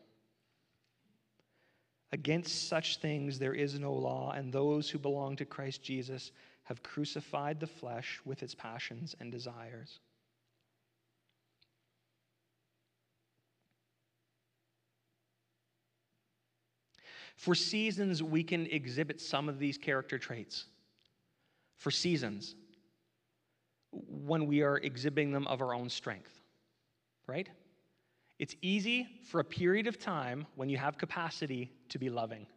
Against 2.12 2.69
such 2.69 2.97
things 2.97 3.39
there 3.39 3.56
is 3.56 3.80
no 3.80 3.91
law, 3.91 4.32
and 4.32 4.54
those 4.54 4.89
who 4.89 4.99
belong 4.99 5.36
to 5.38 5.45
Christ 5.45 5.82
Jesus 5.84 6.32
have 6.63 6.84
crucified 6.84 7.60
the 7.60 7.67
flesh 7.67 8.21
with 8.23 8.43
its 8.43 8.56
passions 8.56 9.15
and 9.19 9.32
desires. 9.32 9.99
For 17.36 17.56
seasons, 17.56 18.22
we 18.22 18.43
can 18.43 18.67
exhibit 18.67 19.19
some 19.19 19.50
of 19.50 19.60
these 19.60 19.78
character 19.78 20.17
traits. 20.17 20.65
For 21.78 21.91
seasons, 21.91 22.56
when 23.91 24.48
we 24.48 24.62
are 24.62 24.78
exhibiting 24.78 25.32
them 25.32 25.48
of 25.48 25.62
our 25.62 25.74
own 25.74 25.89
strength, 25.89 26.39
right? 27.28 27.50
It's 28.39 28.56
easy 28.62 29.08
for 29.30 29.39
a 29.39 29.43
period 29.43 29.88
of 29.88 30.00
time 30.00 30.46
when 30.56 30.69
you 30.69 30.78
have 30.78 30.98
capacity 30.98 31.72
to 31.89 32.00
be 32.00 32.10
loving. 32.10 32.48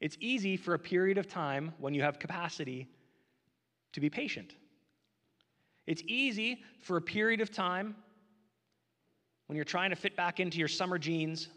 It's 0.00 0.16
easy 0.20 0.56
for 0.56 0.74
a 0.74 0.78
period 0.78 1.18
of 1.18 1.28
time 1.28 1.72
when 1.78 1.94
you 1.94 2.02
have 2.02 2.18
capacity 2.18 2.88
to 3.92 4.00
be 4.00 4.10
patient. 4.10 4.54
It's 5.86 6.02
easy 6.06 6.62
for 6.80 6.96
a 6.96 7.02
period 7.02 7.40
of 7.40 7.50
time 7.50 7.96
when 9.46 9.56
you're 9.56 9.64
trying 9.64 9.90
to 9.90 9.96
fit 9.96 10.14
back 10.16 10.40
into 10.40 10.58
your 10.58 10.68
summer 10.68 10.98
jeans 10.98 11.48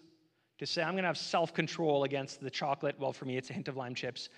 to 0.62 0.68
say, 0.68 0.84
I'm 0.84 0.92
going 0.92 1.02
to 1.02 1.08
have 1.08 1.18
self 1.18 1.56
control 1.56 2.04
against 2.04 2.40
the 2.40 2.50
chocolate. 2.52 2.96
Well, 3.00 3.12
for 3.12 3.26
me, 3.26 3.36
it's 3.36 3.50
a 3.50 3.54
hint 3.54 3.68
of 3.68 3.78
lime 3.78 3.96
chips 3.96 4.30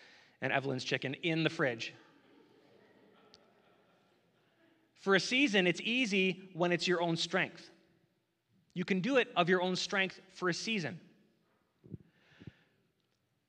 and 0.42 0.54
Evelyn's 0.54 0.86
chicken 0.86 1.16
in 1.16 1.44
the 1.44 1.50
fridge. 1.50 1.94
For 5.02 5.16
a 5.16 5.20
season, 5.20 5.68
it's 5.68 5.82
easy 5.82 6.50
when 6.54 6.72
it's 6.72 6.88
your 6.88 7.02
own 7.02 7.18
strength. 7.18 7.70
You 8.74 8.86
can 8.86 9.02
do 9.02 9.18
it 9.18 9.34
of 9.36 9.50
your 9.50 9.62
own 9.62 9.76
strength 9.76 10.22
for 10.32 10.48
a 10.48 10.54
season. 10.54 10.98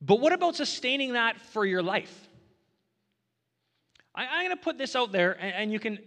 But 0.01 0.19
what 0.19 0.33
about 0.33 0.57
sustaining 0.57 1.13
that 1.13 1.41
for 1.41 1.65
your 1.65 1.81
life? 1.83 2.29
I, 4.17 4.25
am 4.25 4.47
going 4.47 4.57
to 4.57 4.63
put 4.63 4.79
this 4.79 4.97
out 4.97 5.13
there, 5.13 5.41
and, 5.41 5.55
and 5.55 5.73
you 5.73 5.79
can 5.79 6.01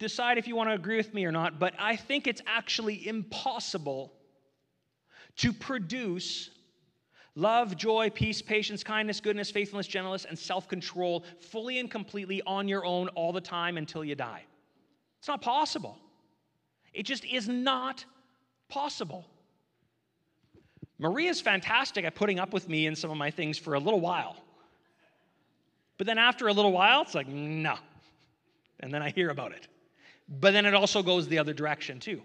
decide 0.00 0.36
if 0.36 0.48
you 0.48 0.56
want 0.56 0.68
to 0.68 0.74
agree 0.74 0.96
with 0.96 1.14
me 1.14 1.24
or 1.26 1.32
not, 1.32 1.60
but 1.60 1.74
I 1.78 1.94
think 1.94 2.26
it's 2.26 2.42
actually 2.44 3.06
impossible 3.06 4.17
to 5.38 5.52
produce 5.52 6.50
love, 7.34 7.76
joy, 7.76 8.10
peace, 8.10 8.42
patience, 8.42 8.84
kindness, 8.84 9.20
goodness, 9.20 9.50
faithfulness, 9.50 9.86
gentleness, 9.86 10.24
and 10.24 10.38
self 10.38 10.68
control 10.68 11.24
fully 11.40 11.78
and 11.78 11.90
completely 11.90 12.42
on 12.46 12.68
your 12.68 12.84
own 12.84 13.08
all 13.08 13.32
the 13.32 13.40
time 13.40 13.76
until 13.76 14.04
you 14.04 14.14
die. 14.14 14.42
It's 15.18 15.28
not 15.28 15.40
possible. 15.40 15.98
It 16.92 17.04
just 17.04 17.24
is 17.24 17.48
not 17.48 18.04
possible. 18.68 19.26
Maria's 20.98 21.40
fantastic 21.40 22.04
at 22.04 22.14
putting 22.14 22.40
up 22.40 22.52
with 22.52 22.68
me 22.68 22.86
and 22.86 22.98
some 22.98 23.10
of 23.10 23.16
my 23.16 23.30
things 23.30 23.56
for 23.56 23.74
a 23.74 23.78
little 23.78 24.00
while. 24.00 24.36
But 25.96 26.06
then 26.06 26.18
after 26.18 26.48
a 26.48 26.52
little 26.52 26.72
while, 26.72 27.02
it's 27.02 27.14
like, 27.14 27.28
no. 27.28 27.76
And 28.80 28.92
then 28.92 29.02
I 29.02 29.10
hear 29.10 29.30
about 29.30 29.52
it. 29.52 29.68
But 30.28 30.52
then 30.52 30.66
it 30.66 30.74
also 30.74 31.02
goes 31.02 31.28
the 31.28 31.38
other 31.38 31.52
direction, 31.52 32.00
too. 32.00 32.22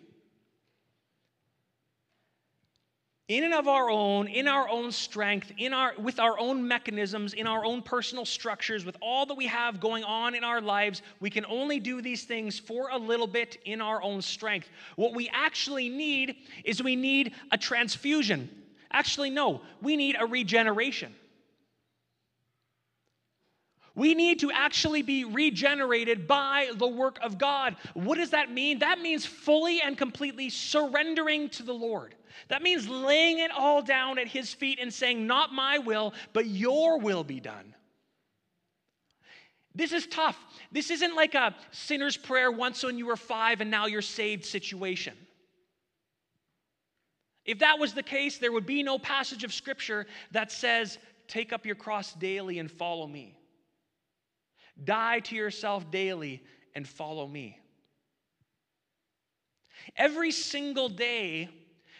In 3.30 3.46
and 3.46 3.54
of 3.54 3.68
our 3.70 3.90
own, 3.90 4.28
in 4.28 4.48
our 4.50 4.68
own 4.68 4.92
strength, 4.92 5.52
in 5.58 5.74
our, 5.74 5.94
with 5.98 6.20
our 6.20 6.38
own 6.38 6.68
mechanisms, 6.68 7.34
in 7.34 7.48
our 7.48 7.64
own 7.64 7.82
personal 7.82 8.26
structures, 8.26 8.84
with 8.84 8.98
all 9.02 9.26
that 9.26 9.36
we 9.36 9.48
have 9.48 9.80
going 9.80 10.04
on 10.04 10.36
in 10.36 10.44
our 10.44 10.60
lives, 10.60 11.02
we 11.22 11.30
can 11.30 11.46
only 11.46 11.80
do 11.80 12.02
these 12.02 12.26
things 12.26 12.60
for 12.60 12.90
a 12.90 12.98
little 12.98 13.28
bit 13.28 13.62
in 13.64 13.80
our 13.80 14.04
own 14.04 14.22
strength. 14.22 14.70
What 14.98 15.16
we 15.16 15.30
actually 15.30 15.88
need 15.88 16.36
is 16.66 16.84
we 16.84 16.98
need 16.98 17.34
a 17.52 17.58
transfusion. 17.58 18.50
Actually, 18.92 19.30
no, 19.30 19.62
we 19.82 19.96
need 19.96 20.18
a 20.20 20.26
regeneration. 20.26 21.16
We 23.96 24.16
need 24.16 24.40
to 24.40 24.52
actually 24.52 25.04
be 25.04 25.24
regenerated 25.24 26.28
by 26.28 26.72
the 26.76 26.88
work 26.88 27.20
of 27.22 27.38
God. 27.38 27.76
What 27.94 28.18
does 28.18 28.32
that 28.32 28.52
mean? 28.52 28.80
That 28.80 29.00
means 29.00 29.26
fully 29.26 29.82
and 29.82 29.96
completely 29.96 30.50
surrendering 30.50 31.50
to 31.50 31.64
the 31.64 31.74
Lord. 31.74 32.16
That 32.48 32.64
means 32.64 32.90
laying 32.90 33.38
it 33.38 33.52
all 33.52 33.84
down 33.84 34.18
at 34.18 34.28
His 34.28 34.52
feet 34.52 34.80
and 34.82 34.92
saying, 34.92 35.28
Not 35.28 35.54
my 35.54 35.78
will, 35.78 36.14
but 36.34 36.48
your 36.48 36.98
will 36.98 37.24
be 37.24 37.40
done. 37.40 37.76
This 39.76 39.92
is 39.92 40.08
tough. 40.08 40.40
This 40.72 40.90
isn't 40.90 41.16
like 41.16 41.36
a 41.36 41.56
sinner's 41.72 42.18
prayer 42.18 42.52
once 42.52 42.84
when 42.84 42.98
you 42.98 43.06
were 43.06 43.16
five 43.16 43.62
and 43.62 43.70
now 43.70 43.86
you're 43.86 44.02
saved 44.02 44.46
situation. 44.46 45.14
If 47.46 47.60
that 47.60 47.78
was 47.78 47.94
the 47.94 48.04
case, 48.04 48.38
there 48.38 48.52
would 48.52 48.66
be 48.66 48.82
no 48.82 48.98
passage 48.98 49.44
of 49.44 49.54
Scripture 49.54 50.08
that 50.32 50.52
says, 50.52 50.98
Take 51.28 51.54
up 51.54 51.66
your 51.66 51.76
cross 51.76 52.14
daily 52.14 52.60
and 52.60 52.70
follow 52.70 53.08
me. 53.08 53.36
Die 54.82 55.20
to 55.20 55.36
yourself 55.36 55.90
daily 55.92 56.44
and 56.76 56.88
follow 56.88 57.28
me. 57.28 57.60
Every 59.96 60.32
single 60.32 60.90
day, 60.90 61.50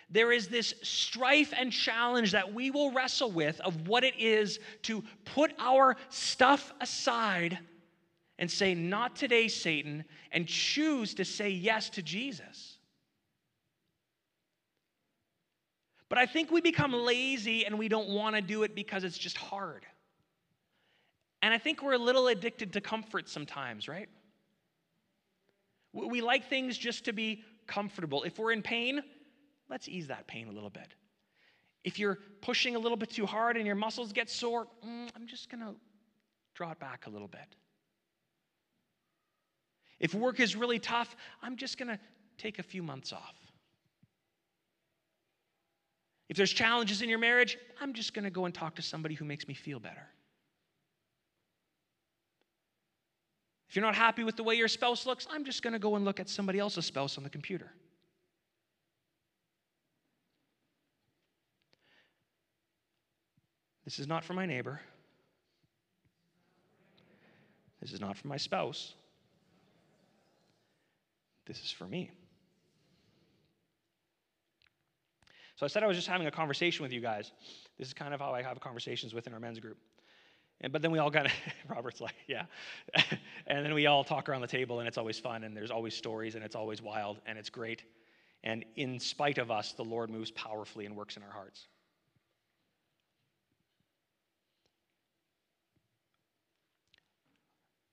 there 0.10 0.32
is 0.32 0.48
this 0.48 0.74
strife 0.84 1.54
and 1.58 1.72
challenge 1.72 2.32
that 2.32 2.54
we 2.54 2.72
will 2.72 2.92
wrestle 2.92 3.32
with 3.32 3.60
of 3.62 3.88
what 3.88 4.04
it 4.04 4.16
is 4.18 4.60
to 4.84 5.04
put 5.26 5.52
our 5.60 5.98
stuff 6.10 6.72
aside 6.80 7.60
and 8.40 8.50
say, 8.50 8.74
Not 8.74 9.16
today, 9.16 9.48
Satan, 9.48 10.06
and 10.32 10.48
choose 10.48 11.14
to 11.16 11.26
say 11.26 11.50
yes 11.50 11.90
to 11.92 12.02
Jesus. 12.02 12.78
But 16.10 16.20
I 16.20 16.28
think 16.28 16.52
we 16.52 16.62
become 16.62 16.94
lazy 16.94 17.66
and 17.66 17.80
we 17.80 17.88
don't 17.88 18.10
want 18.10 18.36
to 18.36 18.42
do 18.42 18.62
it 18.62 18.76
because 18.76 19.04
it's 19.04 19.18
just 19.18 19.36
hard. 19.36 19.84
And 21.44 21.54
I 21.54 21.58
think 21.58 21.84
we're 21.84 21.94
a 21.94 21.98
little 22.00 22.30
addicted 22.30 22.72
to 22.72 22.82
comfort 22.82 23.28
sometimes, 23.28 23.90
right? 23.90 24.08
We 25.92 26.22
like 26.22 26.50
things 26.50 26.78
just 26.78 27.04
to 27.06 27.14
be 27.14 27.44
comfortable. 27.68 28.24
If 28.24 28.40
we're 28.40 28.54
in 28.54 28.62
pain, 28.62 29.02
let's 29.70 29.90
ease 29.90 30.08
that 30.08 30.26
pain 30.26 30.48
a 30.48 30.54
little 30.54 30.70
bit. 30.70 30.96
If 31.84 32.00
you're 32.00 32.18
pushing 32.42 32.78
a 32.78 32.80
little 32.80 32.96
bit 32.96 33.10
too 33.10 33.26
hard 33.26 33.58
and 33.58 33.66
your 33.66 33.76
muscles 33.76 34.14
get 34.14 34.30
sore, 34.30 34.68
mm, 34.88 35.10
I'm 35.14 35.28
just 35.28 35.50
going 35.50 35.60
to 35.60 35.76
draw 36.56 36.72
it 36.72 36.80
back 36.80 37.08
a 37.08 37.10
little 37.10 37.28
bit. 37.28 37.58
If 40.00 40.14
work 40.14 40.40
is 40.40 40.56
really 40.56 40.80
tough, 40.80 41.14
I'm 41.42 41.58
just 41.58 41.78
going 41.78 41.90
to 41.90 42.00
take 42.38 42.60
a 42.60 42.64
few 42.64 42.82
months 42.82 43.12
off. 43.12 43.36
If 46.30 46.38
there's 46.38 46.54
challenges 46.54 47.02
in 47.02 47.10
your 47.10 47.20
marriage, 47.20 47.58
I'm 47.82 47.94
just 47.94 48.14
going 48.14 48.24
to 48.24 48.32
go 48.32 48.46
and 48.46 48.54
talk 48.54 48.76
to 48.76 48.82
somebody 48.82 49.14
who 49.14 49.26
makes 49.26 49.46
me 49.46 49.54
feel 49.54 49.82
better. 49.82 50.08
If 53.74 53.78
you're 53.78 53.86
not 53.86 53.96
happy 53.96 54.24
with 54.24 54.36
the 54.36 54.44
way 54.44 54.54
your 54.54 54.68
spouse 54.68 55.08
looks, 55.08 55.26
I'm 55.32 55.44
just 55.44 55.64
going 55.64 55.74
to 55.74 55.80
go 55.80 55.96
and 55.96 56.06
look 56.06 56.20
at 56.20 56.30
somebody 56.30 56.60
else's 56.60 56.86
spouse 56.86 57.18
on 57.18 57.24
the 57.24 57.30
computer. 57.32 57.72
This 63.84 63.98
is 63.98 64.06
not 64.06 64.24
for 64.24 64.34
my 64.34 64.46
neighbor. 64.46 64.80
This 67.82 67.94
is 67.94 68.00
not 68.00 68.16
for 68.16 68.28
my 68.28 68.38
spouse. 68.38 68.94
This 71.48 71.60
is 71.64 71.72
for 71.72 71.86
me. 71.86 72.12
So 75.56 75.66
I 75.66 75.68
said 75.68 75.82
I 75.82 75.88
was 75.88 75.98
just 75.98 76.08
having 76.08 76.28
a 76.28 76.32
conversation 76.32 76.84
with 76.84 76.92
you 76.92 77.02
guys. 77.02 77.32
This 77.80 77.88
is 77.88 77.94
kind 77.96 78.14
of 78.14 78.20
how 78.20 78.36
I 78.36 78.44
have 78.44 78.60
conversations 78.60 79.16
within 79.16 79.34
our 79.34 79.40
men's 79.40 79.60
group. 79.60 79.80
And, 80.62 80.72
but 80.72 80.82
then 80.82 80.92
we 80.92 81.00
all 81.00 81.12
kind 81.12 81.28
of, 81.28 81.34
Robert's 81.70 82.02
like, 82.02 82.16
yeah. 82.28 82.46
and 83.48 83.66
then 83.66 83.74
we 83.74 83.88
all 83.88 84.04
talk 84.04 84.30
around 84.30 84.42
the 84.42 84.48
table, 84.48 84.80
and 84.80 84.88
it's 84.88 84.98
always 84.98 85.20
fun, 85.20 85.44
and 85.44 85.56
there's 85.56 85.72
always 85.72 85.96
stories, 85.96 86.36
and 86.36 86.44
it's 86.44 86.56
always 86.56 86.82
wild, 86.82 87.20
and 87.26 87.38
it's 87.38 87.50
great. 87.50 87.84
And 88.44 88.66
in 88.76 89.00
spite 89.00 89.38
of 89.38 89.52
us, 89.52 89.74
the 89.74 89.84
Lord 89.84 90.10
moves 90.10 90.32
powerfully 90.32 90.86
and 90.86 90.96
works 90.96 91.18
in 91.18 91.24
our 91.24 91.32
hearts. 91.32 91.68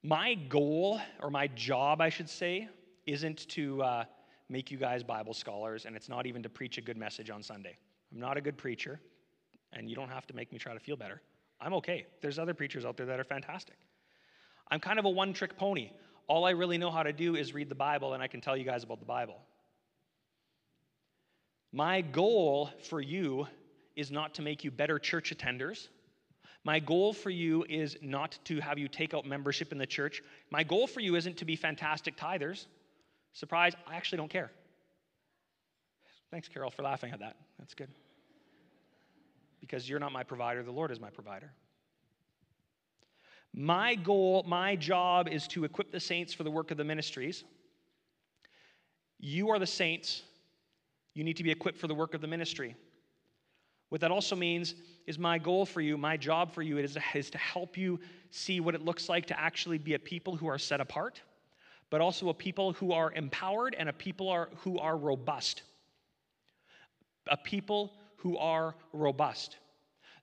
My 0.02 0.34
goal, 0.34 0.98
or 1.22 1.30
my 1.30 1.46
job, 1.48 2.00
I 2.00 2.08
should 2.08 2.28
say, 2.28 2.68
isn't 3.06 3.46
to 3.50 3.82
uh, 3.82 4.04
make 4.48 4.70
you 4.70 4.78
guys 4.78 5.02
Bible 5.02 5.34
scholars, 5.34 5.84
and 5.84 5.94
it's 5.94 6.08
not 6.08 6.26
even 6.26 6.42
to 6.42 6.48
preach 6.48 6.78
a 6.78 6.80
good 6.80 6.96
message 6.96 7.28
on 7.28 7.42
Sunday. 7.42 7.76
I'm 8.10 8.18
not 8.18 8.38
a 8.38 8.40
good 8.40 8.56
preacher, 8.56 8.98
and 9.74 9.90
you 9.90 9.94
don't 9.94 10.08
have 10.08 10.26
to 10.28 10.34
make 10.34 10.52
me 10.52 10.58
try 10.58 10.72
to 10.72 10.80
feel 10.80 10.96
better. 10.96 11.20
I'm 11.60 11.74
okay. 11.74 12.06
There's 12.22 12.38
other 12.38 12.54
preachers 12.54 12.84
out 12.84 12.96
there 12.96 13.06
that 13.06 13.20
are 13.20 13.24
fantastic. 13.24 13.76
I'm 14.70 14.80
kind 14.80 14.98
of 14.98 15.04
a 15.04 15.10
one 15.10 15.32
trick 15.32 15.56
pony. 15.56 15.90
All 16.26 16.44
I 16.44 16.50
really 16.50 16.78
know 16.78 16.90
how 16.90 17.02
to 17.02 17.12
do 17.12 17.36
is 17.36 17.52
read 17.52 17.68
the 17.68 17.74
Bible, 17.74 18.14
and 18.14 18.22
I 18.22 18.28
can 18.28 18.40
tell 18.40 18.56
you 18.56 18.64
guys 18.64 18.84
about 18.84 19.00
the 19.00 19.06
Bible. 19.06 19.36
My 21.72 22.00
goal 22.00 22.70
for 22.88 23.00
you 23.00 23.46
is 23.96 24.10
not 24.10 24.34
to 24.34 24.42
make 24.42 24.64
you 24.64 24.70
better 24.70 24.98
church 24.98 25.36
attenders. 25.36 25.88
My 26.64 26.78
goal 26.78 27.12
for 27.12 27.30
you 27.30 27.64
is 27.68 27.96
not 28.00 28.38
to 28.44 28.60
have 28.60 28.78
you 28.78 28.86
take 28.86 29.14
out 29.14 29.26
membership 29.26 29.72
in 29.72 29.78
the 29.78 29.86
church. 29.86 30.22
My 30.50 30.62
goal 30.62 30.86
for 30.86 31.00
you 31.00 31.16
isn't 31.16 31.38
to 31.38 31.44
be 31.44 31.56
fantastic 31.56 32.16
tithers. 32.16 32.66
Surprise, 33.32 33.74
I 33.86 33.96
actually 33.96 34.18
don't 34.18 34.30
care. 34.30 34.50
Thanks, 36.30 36.48
Carol, 36.48 36.70
for 36.70 36.82
laughing 36.82 37.12
at 37.12 37.20
that. 37.20 37.36
That's 37.58 37.74
good 37.74 37.88
because 39.60 39.88
you're 39.88 40.00
not 40.00 40.12
my 40.12 40.22
provider, 40.22 40.62
the 40.62 40.70
Lord 40.70 40.90
is 40.90 41.00
my 41.00 41.10
provider. 41.10 41.52
My 43.52 43.94
goal, 43.94 44.44
my 44.46 44.76
job 44.76 45.28
is 45.28 45.48
to 45.48 45.64
equip 45.64 45.90
the 45.90 46.00
saints 46.00 46.32
for 46.32 46.44
the 46.44 46.50
work 46.50 46.70
of 46.70 46.76
the 46.76 46.84
ministries. 46.84 47.44
You 49.18 49.50
are 49.50 49.58
the 49.58 49.66
saints. 49.66 50.22
You 51.14 51.24
need 51.24 51.36
to 51.36 51.42
be 51.42 51.50
equipped 51.50 51.78
for 51.78 51.88
the 51.88 51.94
work 51.94 52.14
of 52.14 52.20
the 52.20 52.28
ministry. 52.28 52.76
What 53.88 54.00
that 54.02 54.12
also 54.12 54.36
means 54.36 54.74
is 55.06 55.18
my 55.18 55.38
goal 55.38 55.66
for 55.66 55.80
you, 55.80 55.98
my 55.98 56.16
job 56.16 56.52
for 56.52 56.62
you 56.62 56.78
is, 56.78 56.96
is 57.14 57.28
to 57.30 57.38
help 57.38 57.76
you 57.76 57.98
see 58.30 58.60
what 58.60 58.76
it 58.76 58.84
looks 58.84 59.08
like 59.08 59.26
to 59.26 59.38
actually 59.38 59.78
be 59.78 59.94
a 59.94 59.98
people 59.98 60.36
who 60.36 60.46
are 60.46 60.58
set 60.58 60.80
apart, 60.80 61.20
but 61.90 62.00
also 62.00 62.28
a 62.28 62.34
people 62.34 62.72
who 62.74 62.92
are 62.92 63.12
empowered 63.12 63.74
and 63.76 63.88
a 63.88 63.92
people 63.92 64.28
are, 64.28 64.48
who 64.58 64.78
are 64.78 64.96
robust. 64.96 65.62
A 67.26 67.36
people 67.36 67.92
who 68.20 68.36
are 68.36 68.74
robust. 68.92 69.56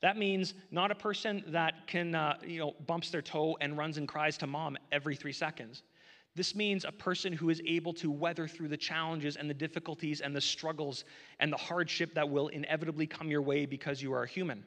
That 0.01 0.17
means 0.17 0.53
not 0.69 0.91
a 0.91 0.95
person 0.95 1.43
that 1.47 1.87
can, 1.87 2.13
uh, 2.13 2.37
you 2.45 2.59
know, 2.59 2.75
bumps 2.85 3.09
their 3.09 3.23
toe 3.23 3.57
and 3.59 3.77
runs 3.77 3.97
and 3.97 4.07
cries 4.07 4.37
to 4.37 4.47
mom 4.47 4.77
every 4.91 5.15
three 5.15 5.33
seconds. 5.33 5.81
This 6.35 6.53
means 6.53 6.85
a 6.85 6.91
person 6.91 7.33
who 7.33 7.49
is 7.49 7.59
able 7.65 7.93
to 7.95 8.11
weather 8.11 8.47
through 8.47 8.67
the 8.67 8.77
challenges 8.77 9.37
and 9.37 9.49
the 9.49 9.55
difficulties 9.55 10.21
and 10.21 10.35
the 10.35 10.41
struggles 10.41 11.03
and 11.39 11.51
the 11.51 11.57
hardship 11.57 12.13
that 12.13 12.29
will 12.29 12.49
inevitably 12.49 13.07
come 13.07 13.31
your 13.31 13.41
way 13.41 13.65
because 13.65 14.03
you 14.03 14.13
are 14.13 14.23
a 14.23 14.27
human. 14.27 14.63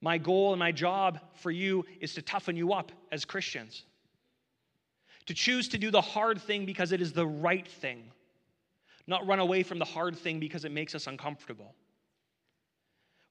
My 0.00 0.16
goal 0.16 0.52
and 0.54 0.58
my 0.58 0.72
job 0.72 1.20
for 1.34 1.50
you 1.50 1.84
is 2.00 2.14
to 2.14 2.22
toughen 2.22 2.56
you 2.56 2.72
up 2.72 2.92
as 3.12 3.26
Christians, 3.26 3.84
to 5.26 5.34
choose 5.34 5.68
to 5.68 5.78
do 5.78 5.90
the 5.90 6.00
hard 6.00 6.40
thing 6.40 6.64
because 6.64 6.92
it 6.92 7.02
is 7.02 7.12
the 7.12 7.26
right 7.26 7.68
thing 7.68 8.04
not 9.06 9.26
run 9.26 9.38
away 9.38 9.62
from 9.62 9.78
the 9.78 9.84
hard 9.84 10.16
thing 10.16 10.40
because 10.40 10.64
it 10.64 10.72
makes 10.72 10.94
us 10.94 11.06
uncomfortable. 11.06 11.74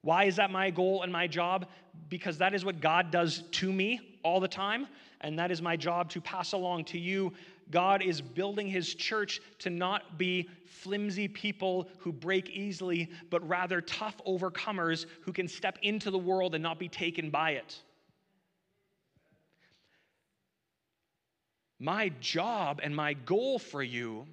Why 0.02 0.24
is 0.24 0.36
that 0.36 0.50
my 0.50 0.70
goal 0.70 1.02
and 1.02 1.10
my 1.10 1.26
job? 1.26 1.66
Because 2.10 2.38
that 2.38 2.54
is 2.54 2.64
what 2.64 2.80
God 2.80 3.10
does 3.10 3.42
to 3.52 3.72
me 3.72 4.18
all 4.22 4.38
the 4.38 4.48
time, 4.48 4.86
and 5.22 5.38
that 5.38 5.50
is 5.50 5.62
my 5.62 5.76
job 5.76 6.10
to 6.10 6.20
pass 6.20 6.52
along 6.52 6.84
to 6.86 6.98
you. 6.98 7.32
God 7.70 8.02
is 8.02 8.20
building 8.20 8.68
his 8.68 8.94
church 8.94 9.40
to 9.60 9.70
not 9.70 10.18
be 10.18 10.48
flimsy 10.66 11.26
people 11.26 11.88
who 11.98 12.12
break 12.12 12.50
easily, 12.50 13.10
but 13.30 13.46
rather 13.48 13.80
tough 13.80 14.20
overcomers 14.26 15.06
who 15.22 15.32
can 15.32 15.48
step 15.48 15.78
into 15.80 16.10
the 16.10 16.18
world 16.18 16.54
and 16.54 16.62
not 16.62 16.78
be 16.78 16.88
taken 16.88 17.30
by 17.30 17.52
it. 17.52 17.80
My 21.80 22.10
job 22.20 22.80
and 22.82 22.94
my 22.94 23.14
goal 23.14 23.58
for 23.58 23.82
you 23.82 24.26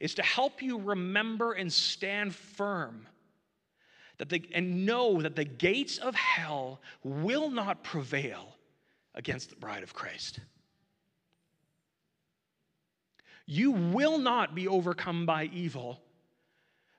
is 0.00 0.14
to 0.14 0.22
help 0.22 0.62
you 0.62 0.78
remember 0.78 1.52
and 1.52 1.72
stand 1.72 2.34
firm 2.34 3.06
that 4.18 4.28
the, 4.28 4.42
and 4.54 4.84
know 4.84 5.22
that 5.22 5.36
the 5.36 5.44
gates 5.44 5.98
of 5.98 6.14
hell 6.14 6.80
will 7.04 7.50
not 7.50 7.84
prevail 7.84 8.56
against 9.14 9.50
the 9.50 9.56
bride 9.56 9.82
of 9.82 9.94
Christ. 9.94 10.40
You 13.46 13.72
will 13.72 14.18
not 14.18 14.54
be 14.54 14.68
overcome 14.68 15.26
by 15.26 15.44
evil, 15.52 16.00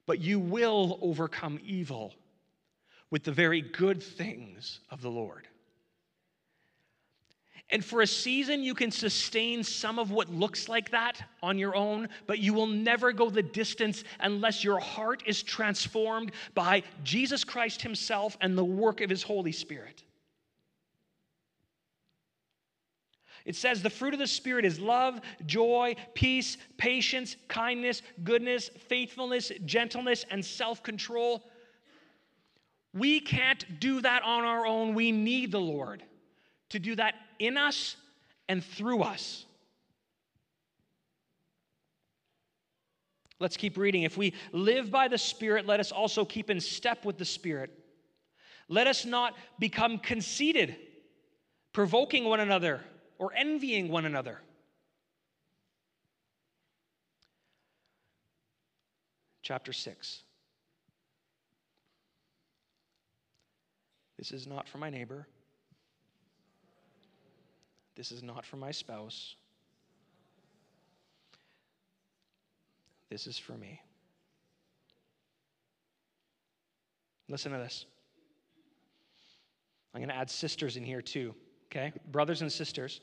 but 0.05 0.19
you 0.19 0.39
will 0.39 0.99
overcome 1.01 1.59
evil 1.63 2.13
with 3.09 3.23
the 3.23 3.31
very 3.31 3.61
good 3.61 4.01
things 4.01 4.79
of 4.89 5.01
the 5.01 5.11
Lord. 5.11 5.47
And 7.71 7.83
for 7.83 8.01
a 8.01 8.07
season, 8.07 8.63
you 8.63 8.73
can 8.73 8.91
sustain 8.91 9.63
some 9.63 9.97
of 9.97 10.11
what 10.11 10.29
looks 10.29 10.67
like 10.67 10.91
that 10.91 11.23
on 11.41 11.57
your 11.57 11.73
own, 11.73 12.09
but 12.27 12.39
you 12.39 12.53
will 12.53 12.67
never 12.67 13.13
go 13.13 13.29
the 13.29 13.41
distance 13.41 14.03
unless 14.19 14.61
your 14.61 14.79
heart 14.79 15.23
is 15.25 15.41
transformed 15.41 16.33
by 16.53 16.83
Jesus 17.03 17.45
Christ 17.45 17.81
Himself 17.81 18.37
and 18.41 18.57
the 18.57 18.65
work 18.65 18.99
of 18.99 19.09
His 19.09 19.23
Holy 19.23 19.53
Spirit. 19.53 20.03
It 23.45 23.55
says 23.55 23.81
the 23.81 23.89
fruit 23.89 24.13
of 24.13 24.19
the 24.19 24.27
Spirit 24.27 24.65
is 24.65 24.77
love, 24.79 25.21
joy, 25.45 25.95
peace, 26.13 26.57
patience, 26.77 27.37
kindness, 27.47 28.01
goodness, 28.23 28.69
faithfulness, 28.89 29.51
gentleness, 29.65 30.25
and 30.29 30.43
self 30.43 30.83
control. 30.83 31.49
We 32.93 33.21
can't 33.21 33.79
do 33.79 34.01
that 34.01 34.23
on 34.23 34.43
our 34.43 34.65
own. 34.65 34.93
We 34.93 35.13
need 35.13 35.53
the 35.53 35.61
Lord 35.61 36.03
to 36.69 36.79
do 36.79 36.95
that 36.95 37.15
in 37.41 37.57
us 37.57 37.97
and 38.47 38.63
through 38.63 39.01
us. 39.01 39.45
Let's 43.39 43.57
keep 43.57 43.77
reading. 43.77 44.03
If 44.03 44.15
we 44.15 44.35
live 44.51 44.91
by 44.91 45.07
the 45.07 45.17
Spirit, 45.17 45.65
let 45.65 45.79
us 45.79 45.91
also 45.91 46.23
keep 46.23 46.51
in 46.51 46.61
step 46.61 47.03
with 47.03 47.17
the 47.17 47.25
Spirit. 47.25 47.71
Let 48.69 48.85
us 48.85 49.03
not 49.03 49.35
become 49.57 49.97
conceited, 49.97 50.75
provoking 51.73 52.25
one 52.25 52.39
another 52.39 52.81
or 53.17 53.33
envying 53.35 53.89
one 53.89 54.05
another. 54.05 54.39
Chapter 59.41 59.73
6. 59.73 60.21
This 64.19 64.31
is 64.31 64.45
not 64.45 64.69
for 64.69 64.77
my 64.77 64.91
neighbor. 64.91 65.27
This 68.01 68.11
is 68.11 68.23
not 68.23 68.43
for 68.43 68.57
my 68.57 68.71
spouse. 68.71 69.35
This 73.11 73.27
is 73.27 73.37
for 73.37 73.53
me. 73.53 73.79
Listen 77.29 77.51
to 77.51 77.59
this. 77.59 77.85
I'm 79.93 80.01
going 80.01 80.09
to 80.09 80.15
add 80.15 80.31
sisters 80.31 80.77
in 80.77 80.83
here 80.83 81.03
too, 81.03 81.35
okay? 81.67 81.93
Brothers 82.11 82.41
and 82.41 82.51
sisters. 82.51 83.01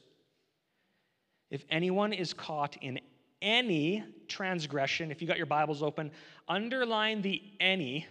If 1.52 1.64
anyone 1.70 2.12
is 2.12 2.34
caught 2.34 2.76
in 2.80 2.98
any 3.40 4.02
transgression, 4.26 5.12
if 5.12 5.22
you 5.22 5.28
got 5.28 5.36
your 5.36 5.46
Bibles 5.46 5.80
open, 5.80 6.10
underline 6.48 7.22
the 7.22 7.40
any 7.60 8.04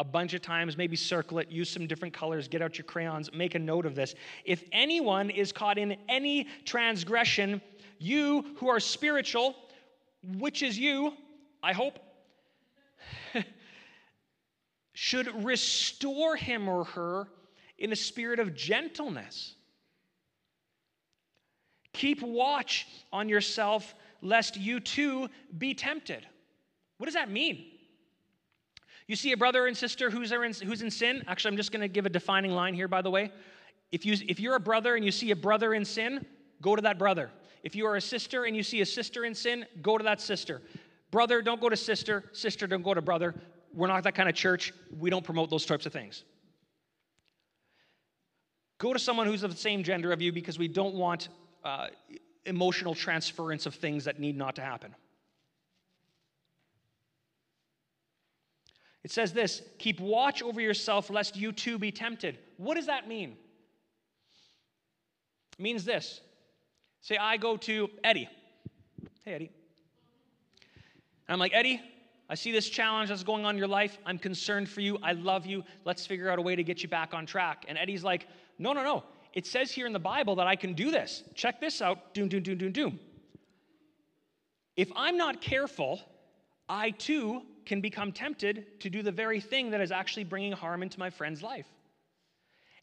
a 0.00 0.04
bunch 0.04 0.32
of 0.32 0.40
times, 0.40 0.78
maybe 0.78 0.96
circle 0.96 1.38
it, 1.40 1.50
use 1.50 1.68
some 1.68 1.86
different 1.86 2.14
colors, 2.14 2.48
get 2.48 2.62
out 2.62 2.78
your 2.78 2.86
crayons, 2.86 3.30
make 3.34 3.54
a 3.54 3.58
note 3.58 3.84
of 3.84 3.94
this. 3.94 4.14
If 4.46 4.64
anyone 4.72 5.28
is 5.28 5.52
caught 5.52 5.76
in 5.76 5.94
any 6.08 6.48
transgression, 6.64 7.60
you 7.98 8.56
who 8.56 8.68
are 8.68 8.80
spiritual, 8.80 9.54
which 10.38 10.62
is 10.62 10.78
you, 10.78 11.12
I 11.62 11.74
hope, 11.74 11.98
should 14.94 15.44
restore 15.44 16.34
him 16.34 16.66
or 16.66 16.84
her 16.84 17.28
in 17.76 17.92
a 17.92 17.96
spirit 17.96 18.40
of 18.40 18.54
gentleness. 18.54 19.54
Keep 21.92 22.22
watch 22.22 22.86
on 23.12 23.28
yourself, 23.28 23.94
lest 24.22 24.56
you 24.56 24.80
too 24.80 25.28
be 25.58 25.74
tempted. 25.74 26.26
What 26.96 27.04
does 27.04 27.14
that 27.14 27.30
mean? 27.30 27.69
You 29.10 29.16
see 29.16 29.32
a 29.32 29.36
brother 29.36 29.66
and 29.66 29.76
sister 29.76 30.08
who's 30.08 30.30
in, 30.30 30.40
who's 30.64 30.82
in 30.82 30.90
sin. 30.92 31.24
Actually, 31.26 31.50
I'm 31.50 31.56
just 31.56 31.72
going 31.72 31.80
to 31.80 31.88
give 31.88 32.06
a 32.06 32.08
defining 32.08 32.52
line 32.52 32.74
here, 32.74 32.86
by 32.86 33.02
the 33.02 33.10
way. 33.10 33.32
If, 33.90 34.06
you, 34.06 34.14
if 34.28 34.38
you're 34.38 34.54
a 34.54 34.60
brother 34.60 34.94
and 34.94 35.04
you 35.04 35.10
see 35.10 35.32
a 35.32 35.36
brother 35.36 35.74
in 35.74 35.84
sin, 35.84 36.24
go 36.62 36.76
to 36.76 36.82
that 36.82 36.96
brother. 36.96 37.28
If 37.64 37.74
you 37.74 37.86
are 37.86 37.96
a 37.96 38.00
sister 38.00 38.44
and 38.44 38.54
you 38.54 38.62
see 38.62 38.82
a 38.82 38.86
sister 38.86 39.24
in 39.24 39.34
sin, 39.34 39.66
go 39.82 39.98
to 39.98 40.04
that 40.04 40.20
sister. 40.20 40.62
Brother, 41.10 41.42
don't 41.42 41.60
go 41.60 41.68
to 41.68 41.76
sister. 41.76 42.30
Sister, 42.32 42.68
don't 42.68 42.84
go 42.84 42.94
to 42.94 43.02
brother. 43.02 43.34
We're 43.74 43.88
not 43.88 44.04
that 44.04 44.14
kind 44.14 44.28
of 44.28 44.36
church. 44.36 44.72
We 44.96 45.10
don't 45.10 45.24
promote 45.24 45.50
those 45.50 45.66
types 45.66 45.86
of 45.86 45.92
things. 45.92 46.22
Go 48.78 48.92
to 48.92 48.98
someone 49.00 49.26
who's 49.26 49.42
of 49.42 49.50
the 49.50 49.56
same 49.56 49.82
gender 49.82 50.12
of 50.12 50.22
you 50.22 50.30
because 50.32 50.56
we 50.56 50.68
don't 50.68 50.94
want 50.94 51.30
uh, 51.64 51.88
emotional 52.46 52.94
transference 52.94 53.66
of 53.66 53.74
things 53.74 54.04
that 54.04 54.20
need 54.20 54.36
not 54.36 54.54
to 54.54 54.62
happen. 54.62 54.94
It 59.02 59.10
says 59.10 59.32
this 59.32 59.62
keep 59.78 60.00
watch 60.00 60.42
over 60.42 60.60
yourself 60.60 61.10
lest 61.10 61.36
you 61.36 61.52
too 61.52 61.78
be 61.78 61.90
tempted. 61.90 62.38
What 62.56 62.74
does 62.74 62.86
that 62.86 63.08
mean? 63.08 63.36
It 65.58 65.62
means 65.62 65.84
this. 65.84 66.20
Say, 67.02 67.16
I 67.16 67.38
go 67.38 67.56
to 67.56 67.88
Eddie. 68.04 68.28
Hey, 69.24 69.34
Eddie. 69.34 69.50
And 71.26 71.34
I'm 71.34 71.38
like, 71.38 71.54
Eddie, 71.54 71.80
I 72.28 72.34
see 72.34 72.52
this 72.52 72.68
challenge 72.68 73.08
that's 73.08 73.22
going 73.22 73.44
on 73.44 73.54
in 73.54 73.58
your 73.58 73.68
life. 73.68 73.98
I'm 74.04 74.18
concerned 74.18 74.68
for 74.68 74.82
you. 74.82 74.98
I 75.02 75.12
love 75.12 75.46
you. 75.46 75.64
Let's 75.84 76.06
figure 76.06 76.30
out 76.30 76.38
a 76.38 76.42
way 76.42 76.54
to 76.56 76.62
get 76.62 76.82
you 76.82 76.88
back 76.88 77.14
on 77.14 77.24
track. 77.24 77.64
And 77.68 77.78
Eddie's 77.78 78.04
like, 78.04 78.26
no, 78.58 78.72
no, 78.72 78.84
no. 78.84 79.04
It 79.32 79.46
says 79.46 79.70
here 79.70 79.86
in 79.86 79.92
the 79.92 79.98
Bible 79.98 80.34
that 80.36 80.46
I 80.46 80.56
can 80.56 80.74
do 80.74 80.90
this. 80.90 81.22
Check 81.34 81.60
this 81.60 81.80
out. 81.80 82.12
Doom, 82.14 82.28
doom, 82.28 82.42
doom, 82.42 82.58
doom, 82.58 82.72
doom. 82.72 83.00
If 84.76 84.90
I'm 84.94 85.16
not 85.16 85.40
careful, 85.40 86.00
I 86.68 86.90
too 86.90 87.42
can 87.70 87.80
become 87.80 88.10
tempted 88.10 88.80
to 88.80 88.90
do 88.90 89.00
the 89.00 89.12
very 89.12 89.40
thing 89.40 89.70
that 89.70 89.80
is 89.80 89.92
actually 89.92 90.24
bringing 90.24 90.50
harm 90.50 90.82
into 90.82 90.98
my 90.98 91.08
friend's 91.08 91.40
life. 91.40 91.68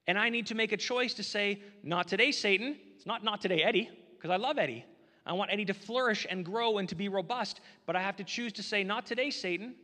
And 0.07 0.17
I 0.17 0.29
need 0.29 0.45
to 0.45 0.55
make 0.55 0.71
a 0.71 0.77
choice 0.77 1.13
to 1.15 1.23
say, 1.23 1.61
not 1.83 2.07
today, 2.07 2.31
Satan. 2.31 2.77
It's 2.95 3.05
not 3.05 3.21
not 3.21 3.41
today, 3.41 3.63
Eddie, 3.63 3.89
because 4.15 4.29
I 4.29 4.37
love 4.37 4.57
Eddie. 4.57 4.85
I 5.25 5.33
want 5.33 5.51
Eddie 5.51 5.65
to 5.65 5.73
flourish 5.73 6.25
and 6.29 6.45
grow 6.45 6.77
and 6.77 6.87
to 6.87 6.95
be 6.95 7.09
robust, 7.09 7.59
but 7.85 7.97
I 7.97 8.01
have 8.01 8.15
to 8.15 8.23
choose 8.23 8.53
to 8.53 8.63
say, 8.63 8.81
not 8.85 9.05
today, 9.05 9.29
Satan, 9.29 9.75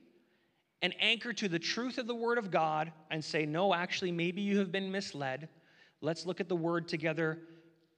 and 0.81 0.95
anchor 1.01 1.33
to 1.33 1.49
the 1.49 1.59
truth 1.59 1.97
of 1.97 2.07
the 2.07 2.15
Word 2.15 2.37
of 2.37 2.49
God 2.49 2.89
and 3.11 3.21
say, 3.21 3.45
no, 3.45 3.73
actually, 3.73 4.13
maybe 4.13 4.41
you 4.41 4.57
have 4.59 4.71
been 4.71 4.89
misled. 4.89 5.49
Let's 5.99 6.25
look 6.25 6.39
at 6.39 6.47
the 6.47 6.55
Word 6.55 6.87
together 6.87 7.39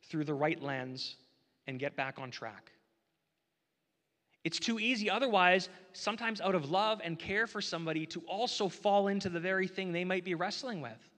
through 0.10 0.24
the 0.24 0.34
right 0.34 0.60
lens 0.60 1.18
and 1.68 1.78
get 1.78 1.96
back 1.96 2.18
on 2.18 2.32
track. 2.32 2.72
It's 4.46 4.60
too 4.60 4.80
easy, 4.80 5.10
otherwise, 5.10 5.70
sometimes 5.92 6.40
out 6.40 6.56
of 6.56 6.70
love 6.70 7.02
and 7.04 7.20
care 7.20 7.48
for 7.48 7.62
somebody, 7.62 8.06
to 8.06 8.22
also 8.28 8.70
fall 8.70 9.08
into 9.10 9.28
the 9.28 9.40
very 9.40 9.68
thing 9.68 9.92
they 9.92 10.06
might 10.06 10.24
be 10.24 10.36
wrestling 10.36 10.80
with 10.82 11.10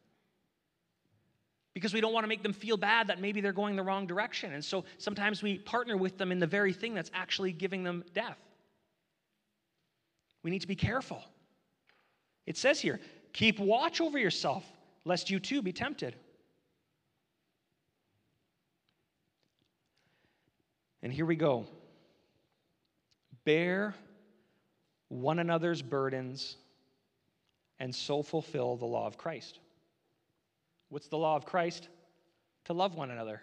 because 1.77 1.93
we 1.93 2.01
don't 2.01 2.11
want 2.11 2.23
to 2.23 2.27
make 2.27 2.41
them 2.41 2.53
feel 2.53 2.75
bad 2.75 3.05
that 3.05 3.21
maybe 3.21 3.39
they're 3.39 3.53
going 3.53 3.75
the 3.75 3.83
wrong 3.83 4.07
direction. 4.07 4.53
And 4.53 4.65
so 4.65 4.83
sometimes 4.97 5.43
we 5.43 5.59
partner 5.59 5.95
with 5.95 6.17
them 6.17 6.31
in 6.31 6.39
the 6.39 6.47
very 6.47 6.73
thing 6.73 6.95
that's 6.95 7.11
actually 7.13 7.51
giving 7.51 7.83
them 7.83 8.03
death. 8.15 8.39
We 10.41 10.49
need 10.49 10.61
to 10.61 10.67
be 10.67 10.75
careful. 10.75 11.21
It 12.47 12.57
says 12.57 12.79
here, 12.79 12.99
keep 13.31 13.59
watch 13.59 14.01
over 14.01 14.17
yourself, 14.17 14.65
lest 15.05 15.29
you 15.29 15.39
too 15.39 15.61
be 15.61 15.71
tempted. 15.71 16.15
And 21.03 21.13
here 21.13 21.27
we 21.27 21.35
go. 21.35 21.67
Bear 23.47 23.95
one 25.07 25.39
another's 25.39 25.81
burdens 25.81 26.57
and 27.79 27.95
so 27.95 28.21
fulfill 28.21 28.75
the 28.75 28.85
law 28.85 29.07
of 29.07 29.17
Christ. 29.17 29.59
What's 30.89 31.07
the 31.07 31.17
law 31.17 31.37
of 31.37 31.45
Christ? 31.45 31.87
To 32.65 32.73
love 32.73 32.95
one 32.95 33.09
another. 33.09 33.41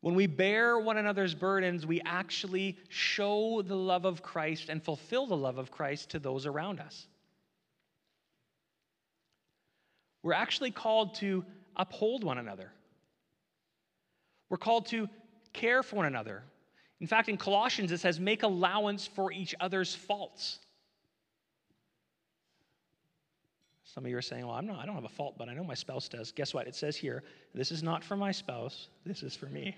When 0.00 0.14
we 0.14 0.28
bear 0.28 0.78
one 0.78 0.96
another's 0.96 1.34
burdens, 1.34 1.86
we 1.86 2.00
actually 2.02 2.78
show 2.88 3.62
the 3.62 3.74
love 3.74 4.04
of 4.04 4.22
Christ 4.22 4.68
and 4.68 4.80
fulfill 4.80 5.26
the 5.26 5.36
love 5.36 5.58
of 5.58 5.72
Christ 5.72 6.10
to 6.10 6.20
those 6.20 6.46
around 6.46 6.78
us. 6.78 7.08
We're 10.22 10.34
actually 10.34 10.70
called 10.70 11.16
to 11.16 11.44
uphold 11.74 12.22
one 12.22 12.38
another. 12.38 12.70
We're 14.50 14.58
called 14.58 14.86
to 14.90 15.08
care 15.52 15.82
for 15.82 15.96
one 15.96 16.06
another. 16.06 16.44
In 17.04 17.08
fact, 17.08 17.28
in 17.28 17.36
Colossians, 17.36 17.92
it 17.92 18.00
says, 18.00 18.18
make 18.18 18.44
allowance 18.44 19.06
for 19.06 19.30
each 19.30 19.54
other's 19.60 19.94
faults. 19.94 20.58
Some 23.84 24.06
of 24.06 24.10
you 24.10 24.16
are 24.16 24.22
saying, 24.22 24.46
well, 24.46 24.56
I'm 24.56 24.66
not, 24.66 24.78
I 24.78 24.86
don't 24.86 24.94
have 24.94 25.04
a 25.04 25.10
fault, 25.10 25.34
but 25.36 25.50
I 25.50 25.52
know 25.52 25.64
my 25.64 25.74
spouse 25.74 26.08
does. 26.08 26.32
Guess 26.32 26.54
what? 26.54 26.66
It 26.66 26.74
says 26.74 26.96
here, 26.96 27.22
this 27.54 27.70
is 27.70 27.82
not 27.82 28.02
for 28.02 28.16
my 28.16 28.32
spouse, 28.32 28.88
this 29.04 29.22
is 29.22 29.36
for 29.36 29.44
me. 29.44 29.76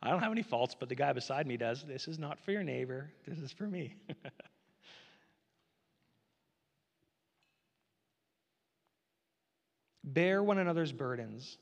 I 0.00 0.10
don't 0.10 0.20
have 0.20 0.30
any 0.30 0.44
faults, 0.44 0.76
but 0.78 0.88
the 0.88 0.94
guy 0.94 1.12
beside 1.12 1.48
me 1.48 1.56
does. 1.56 1.82
This 1.82 2.06
is 2.06 2.16
not 2.16 2.38
for 2.38 2.52
your 2.52 2.62
neighbor, 2.62 3.10
this 3.26 3.40
is 3.40 3.50
for 3.50 3.66
me. 3.66 3.96
Bear 10.04 10.44
one 10.44 10.58
another's 10.58 10.92
burdens 10.92 11.58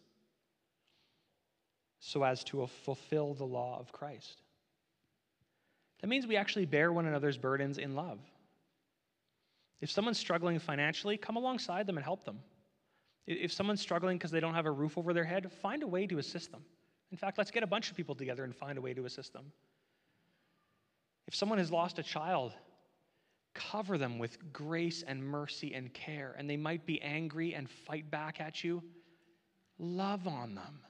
so 2.07 2.22
as 2.22 2.44
to 2.44 2.66
fulfill 2.66 3.32
the 3.32 3.44
law 3.44 3.78
of 3.80 3.90
Christ. 3.90 4.42
That 6.00 6.09
means 6.09 6.26
we 6.26 6.36
actually 6.36 6.66
bear 6.66 6.92
one 6.92 7.07
another's 7.07 7.38
burdens 7.38 7.78
in 7.78 7.94
love. 7.94 8.18
If 9.80 9.90
someone's 9.90 10.18
struggling 10.18 10.59
financially, 10.59 11.16
come 11.16 11.36
alongside 11.36 11.86
them 11.86 11.96
and 11.96 12.05
help 12.05 12.26
them. 12.26 12.40
If 13.26 13.52
someone's 13.52 13.80
struggling 13.80 14.18
because 14.18 14.30
they 14.30 14.40
don't 14.40 14.52
have 14.52 14.66
a 14.66 14.70
roof 14.70 14.98
over 14.98 15.14
their 15.14 15.24
head, 15.24 15.50
find 15.50 15.82
a 15.82 15.86
way 15.86 16.07
to 16.07 16.18
assist 16.18 16.52
them. 16.52 16.62
In 17.11 17.16
fact, 17.16 17.38
let's 17.38 17.50
get 17.50 17.62
a 17.62 17.66
bunch 17.66 17.90
of 17.90 17.96
people 17.96 18.14
together 18.14 18.44
and 18.44 18.55
find 18.55 18.76
a 18.76 18.82
way 18.82 18.92
to 18.92 19.07
assist 19.07 19.32
them. 19.32 19.50
If 21.26 21.34
someone 21.34 21.59
has 21.59 21.72
lost 21.72 21.98
a 21.98 22.02
child, 22.02 22.52
cover 23.55 23.96
them 23.96 24.18
with 24.18 24.52
grace 24.52 25.02
and 25.07 25.24
mercy 25.24 25.72
and 25.72 25.92
care, 25.94 26.34
and 26.36 26.50
they 26.50 26.59
might 26.59 26.84
be 26.84 27.00
angry 27.00 27.55
and 27.55 27.70
fight 27.70 28.11
back 28.11 28.42
at 28.42 28.62
you. 28.62 28.82
Love 29.78 30.28
on 30.28 30.55
them, 30.55 30.80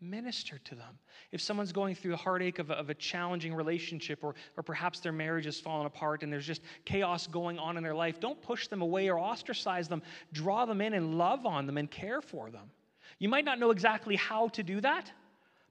minister 0.00 0.58
to 0.64 0.74
them. 0.74 0.98
If 1.32 1.40
someone's 1.40 1.72
going 1.72 1.94
through 1.94 2.12
the 2.12 2.16
heartache 2.16 2.58
of 2.58 2.70
a, 2.70 2.74
of 2.74 2.90
a 2.90 2.94
challenging 2.94 3.54
relationship, 3.54 4.24
or, 4.24 4.34
or 4.56 4.62
perhaps 4.62 5.00
their 5.00 5.12
marriage 5.12 5.44
has 5.44 5.60
fallen 5.60 5.86
apart 5.86 6.22
and 6.22 6.32
there's 6.32 6.46
just 6.46 6.62
chaos 6.84 7.26
going 7.26 7.58
on 7.58 7.76
in 7.76 7.82
their 7.82 7.94
life, 7.94 8.20
don't 8.20 8.40
push 8.40 8.66
them 8.68 8.82
away 8.82 9.08
or 9.08 9.18
ostracize 9.18 9.88
them. 9.88 10.02
Draw 10.32 10.66
them 10.66 10.80
in 10.80 10.94
and 10.94 11.16
love 11.18 11.46
on 11.46 11.66
them 11.66 11.76
and 11.76 11.90
care 11.90 12.20
for 12.20 12.50
them. 12.50 12.70
You 13.18 13.28
might 13.28 13.44
not 13.44 13.58
know 13.58 13.70
exactly 13.70 14.16
how 14.16 14.48
to 14.48 14.62
do 14.62 14.80
that, 14.80 15.10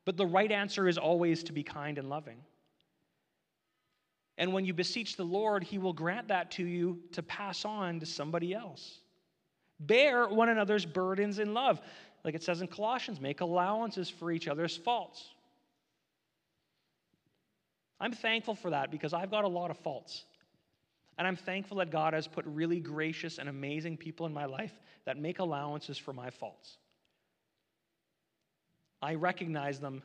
but 0.05 0.17
the 0.17 0.25
right 0.25 0.51
answer 0.51 0.87
is 0.87 0.97
always 0.97 1.43
to 1.43 1.53
be 1.53 1.63
kind 1.63 1.97
and 1.97 2.09
loving. 2.09 2.37
And 4.37 4.53
when 4.53 4.63
you 4.63 4.73
beseech 4.73 5.17
the 5.17 5.25
Lord, 5.25 5.63
He 5.63 5.77
will 5.77 5.93
grant 5.93 6.29
that 6.29 6.51
to 6.51 6.65
you 6.65 6.99
to 7.11 7.23
pass 7.23 7.65
on 7.65 7.99
to 7.99 8.05
somebody 8.05 8.53
else. 8.53 8.99
Bear 9.81 10.27
one 10.27 10.49
another's 10.49 10.85
burdens 10.85 11.39
in 11.39 11.53
love 11.53 11.81
like 12.23 12.35
it 12.35 12.43
says 12.43 12.61
in 12.61 12.67
Colossians, 12.67 13.19
make 13.19 13.41
allowances 13.41 14.09
for 14.09 14.31
each 14.31 14.47
other's 14.47 14.75
faults. 14.75 15.23
I'm 17.99 18.13
thankful 18.13 18.55
for 18.55 18.71
that 18.71 18.91
because 18.91 19.13
I've 19.13 19.31
got 19.31 19.43
a 19.43 19.47
lot 19.47 19.71
of 19.71 19.77
faults. 19.77 20.25
And 21.17 21.27
I'm 21.27 21.35
thankful 21.35 21.77
that 21.77 21.91
God 21.91 22.13
has 22.13 22.27
put 22.27 22.45
really 22.45 22.79
gracious 22.79 23.39
and 23.39 23.49
amazing 23.49 23.97
people 23.97 24.25
in 24.25 24.33
my 24.33 24.45
life 24.45 24.71
that 25.05 25.17
make 25.17 25.39
allowances 25.39 25.97
for 25.97 26.13
my 26.13 26.29
faults. 26.29 26.77
I 29.01 29.15
recognize 29.15 29.79
them, 29.79 30.01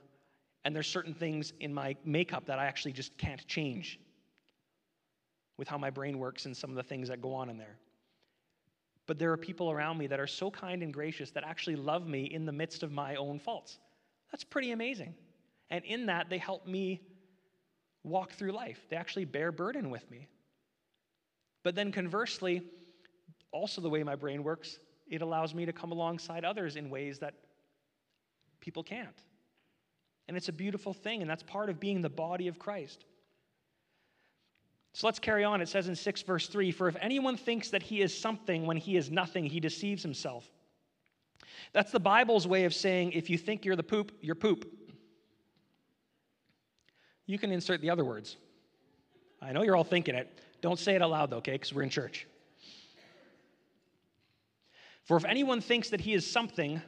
and 0.65 0.75
there's 0.75 0.89
certain 0.89 1.15
things 1.15 1.53
in 1.61 1.73
my 1.73 1.97
makeup 2.05 2.47
that 2.47 2.59
I 2.59 2.67
actually 2.67 2.93
just 2.93 3.17
can't 3.17 3.45
change 3.47 4.01
with 5.57 5.69
how 5.69 5.79
my 5.79 5.91
brain 5.91 6.19
works 6.19 6.47
and 6.47 6.57
some 6.57 6.71
of 6.71 6.77
the 6.77 6.83
things 6.83 7.09
that 7.09 7.23
go 7.23 7.35
on 7.35 7.49
in 7.49 7.59
there. 7.59 7.77
But 9.07 9.19
there 9.19 9.33
are 9.33 9.37
people 9.37 9.71
around 9.71 9.99
me 9.99 10.07
that 10.07 10.21
are 10.21 10.27
so 10.27 10.51
kind 10.51 10.83
and 10.83 10.93
gracious 10.93 11.31
that 11.33 11.45
actually 11.45 11.77
love 11.77 12.07
me 12.07 12.25
in 12.25 12.47
the 12.47 12.53
midst 12.53 12.83
of 12.83 12.91
my 12.91 13.17
own 13.17 13.39
faults. 13.39 13.79
That's 14.31 14.45
pretty 14.45 14.73
amazing. 14.73 15.15
And 15.71 15.85
in 15.85 16.07
that, 16.07 16.31
they 16.31 16.39
help 16.39 16.67
me 16.67 17.01
walk 18.03 18.33
through 18.33 18.53
life. 18.53 18.81
They 18.89 18.97
actually 18.97 19.25
bear 19.25 19.53
burden 19.53 19.91
with 19.91 20.11
me. 20.11 20.29
But 21.63 21.75
then 21.75 21.93
conversely, 21.93 22.63
also 23.53 23.81
the 23.81 23.91
way 23.91 24.03
my 24.03 24.17
brain 24.17 24.43
works, 24.43 24.79
it 25.07 25.23
allows 25.23 25.55
me 25.55 25.67
to 25.67 25.73
come 25.73 25.93
alongside 25.93 26.45
others 26.45 26.77
in 26.77 26.91
ways 26.91 27.19
that 27.19 27.35
people 28.61 28.83
can't. 28.83 29.23
And 30.29 30.37
it's 30.37 30.49
a 30.49 30.53
beautiful 30.53 30.95
thing, 30.95 31.21
and 31.21 31.31
that's 31.31 31.43
part 31.43 31.69
of 31.69 31.79
being 31.79 32.01
the 32.01 32.09
body 32.09 32.49
of 32.49 32.59
Christ. 32.59 33.05
So 34.95 35.09
let's 35.09 35.19
carry 35.19 35.43
on. 35.43 35.61
It 35.61 35.69
says 35.69 35.89
in 35.89 35.97
6 35.97 36.23
verse 36.23 36.47
3 36.47 36.71
For 36.71 36.89
if 36.89 36.97
anyone 37.01 37.37
thinks 37.37 37.69
that 37.71 37.83
he 37.83 38.01
is 38.01 38.17
something 38.17 38.65
when 38.65 38.77
he 38.77 38.97
is 38.97 39.11
nothing, 39.11 39.45
he 39.45 39.59
deceives 39.59 40.03
himself. 40.03 40.49
That's 41.73 41.91
the 41.91 42.01
Bible's 42.01 42.47
way 42.47 42.65
of 42.65 42.73
saying 42.73 43.13
if 43.13 43.29
you 43.29 43.37
think 43.37 43.65
you're 43.65 43.75
the 43.75 43.83
poop, 43.83 44.13
you're 44.21 44.37
poop. 44.37 44.71
You 47.27 47.39
can 47.39 47.51
insert 47.51 47.81
the 47.81 47.91
other 47.91 48.05
words. 48.05 48.37
I 49.43 49.53
know 49.53 49.63
you're 49.63 49.75
all 49.75 49.83
thinking 49.85 50.15
it. 50.15 50.41
Don't 50.61 50.79
say 50.79 50.95
it 50.95 51.03
aloud, 51.03 51.31
though, 51.31 51.39
okay? 51.39 51.53
Because 51.53 51.75
we're 51.75 51.83
in 51.83 51.91
church. 51.91 52.29
For 55.03 55.17
if 55.17 55.25
anyone 55.25 55.61
thinks 55.61 55.91
that 55.91 56.01
he 56.01 56.15
is 56.15 56.31
something 56.31 56.81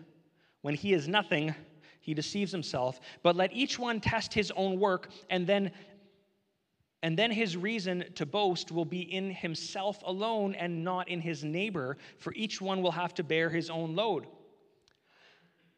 when 0.63 0.75
he 0.75 0.93
is 0.93 1.09
nothing, 1.09 1.55
he 2.01 2.15
deceives 2.15 2.53
himself. 2.53 3.01
But 3.25 3.35
let 3.35 3.53
each 3.53 3.79
one 3.79 4.01
test 4.01 4.33
his 4.33 4.53
own 4.53 4.79
work, 4.79 5.11
and 5.29 5.47
then 5.47 5.73
and 7.07 7.17
then 7.17 7.31
his 7.31 7.57
reason 7.57 8.05
to 8.17 8.27
boast 8.27 8.73
will 8.73 8.85
be 8.85 9.01
in 9.01 9.31
himself 9.31 10.03
alone 10.05 10.57
and 10.57 10.83
not 10.83 11.09
in 11.09 11.21
his 11.21 11.45
neighbor, 11.45 11.99
for 12.19 12.35
each 12.35 12.61
one 12.61 12.83
will 12.83 12.91
have 12.91 13.15
to 13.15 13.23
bear 13.23 13.49
his 13.49 13.71
own 13.71 13.95
load. 13.95 14.27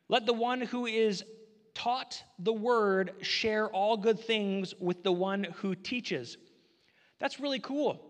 Let 0.09 0.25
the 0.25 0.33
one 0.33 0.63
who 0.63 0.87
is 0.87 1.23
taught 1.75 2.23
the 2.39 2.55
word 2.55 3.13
share 3.21 3.69
all 3.69 3.99
good 3.99 4.19
things 4.19 4.73
with 4.81 5.03
the 5.03 5.13
one 5.13 5.45
who 5.57 5.75
teaches. 5.75 6.39
That's 7.19 7.39
really 7.39 7.61
cool. 7.61 8.01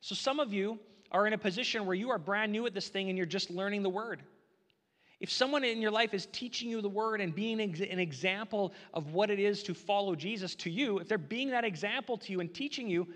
So, 0.00 0.16
some 0.16 0.40
of 0.40 0.52
you 0.52 0.80
are 1.12 1.28
in 1.28 1.34
a 1.34 1.38
position 1.38 1.86
where 1.86 1.94
you 1.94 2.10
are 2.10 2.18
brand 2.18 2.50
new 2.50 2.66
at 2.66 2.74
this 2.74 2.88
thing 2.88 3.10
and 3.10 3.16
you're 3.16 3.28
just 3.28 3.50
learning 3.52 3.84
the 3.84 3.90
word. 3.90 4.24
If 5.20 5.30
someone 5.30 5.64
in 5.64 5.82
your 5.82 5.90
life 5.90 6.14
is 6.14 6.26
teaching 6.32 6.70
you 6.70 6.80
the 6.80 6.88
word 6.88 7.20
and 7.20 7.34
being 7.34 7.60
an 7.60 7.98
example 7.98 8.72
of 8.94 9.12
what 9.12 9.30
it 9.30 9.38
is 9.38 9.62
to 9.64 9.74
follow 9.74 10.14
Jesus 10.14 10.54
to 10.56 10.70
you, 10.70 10.98
if 10.98 11.08
they're 11.08 11.18
being 11.18 11.50
that 11.50 11.64
example 11.64 12.16
to 12.16 12.32
you 12.32 12.40
and 12.40 12.52
teaching 12.52 12.88
you, 12.88 13.06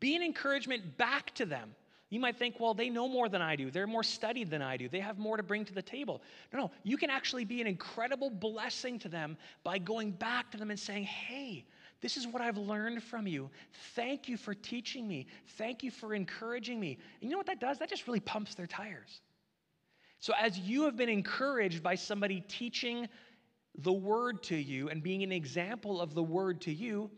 be 0.00 0.16
an 0.16 0.22
encouragement 0.22 0.96
back 0.96 1.34
to 1.34 1.44
them. 1.44 1.74
You 2.08 2.20
might 2.20 2.38
think, 2.38 2.60
well, 2.60 2.74
they 2.74 2.90
know 2.90 3.08
more 3.08 3.28
than 3.28 3.40
I 3.40 3.56
do. 3.56 3.70
They're 3.70 3.86
more 3.86 4.02
studied 4.02 4.50
than 4.50 4.60
I 4.60 4.76
do. 4.76 4.88
They 4.88 5.00
have 5.00 5.18
more 5.18 5.36
to 5.36 5.42
bring 5.42 5.64
to 5.64 5.72
the 5.72 5.82
table. 5.82 6.22
No, 6.52 6.58
no. 6.58 6.70
You 6.82 6.96
can 6.98 7.08
actually 7.08 7.44
be 7.44 7.60
an 7.60 7.66
incredible 7.66 8.28
blessing 8.28 8.98
to 8.98 9.08
them 9.08 9.36
by 9.64 9.78
going 9.78 10.10
back 10.12 10.50
to 10.50 10.58
them 10.58 10.70
and 10.70 10.78
saying, 10.78 11.04
hey, 11.04 11.64
this 12.02 12.16
is 12.16 12.26
what 12.26 12.42
I've 12.42 12.58
learned 12.58 13.02
from 13.02 13.26
you. 13.26 13.50
Thank 13.94 14.28
you 14.28 14.36
for 14.36 14.54
teaching 14.54 15.08
me. 15.08 15.26
Thank 15.56 15.82
you 15.82 15.90
for 15.90 16.14
encouraging 16.14 16.78
me. 16.80 16.98
And 17.20 17.30
you 17.30 17.30
know 17.30 17.38
what 17.38 17.46
that 17.46 17.60
does? 17.60 17.78
That 17.78 17.88
just 17.88 18.06
really 18.06 18.20
pumps 18.20 18.54
their 18.54 18.66
tires. 18.66 19.20
So, 20.22 20.32
as 20.40 20.56
you 20.56 20.84
have 20.84 20.96
been 20.96 21.08
encouraged 21.08 21.82
by 21.82 21.96
somebody 21.96 22.44
teaching 22.46 23.08
the 23.78 23.92
word 23.92 24.40
to 24.44 24.56
you 24.56 24.88
and 24.88 25.02
being 25.02 25.24
an 25.24 25.32
example 25.32 26.00
of 26.00 26.14
the 26.14 26.22
word 26.22 26.60
to 26.60 26.72
you, 26.72 27.10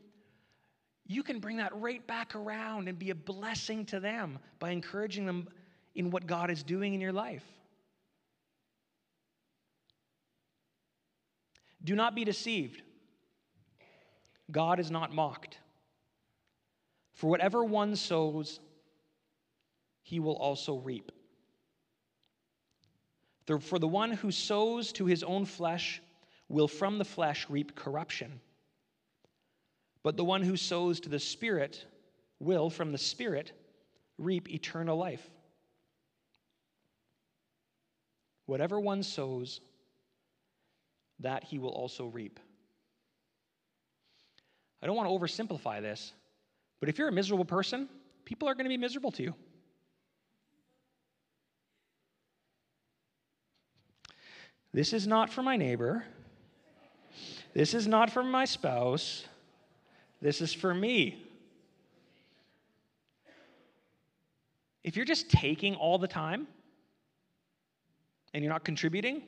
you 1.06 1.22
can 1.22 1.38
bring 1.38 1.58
that 1.58 1.78
right 1.78 2.04
back 2.06 2.34
around 2.34 2.88
and 2.88 2.98
be 2.98 3.10
a 3.10 3.14
blessing 3.14 3.84
to 3.86 4.00
them 4.00 4.38
by 4.58 4.70
encouraging 4.70 5.26
them 5.26 5.48
in 5.94 6.10
what 6.10 6.26
God 6.26 6.50
is 6.50 6.62
doing 6.62 6.94
in 6.94 7.00
your 7.02 7.12
life. 7.12 7.44
Do 11.84 11.94
not 11.94 12.14
be 12.14 12.24
deceived. 12.24 12.80
God 14.50 14.80
is 14.80 14.90
not 14.90 15.12
mocked. 15.12 15.58
For 17.12 17.28
whatever 17.28 17.62
one 17.64 17.96
sows, 17.96 18.60
he 20.00 20.20
will 20.20 20.36
also 20.36 20.76
reap. 20.76 21.12
For 23.46 23.78
the 23.78 23.88
one 23.88 24.10
who 24.10 24.30
sows 24.30 24.92
to 24.92 25.06
his 25.06 25.22
own 25.22 25.44
flesh 25.44 26.00
will 26.48 26.68
from 26.68 26.98
the 26.98 27.04
flesh 27.04 27.46
reap 27.48 27.74
corruption. 27.74 28.40
But 30.02 30.16
the 30.16 30.24
one 30.24 30.42
who 30.42 30.56
sows 30.56 31.00
to 31.00 31.08
the 31.08 31.18
Spirit 31.18 31.86
will 32.38 32.70
from 32.70 32.92
the 32.92 32.98
Spirit 32.98 33.52
reap 34.18 34.50
eternal 34.50 34.96
life. 34.96 35.28
Whatever 38.46 38.78
one 38.78 39.02
sows, 39.02 39.60
that 41.20 41.44
he 41.44 41.58
will 41.58 41.70
also 41.70 42.06
reap. 42.06 42.38
I 44.82 44.86
don't 44.86 44.96
want 44.96 45.08
to 45.08 45.14
oversimplify 45.14 45.80
this, 45.80 46.12
but 46.80 46.88
if 46.90 46.98
you're 46.98 47.08
a 47.08 47.12
miserable 47.12 47.46
person, 47.46 47.88
people 48.26 48.48
are 48.48 48.54
going 48.54 48.66
to 48.66 48.70
be 48.70 48.76
miserable 48.76 49.12
to 49.12 49.22
you. 49.22 49.34
This 54.74 54.92
is 54.92 55.06
not 55.06 55.32
for 55.32 55.40
my 55.40 55.56
neighbor. 55.56 56.04
This 57.54 57.74
is 57.74 57.86
not 57.86 58.10
for 58.10 58.24
my 58.24 58.44
spouse. 58.44 59.24
This 60.20 60.40
is 60.40 60.52
for 60.52 60.74
me. 60.74 61.22
If 64.82 64.96
you're 64.96 65.04
just 65.04 65.30
taking 65.30 65.76
all 65.76 65.96
the 65.96 66.08
time 66.08 66.48
and 68.34 68.42
you're 68.42 68.52
not 68.52 68.64
contributing, 68.64 69.22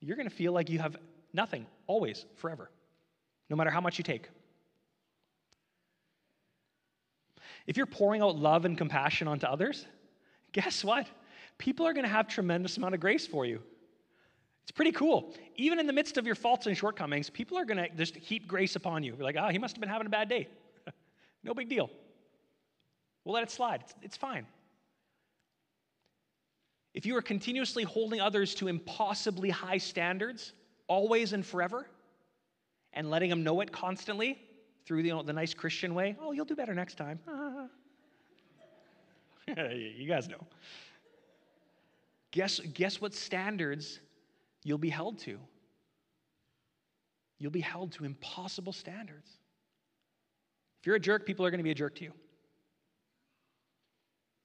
you're 0.00 0.16
going 0.16 0.28
to 0.28 0.34
feel 0.34 0.50
like 0.50 0.68
you 0.68 0.80
have 0.80 0.96
nothing, 1.32 1.64
always, 1.86 2.24
forever, 2.34 2.70
no 3.48 3.54
matter 3.54 3.70
how 3.70 3.80
much 3.80 3.98
you 3.98 4.04
take. 4.04 4.28
If 7.68 7.76
you're 7.76 7.86
pouring 7.86 8.20
out 8.20 8.34
love 8.34 8.64
and 8.64 8.76
compassion 8.76 9.28
onto 9.28 9.46
others, 9.46 9.86
guess 10.50 10.82
what? 10.82 11.06
People 11.58 11.86
are 11.86 11.92
going 11.92 12.04
to 12.04 12.10
have 12.10 12.28
tremendous 12.28 12.76
amount 12.76 12.94
of 12.94 13.00
grace 13.00 13.26
for 13.26 13.46
you. 13.46 13.60
It's 14.62 14.72
pretty 14.72 14.92
cool. 14.92 15.32
Even 15.54 15.78
in 15.78 15.86
the 15.86 15.92
midst 15.92 16.18
of 16.18 16.26
your 16.26 16.34
faults 16.34 16.66
and 16.66 16.76
shortcomings, 16.76 17.30
people 17.30 17.56
are 17.56 17.64
going 17.64 17.78
to 17.78 17.88
just 17.90 18.16
heap 18.16 18.48
grace 18.48 18.74
upon 18.74 19.04
you. 19.04 19.14
You're 19.14 19.24
like, 19.24 19.36
oh, 19.38 19.48
he 19.48 19.58
must 19.58 19.76
have 19.76 19.80
been 19.80 19.88
having 19.88 20.06
a 20.06 20.10
bad 20.10 20.28
day. 20.28 20.48
no 21.44 21.54
big 21.54 21.68
deal. 21.68 21.88
We'll 23.24 23.34
let 23.34 23.44
it 23.44 23.50
slide. 23.50 23.82
It's, 23.82 23.94
it's 24.02 24.16
fine. 24.16 24.44
If 26.94 27.06
you 27.06 27.16
are 27.16 27.22
continuously 27.22 27.84
holding 27.84 28.20
others 28.20 28.54
to 28.56 28.68
impossibly 28.68 29.50
high 29.50 29.78
standards, 29.78 30.52
always 30.88 31.32
and 31.32 31.44
forever, 31.44 31.86
and 32.92 33.10
letting 33.10 33.30
them 33.30 33.44
know 33.44 33.60
it 33.60 33.70
constantly 33.70 34.38
through 34.84 35.02
the, 35.02 35.22
the 35.22 35.32
nice 35.32 35.54
Christian 35.54 35.94
way, 35.94 36.16
oh, 36.20 36.32
you'll 36.32 36.44
do 36.44 36.56
better 36.56 36.74
next 36.74 36.96
time. 36.96 37.20
you 39.46 40.08
guys 40.08 40.28
know. 40.28 40.40
Guess, 42.36 42.60
guess 42.74 43.00
what 43.00 43.14
standards 43.14 43.98
you'll 44.62 44.76
be 44.76 44.90
held 44.90 45.18
to? 45.20 45.38
You'll 47.38 47.50
be 47.50 47.62
held 47.62 47.92
to 47.92 48.04
impossible 48.04 48.74
standards. 48.74 49.30
If 50.78 50.86
you're 50.86 50.96
a 50.96 51.00
jerk, 51.00 51.24
people 51.24 51.46
are 51.46 51.50
going 51.50 51.60
to 51.60 51.64
be 51.64 51.70
a 51.70 51.74
jerk 51.74 51.94
to 51.94 52.04
you. 52.04 52.12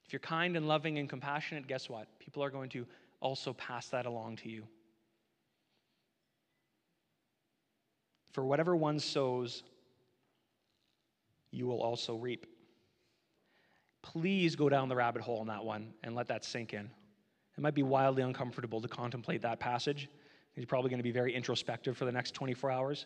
If 0.06 0.14
you're 0.14 0.22
kind 0.22 0.56
and 0.56 0.70
loving 0.70 1.00
and 1.00 1.10
compassionate, 1.10 1.68
guess 1.68 1.90
what? 1.90 2.08
People 2.18 2.42
are 2.42 2.50
going 2.50 2.70
to 2.70 2.88
also 3.20 3.52
pass 3.52 3.90
that 3.90 4.06
along 4.06 4.38
to 4.38 4.50
you. 4.50 4.64
For 8.32 8.46
whatever 8.46 8.74
one 8.74 9.00
sows, 9.00 9.64
you 11.52 11.68
will 11.68 11.82
also 11.82 12.16
reap. 12.16 12.46
Please 14.02 14.56
go 14.56 14.70
down 14.70 14.88
the 14.88 14.96
rabbit 14.96 15.22
hole 15.22 15.40
on 15.40 15.48
that 15.48 15.66
one 15.66 15.94
and 16.04 16.16
let 16.16 16.30
that 16.30 16.46
sink 16.46 16.74
in. 16.74 16.90
It 17.62 17.64
might 17.64 17.76
be 17.76 17.84
wildly 17.84 18.24
uncomfortable 18.24 18.82
to 18.82 18.88
contemplate 18.88 19.44
that 19.44 19.60
passage. 19.60 20.10
You're 20.56 20.66
probably 20.66 20.90
going 20.90 20.98
to 20.98 21.04
be 21.04 21.12
very 21.12 21.32
introspective 21.36 21.96
for 21.96 22.06
the 22.06 22.12
next 22.12 22.34
24 22.34 22.72
hours. 22.72 23.06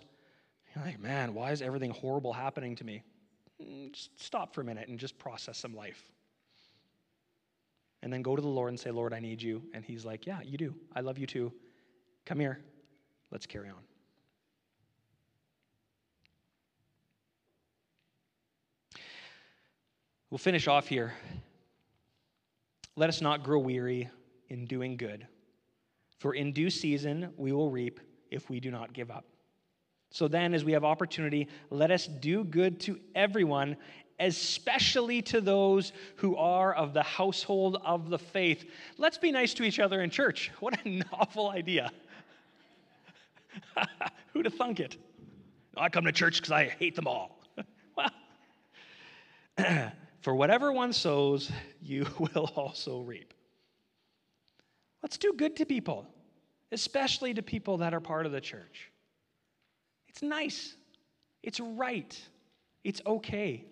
You're 0.73 0.85
like, 0.85 0.97
man, 0.97 1.33
why 1.33 1.51
is 1.51 1.61
everything 1.61 1.91
horrible 1.91 2.31
happening 2.31 2.73
to 2.77 2.85
me? 2.85 3.03
Mm, 3.61 3.91
just 3.91 4.11
stop 4.17 4.55
for 4.55 4.61
a 4.61 4.63
minute 4.63 4.87
and 4.87 4.97
just 4.97 5.19
process 5.19 5.57
some 5.57 5.75
life. 5.75 6.09
And 8.01 8.13
then 8.13 8.21
go 8.21 8.33
to 8.33 8.41
the 8.41 8.47
Lord 8.47 8.69
and 8.69 8.79
say, 8.79 8.91
Lord, 8.91 9.11
I 9.11 9.19
need 9.19 9.41
you. 9.41 9.61
And 9.73 9.83
He's 9.83 10.05
like, 10.05 10.25
Yeah, 10.25 10.39
you 10.41 10.57
do. 10.57 10.73
I 10.95 11.01
love 11.01 11.17
you 11.17 11.27
too. 11.27 11.51
Come 12.25 12.39
here. 12.39 12.61
Let's 13.31 13.45
carry 13.45 13.67
on. 13.67 13.83
We'll 20.29 20.37
finish 20.37 20.69
off 20.69 20.87
here. 20.87 21.13
Let 22.95 23.09
us 23.09 23.19
not 23.19 23.43
grow 23.43 23.59
weary 23.59 24.09
in 24.49 24.65
doing 24.65 24.97
good, 24.97 25.27
for 26.19 26.33
in 26.33 26.51
due 26.51 26.69
season 26.69 27.33
we 27.37 27.51
will 27.51 27.69
reap 27.69 27.99
if 28.31 28.49
we 28.49 28.59
do 28.59 28.71
not 28.71 28.93
give 28.93 29.11
up. 29.11 29.25
So 30.11 30.27
then, 30.27 30.53
as 30.53 30.63
we 30.63 30.71
have 30.71 30.85
opportunity, 30.85 31.49
let 31.69 31.91
us 31.91 32.07
do 32.07 32.43
good 32.45 32.79
to 32.81 32.99
everyone, 33.15 33.75
especially 34.19 35.21
to 35.23 35.41
those 35.41 35.91
who 36.15 36.37
are 36.37 36.73
of 36.73 36.93
the 36.93 37.03
household 37.03 37.81
of 37.83 38.09
the 38.09 38.17
faith. 38.17 38.63
Let's 38.97 39.17
be 39.17 39.31
nice 39.31 39.53
to 39.55 39.63
each 39.63 39.79
other 39.79 40.01
in 40.01 40.09
church. 40.09 40.51
What 40.61 40.79
a 40.85 40.89
novel 41.11 41.49
idea. 41.49 41.91
Who'd 44.33 44.45
have 44.45 44.53
thunk 44.53 44.79
it? 44.79 44.95
I 45.75 45.89
come 45.89 46.05
to 46.05 46.11
church 46.11 46.37
because 46.37 46.51
I 46.51 46.69
hate 46.69 46.95
them 46.95 47.07
all. 47.07 47.37
well, 47.97 48.11
for 50.21 50.33
whatever 50.33 50.71
one 50.71 50.93
sows, 50.93 51.51
you 51.81 52.05
will 52.17 52.51
also 52.55 53.01
reap. 53.01 53.33
Let's 55.05 55.19
do 55.19 55.33
good 55.37 55.55
to 55.57 55.67
people, 55.67 56.07
especially 56.71 57.31
to 57.35 57.43
people 57.43 57.77
that 57.77 57.93
are 57.93 57.99
part 57.99 58.25
of 58.25 58.31
the 58.31 58.41
church. 58.41 58.89
It's 60.07 60.23
nice, 60.23 60.77
it's 61.43 61.59
right, 61.59 62.19
it's 62.83 63.03
okay. 63.05 63.65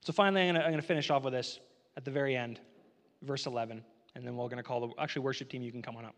So, 0.00 0.14
finally, 0.14 0.48
I'm 0.48 0.54
going 0.54 0.76
to 0.76 0.80
finish 0.80 1.10
off 1.10 1.24
with 1.24 1.34
this 1.34 1.60
at 1.94 2.06
the 2.06 2.10
very 2.10 2.34
end, 2.34 2.58
verse 3.20 3.44
11, 3.44 3.84
and 4.14 4.26
then 4.26 4.34
we're 4.34 4.48
going 4.48 4.56
to 4.56 4.62
call 4.62 4.88
the 4.88 4.94
actually 4.98 5.20
worship 5.20 5.50
team. 5.50 5.60
You 5.60 5.70
can 5.70 5.82
come 5.82 5.96
on 5.96 6.06
up. 6.06 6.14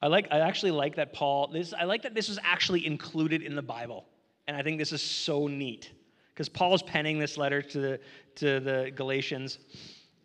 I 0.00 0.06
like. 0.06 0.28
I 0.30 0.38
actually 0.38 0.72
like 0.72 0.96
that 0.96 1.12
Paul. 1.12 1.48
This. 1.48 1.74
I 1.78 1.84
like 1.84 2.00
that 2.04 2.14
this 2.14 2.30
was 2.30 2.38
actually 2.42 2.86
included 2.86 3.42
in 3.42 3.54
the 3.54 3.60
Bible, 3.60 4.06
and 4.48 4.56
I 4.56 4.62
think 4.62 4.78
this 4.78 4.92
is 4.92 5.02
so 5.02 5.46
neat 5.46 5.92
because 6.34 6.48
Paul's 6.48 6.82
penning 6.82 7.18
this 7.18 7.38
letter 7.38 7.62
to 7.62 7.78
the 7.78 8.00
to 8.36 8.60
the 8.60 8.92
Galatians, 8.94 9.58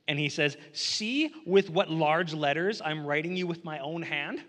and 0.08 0.18
he 0.18 0.30
says, 0.30 0.58
"See 0.74 1.32
with 1.46 1.70
what 1.70 1.90
large 1.90 2.34
letters 2.34 2.82
I'm 2.84 3.06
writing 3.06 3.36
you 3.36 3.48
with 3.48 3.64
my 3.64 3.80
own 3.80 4.02
hand." 4.02 4.44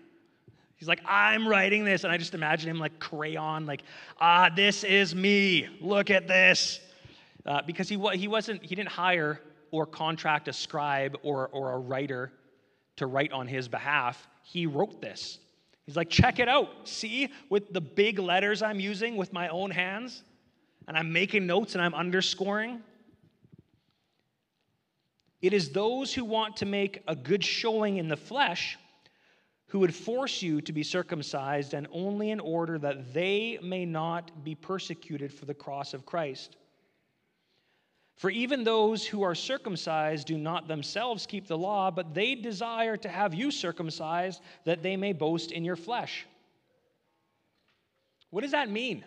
He's 0.81 0.87
like, 0.87 1.01
I'm 1.05 1.47
writing 1.47 1.85
this. 1.85 2.05
And 2.05 2.11
I 2.11 2.17
just 2.17 2.33
imagine 2.33 2.67
him 2.67 2.79
like 2.79 2.97
crayon, 2.97 3.67
like, 3.67 3.83
ah, 4.19 4.49
this 4.55 4.83
is 4.83 5.13
me. 5.13 5.69
Look 5.79 6.09
at 6.09 6.27
this. 6.27 6.79
Uh, 7.45 7.61
because 7.67 7.87
he, 7.87 7.99
he 8.15 8.27
wasn't, 8.27 8.63
he 8.63 8.73
didn't 8.73 8.89
hire 8.89 9.39
or 9.69 9.85
contract 9.85 10.47
a 10.47 10.53
scribe 10.53 11.19
or, 11.21 11.49
or 11.49 11.73
a 11.73 11.77
writer 11.77 12.31
to 12.95 13.05
write 13.05 13.31
on 13.31 13.47
his 13.47 13.67
behalf. 13.67 14.27
He 14.41 14.65
wrote 14.65 14.99
this. 15.01 15.37
He's 15.85 15.95
like, 15.95 16.09
check 16.09 16.39
it 16.39 16.49
out. 16.49 16.69
See, 16.85 17.29
with 17.49 17.71
the 17.71 17.81
big 17.81 18.17
letters 18.17 18.63
I'm 18.63 18.79
using 18.79 19.17
with 19.17 19.31
my 19.33 19.49
own 19.49 19.69
hands, 19.69 20.23
and 20.91 20.97
I'm 20.97 21.13
making 21.13 21.47
notes 21.47 21.73
and 21.73 21.81
I'm 21.81 21.93
underscoring. 21.93 22.81
It 25.41 25.53
is 25.53 25.69
those 25.69 26.13
who 26.13 26.25
want 26.25 26.57
to 26.57 26.65
make 26.65 27.01
a 27.07 27.15
good 27.15 27.45
showing 27.45 27.95
in 27.95 28.09
the 28.09 28.17
flesh 28.17 28.77
who 29.67 29.79
would 29.79 29.95
force 29.95 30.41
you 30.41 30.59
to 30.59 30.73
be 30.73 30.83
circumcised, 30.83 31.73
and 31.73 31.87
only 31.93 32.31
in 32.31 32.41
order 32.41 32.77
that 32.77 33.13
they 33.13 33.57
may 33.63 33.85
not 33.85 34.43
be 34.43 34.53
persecuted 34.53 35.33
for 35.33 35.45
the 35.45 35.53
cross 35.53 35.93
of 35.93 36.05
Christ. 36.05 36.57
For 38.17 38.29
even 38.29 38.65
those 38.65 39.07
who 39.07 39.21
are 39.21 39.33
circumcised 39.33 40.27
do 40.27 40.37
not 40.37 40.67
themselves 40.67 41.25
keep 41.25 41.47
the 41.47 41.57
law, 41.57 41.89
but 41.89 42.13
they 42.13 42.35
desire 42.35 42.97
to 42.97 43.07
have 43.07 43.33
you 43.33 43.49
circumcised 43.49 44.41
that 44.65 44.83
they 44.83 44.97
may 44.97 45.13
boast 45.13 45.53
in 45.53 45.63
your 45.63 45.77
flesh. 45.77 46.27
What 48.29 48.41
does 48.41 48.51
that 48.51 48.69
mean? 48.69 49.05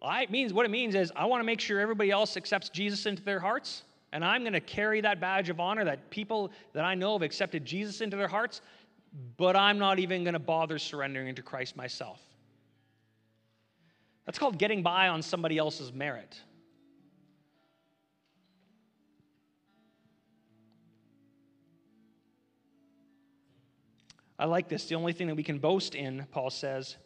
Well, 0.00 0.12
it 0.20 0.30
means 0.30 0.52
what 0.52 0.66
it 0.66 0.70
means 0.70 0.94
is 0.94 1.12
I 1.16 1.24
want 1.26 1.40
to 1.40 1.44
make 1.44 1.60
sure 1.60 1.80
everybody 1.80 2.10
else 2.10 2.36
accepts 2.36 2.68
Jesus 2.68 3.06
into 3.06 3.22
their 3.22 3.40
hearts. 3.40 3.82
And 4.12 4.24
I'm 4.24 4.42
going 4.42 4.52
to 4.52 4.60
carry 4.60 5.00
that 5.00 5.20
badge 5.20 5.48
of 5.48 5.60
honor 5.60 5.84
that 5.84 6.10
people 6.10 6.50
that 6.72 6.84
I 6.84 6.94
know 6.94 7.14
have 7.14 7.22
accepted 7.22 7.64
Jesus 7.64 8.00
into 8.00 8.16
their 8.16 8.28
hearts, 8.28 8.60
but 9.36 9.56
I'm 9.56 9.78
not 9.78 9.98
even 9.98 10.24
going 10.24 10.34
to 10.34 10.38
bother 10.38 10.78
surrendering 10.78 11.28
into 11.28 11.42
Christ 11.42 11.76
myself. 11.76 12.20
That's 14.24 14.38
called 14.38 14.58
getting 14.58 14.82
by 14.82 15.08
on 15.08 15.22
somebody 15.22 15.58
else's 15.58 15.92
merit. 15.92 16.40
I 24.38 24.44
like 24.44 24.68
this. 24.68 24.86
The 24.86 24.94
only 24.94 25.12
thing 25.12 25.28
that 25.28 25.34
we 25.34 25.42
can 25.42 25.58
boast 25.58 25.94
in, 25.94 26.26
Paul 26.30 26.50
says, 26.50 26.96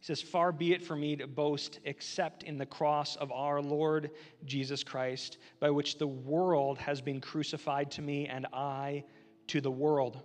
he 0.00 0.04
says, 0.04 0.22
Far 0.22 0.52
be 0.52 0.72
it 0.72 0.82
for 0.82 0.94
me 0.94 1.16
to 1.16 1.26
boast 1.26 1.80
except 1.84 2.44
in 2.44 2.56
the 2.56 2.66
cross 2.66 3.16
of 3.16 3.32
our 3.32 3.60
Lord 3.60 4.10
Jesus 4.44 4.84
Christ, 4.84 5.38
by 5.58 5.70
which 5.70 5.98
the 5.98 6.06
world 6.06 6.78
has 6.78 7.00
been 7.00 7.20
crucified 7.20 7.90
to 7.92 8.02
me 8.02 8.26
and 8.28 8.46
I 8.52 9.04
to 9.48 9.60
the 9.60 9.70
world. 9.70 10.20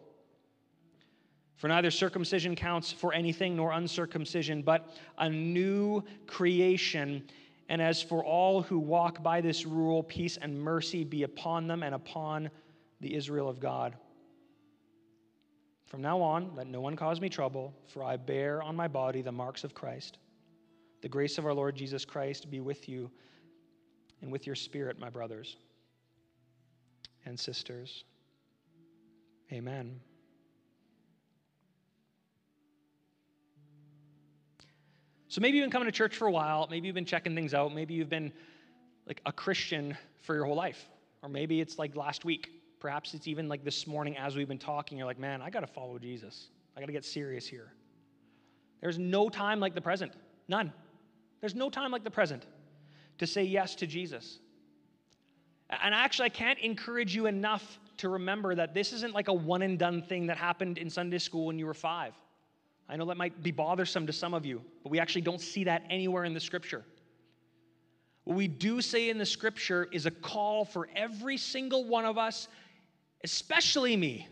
For 1.55 1.67
neither 1.67 1.91
circumcision 1.91 2.55
counts 2.55 2.91
for 2.91 3.13
anything 3.13 3.55
nor 3.55 3.71
uncircumcision, 3.71 4.61
but 4.61 4.95
a 5.17 5.29
new 5.29 6.03
creation. 6.27 7.23
And 7.69 7.81
as 7.81 8.01
for 8.01 8.23
all 8.23 8.61
who 8.61 8.77
walk 8.77 9.23
by 9.23 9.41
this 9.41 9.65
rule, 9.65 10.03
peace 10.03 10.37
and 10.37 10.59
mercy 10.59 11.03
be 11.03 11.23
upon 11.23 11.67
them 11.67 11.81
and 11.81 11.95
upon 11.95 12.51
the 12.99 13.15
Israel 13.15 13.49
of 13.49 13.59
God. 13.59 13.95
From 15.93 16.01
now 16.01 16.19
on, 16.23 16.55
let 16.55 16.65
no 16.65 16.81
one 16.81 16.95
cause 16.95 17.21
me 17.21 17.29
trouble, 17.29 17.71
for 17.85 18.03
I 18.03 18.17
bear 18.17 18.63
on 18.63 18.75
my 18.75 18.87
body 18.87 19.21
the 19.21 19.31
marks 19.31 19.63
of 19.63 19.75
Christ. 19.75 20.17
The 21.03 21.07
grace 21.07 21.37
of 21.37 21.45
our 21.45 21.53
Lord 21.53 21.75
Jesus 21.75 22.03
Christ 22.03 22.49
be 22.49 22.61
with 22.61 22.89
you 22.89 23.11
and 24.23 24.31
with 24.31 24.47
your 24.47 24.55
spirit, 24.55 24.97
my 24.97 25.11
brothers 25.11 25.55
and 27.27 27.39
sisters. 27.39 28.05
Amen. 29.51 29.99
So 35.27 35.41
maybe 35.41 35.57
you've 35.57 35.65
been 35.65 35.71
coming 35.71 35.87
to 35.87 35.91
church 35.91 36.15
for 36.15 36.27
a 36.27 36.31
while. 36.31 36.67
Maybe 36.71 36.87
you've 36.87 36.95
been 36.95 37.05
checking 37.05 37.35
things 37.35 37.53
out. 37.53 37.71
Maybe 37.71 37.93
you've 37.93 38.09
been 38.09 38.33
like 39.05 39.21
a 39.27 39.31
Christian 39.31 39.95
for 40.23 40.33
your 40.33 40.45
whole 40.45 40.55
life. 40.55 40.89
Or 41.21 41.29
maybe 41.29 41.61
it's 41.61 41.77
like 41.77 41.95
last 41.95 42.25
week. 42.25 42.62
Perhaps 42.83 43.13
it's 43.13 43.29
even 43.29 43.47
like 43.47 43.63
this 43.63 43.87
morning 43.87 44.17
as 44.17 44.35
we've 44.35 44.49
been 44.49 44.57
talking, 44.57 44.97
you're 44.97 45.07
like, 45.07 45.17
man, 45.17 45.41
I 45.41 45.49
got 45.49 45.61
to 45.61 45.67
follow 45.67 45.97
Jesus. 45.97 46.49
I 46.75 46.81
got 46.81 46.87
to 46.87 46.91
get 46.91 47.05
serious 47.05 47.47
here. 47.47 47.71
There's 48.81 48.99
no 48.99 49.29
time 49.29 49.61
like 49.61 49.73
the 49.73 49.79
present. 49.79 50.11
None. 50.49 50.73
There's 51.39 51.55
no 51.55 51.69
time 51.69 51.93
like 51.93 52.03
the 52.03 52.11
present 52.11 52.45
to 53.19 53.25
say 53.25 53.41
yes 53.45 53.73
to 53.75 53.87
Jesus. 53.87 54.39
And 55.69 55.95
actually, 55.95 56.25
I 56.25 56.29
can't 56.29 56.59
encourage 56.59 57.15
you 57.15 57.25
enough 57.27 57.79
to 57.99 58.09
remember 58.09 58.53
that 58.53 58.73
this 58.73 58.91
isn't 58.91 59.13
like 59.13 59.29
a 59.29 59.33
one 59.33 59.61
and 59.61 59.79
done 59.79 60.01
thing 60.01 60.27
that 60.27 60.35
happened 60.35 60.77
in 60.77 60.89
Sunday 60.89 61.19
school 61.19 61.45
when 61.45 61.57
you 61.57 61.65
were 61.65 61.73
five. 61.73 62.13
I 62.89 62.97
know 62.97 63.05
that 63.05 63.15
might 63.15 63.41
be 63.41 63.51
bothersome 63.51 64.05
to 64.07 64.13
some 64.13 64.33
of 64.33 64.45
you, 64.45 64.61
but 64.83 64.89
we 64.89 64.99
actually 64.99 65.21
don't 65.21 65.39
see 65.39 65.63
that 65.63 65.83
anywhere 65.89 66.25
in 66.25 66.33
the 66.33 66.41
scripture. 66.41 66.83
What 68.25 68.37
we 68.37 68.47
do 68.47 68.81
say 68.81 69.09
in 69.09 69.17
the 69.17 69.25
scripture 69.25 69.87
is 69.91 70.05
a 70.05 70.11
call 70.11 70.65
for 70.65 70.89
every 70.95 71.37
single 71.37 71.85
one 71.85 72.05
of 72.05 72.17
us 72.17 72.49
especially 73.23 73.95
me, 73.95 74.27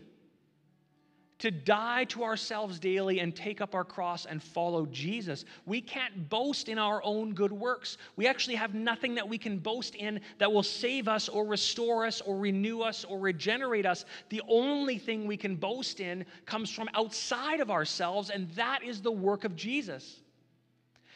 to 1.42 1.50
die 1.50 2.04
to 2.04 2.22
ourselves 2.22 2.78
daily 2.78 3.18
and 3.18 3.34
take 3.34 3.60
up 3.60 3.74
our 3.74 3.82
cross 3.82 4.26
and 4.26 4.40
follow 4.40 4.86
Jesus. 4.86 5.44
We 5.66 5.80
can't 5.80 6.28
boast 6.28 6.68
in 6.68 6.78
our 6.78 7.02
own 7.02 7.34
good 7.34 7.50
works. 7.50 7.98
We 8.14 8.28
actually 8.28 8.54
have 8.54 8.74
nothing 8.74 9.16
that 9.16 9.28
we 9.28 9.38
can 9.38 9.58
boast 9.58 9.96
in 9.96 10.20
that 10.38 10.52
will 10.52 10.62
save 10.62 11.08
us 11.08 11.28
or 11.28 11.44
restore 11.44 12.06
us 12.06 12.20
or 12.20 12.36
renew 12.36 12.82
us 12.82 13.04
or 13.04 13.18
regenerate 13.18 13.86
us. 13.86 14.04
The 14.28 14.40
only 14.46 14.98
thing 14.98 15.26
we 15.26 15.36
can 15.36 15.56
boast 15.56 15.98
in 15.98 16.24
comes 16.46 16.70
from 16.70 16.88
outside 16.94 17.58
of 17.58 17.72
ourselves, 17.72 18.30
and 18.30 18.48
that 18.52 18.84
is 18.84 19.02
the 19.02 19.10
work 19.10 19.42
of 19.42 19.56
Jesus. 19.56 20.20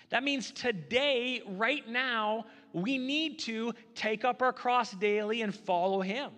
That 0.08 0.24
means 0.24 0.50
today, 0.50 1.40
right 1.46 1.88
now, 1.88 2.46
we 2.72 2.98
need 2.98 3.38
to 3.40 3.74
take 3.94 4.24
up 4.24 4.42
our 4.42 4.52
cross 4.52 4.90
daily 4.90 5.42
and 5.42 5.54
follow 5.54 6.00
Him. 6.00 6.32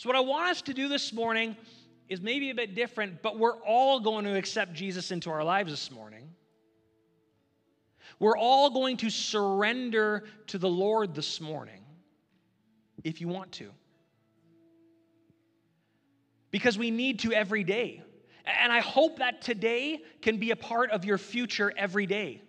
So, 0.00 0.08
what 0.08 0.16
I 0.16 0.20
want 0.20 0.48
us 0.48 0.62
to 0.62 0.72
do 0.72 0.88
this 0.88 1.12
morning 1.12 1.54
is 2.08 2.22
maybe 2.22 2.48
a 2.48 2.54
bit 2.54 2.74
different, 2.74 3.20
but 3.20 3.38
we're 3.38 3.58
all 3.58 4.00
going 4.00 4.24
to 4.24 4.34
accept 4.34 4.72
Jesus 4.72 5.10
into 5.10 5.28
our 5.28 5.44
lives 5.44 5.70
this 5.70 5.90
morning. 5.90 6.26
We're 8.18 8.38
all 8.38 8.70
going 8.70 8.96
to 8.96 9.10
surrender 9.10 10.24
to 10.46 10.56
the 10.56 10.70
Lord 10.70 11.14
this 11.14 11.38
morning 11.38 11.84
if 13.04 13.20
you 13.20 13.28
want 13.28 13.52
to. 13.52 13.72
Because 16.50 16.78
we 16.78 16.90
need 16.90 17.18
to 17.18 17.34
every 17.34 17.62
day. 17.62 18.02
And 18.46 18.72
I 18.72 18.80
hope 18.80 19.18
that 19.18 19.42
today 19.42 20.02
can 20.22 20.38
be 20.38 20.50
a 20.50 20.56
part 20.56 20.92
of 20.92 21.04
your 21.04 21.18
future 21.18 21.74
every 21.76 22.06
day. 22.06 22.40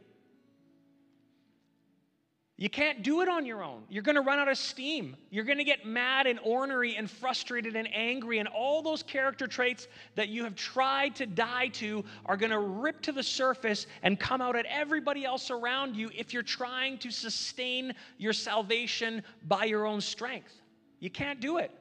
You 2.62 2.70
can't 2.70 3.02
do 3.02 3.22
it 3.22 3.28
on 3.28 3.48
your 3.48 3.64
own. 3.64 3.82
You're 3.90 4.04
going 4.04 4.18
to 4.18 4.22
run 4.22 4.38
out 4.38 4.48
of 4.48 4.56
steam. 4.56 5.18
You're 5.32 5.46
going 5.46 5.58
to 5.58 5.64
get 5.64 5.84
mad 5.84 6.28
and 6.28 6.40
ornery 6.44 6.96
and 6.96 7.10
frustrated 7.10 7.76
and 7.76 7.92
angry, 7.92 8.38
and 8.38 8.48
all 8.48 8.84
those 8.84 9.02
character 9.02 9.48
traits 9.48 9.88
that 10.14 10.30
you 10.30 10.44
have 10.44 10.54
tried 10.54 11.16
to 11.16 11.26
die 11.26 11.70
to 11.70 12.06
are 12.28 12.38
going 12.38 12.52
to 12.52 12.60
rip 12.60 13.02
to 13.02 13.12
the 13.12 13.24
surface 13.24 13.88
and 14.04 14.20
come 14.20 14.42
out 14.42 14.56
at 14.56 14.68
everybody 14.68 15.26
else 15.26 15.50
around 15.50 15.96
you 15.96 16.12
if 16.16 16.34
you're 16.34 16.44
trying 16.44 17.00
to 17.00 17.10
sustain 17.10 17.96
your 18.20 18.32
salvation 18.32 19.24
by 19.48 19.66
your 19.66 19.88
own 19.88 20.00
strength. 20.00 20.54
You 21.00 21.10
can't 21.10 21.40
do 21.40 21.58
it. 21.58 21.72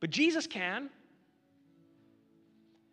But 0.00 0.08
Jesus 0.08 0.46
can. 0.46 0.88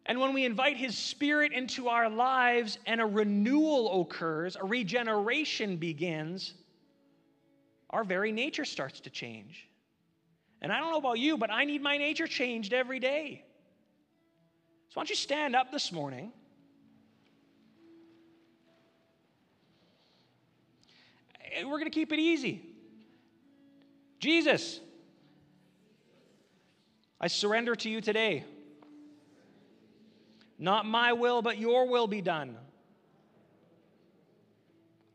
And 0.05 0.19
when 0.19 0.33
we 0.33 0.45
invite 0.45 0.77
His 0.77 0.97
Spirit 0.97 1.51
into 1.51 1.87
our 1.87 2.09
lives 2.09 2.77
and 2.85 3.01
a 3.01 3.05
renewal 3.05 4.01
occurs, 4.01 4.55
a 4.55 4.63
regeneration 4.63 5.77
begins, 5.77 6.53
our 7.89 8.03
very 8.03 8.31
nature 8.31 8.65
starts 8.65 8.99
to 9.01 9.09
change. 9.09 9.67
And 10.61 10.71
I 10.71 10.79
don't 10.79 10.91
know 10.91 10.99
about 10.99 11.19
you, 11.19 11.37
but 11.37 11.51
I 11.51 11.65
need 11.65 11.81
my 11.81 11.97
nature 11.97 12.27
changed 12.27 12.73
every 12.73 12.99
day. 12.99 13.43
So 14.89 14.93
why 14.95 15.01
don't 15.01 15.09
you 15.09 15.15
stand 15.15 15.55
up 15.55 15.71
this 15.71 15.91
morning? 15.91 16.31
And 21.57 21.67
we're 21.69 21.79
going 21.79 21.89
to 21.89 21.95
keep 21.95 22.11
it 22.11 22.19
easy. 22.19 22.61
Jesus, 24.19 24.79
I 27.19 27.27
surrender 27.27 27.75
to 27.75 27.89
you 27.89 28.01
today. 28.01 28.43
Not 30.57 30.85
my 30.85 31.13
will, 31.13 31.41
but 31.41 31.57
your 31.57 31.87
will 31.87 32.07
be 32.07 32.21
done. 32.21 32.57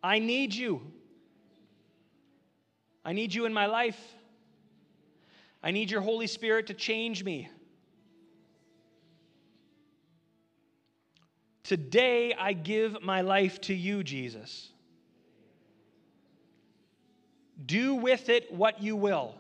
I 0.03 0.18
need 0.18 0.55
you. 0.55 0.82
I 3.05 3.12
need 3.12 3.34
you 3.34 3.47
in 3.47 3.53
my 3.53 3.66
life. 3.66 3.99
I 5.62 5.70
need 5.70 5.91
your 5.91 6.01
Holy 6.01 6.26
Spirit 6.26 6.68
to 6.68 6.74
change 6.74 7.22
me. 7.24 7.49
Today, 11.64 12.34
I 12.34 12.53
give 12.53 13.03
my 13.03 13.20
life 13.20 13.61
to 13.62 13.74
you, 13.74 14.03
Jesus. 14.03 14.70
Do 17.64 17.95
with 17.95 18.28
it 18.28 18.53
what 18.53 18.82
you 18.82 18.97
will. 18.97 19.34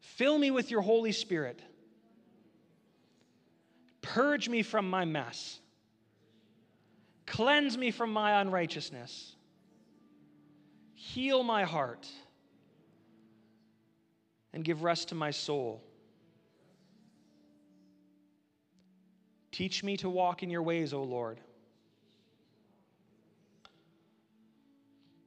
Fill 0.00 0.38
me 0.38 0.50
with 0.50 0.70
your 0.70 0.80
Holy 0.80 1.12
Spirit. 1.12 1.60
Purge 4.06 4.48
me 4.48 4.62
from 4.62 4.88
my 4.88 5.04
mess. 5.04 5.58
Cleanse 7.26 7.76
me 7.76 7.90
from 7.90 8.12
my 8.12 8.40
unrighteousness. 8.40 9.34
Heal 10.94 11.42
my 11.42 11.64
heart 11.64 12.06
and 14.52 14.64
give 14.64 14.84
rest 14.84 15.08
to 15.08 15.16
my 15.16 15.32
soul. 15.32 15.82
Teach 19.50 19.82
me 19.82 19.96
to 19.96 20.08
walk 20.08 20.44
in 20.44 20.50
your 20.50 20.62
ways, 20.62 20.92
O 20.92 21.02
Lord. 21.02 21.40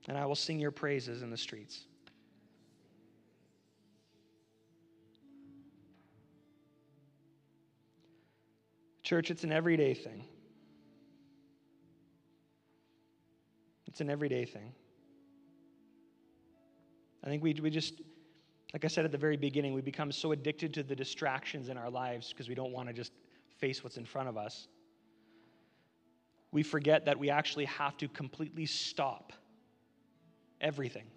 And 0.07 0.17
I 0.17 0.25
will 0.25 0.35
sing 0.35 0.57
your 0.57 0.71
praises 0.71 1.21
in 1.21 1.31
the 1.31 1.37
streets. 1.37 1.85
Church, 9.09 9.31
it's 9.31 9.43
an 9.43 9.51
everyday 9.51 9.95
thing. 9.95 10.23
It's 13.87 14.01
an 14.01 14.09
everyday 14.11 14.45
thing. 14.45 14.71
I 17.23 17.27
think 17.27 17.41
we, 17.41 17.55
we 17.55 17.71
just, 17.71 18.03
like 18.71 18.85
I 18.85 18.87
said 18.87 19.05
at 19.05 19.11
the 19.11 19.17
very 19.17 19.35
beginning, 19.35 19.73
we 19.73 19.81
become 19.81 20.11
so 20.11 20.31
addicted 20.31 20.75
to 20.75 20.83
the 20.83 20.95
distractions 20.95 21.69
in 21.69 21.75
our 21.75 21.89
lives 21.89 22.29
because 22.29 22.47
we 22.47 22.53
don't 22.53 22.71
want 22.71 22.87
to 22.87 22.93
just 22.93 23.11
face 23.57 23.83
what's 23.83 23.97
in 23.97 24.05
front 24.05 24.29
of 24.29 24.37
us. 24.37 24.67
We 26.51 26.61
forget 26.61 27.05
that 27.05 27.17
we 27.17 27.31
actually 27.31 27.65
have 27.65 27.97
to 27.97 28.07
completely 28.09 28.67
stop 28.67 29.33
everything 30.61 31.07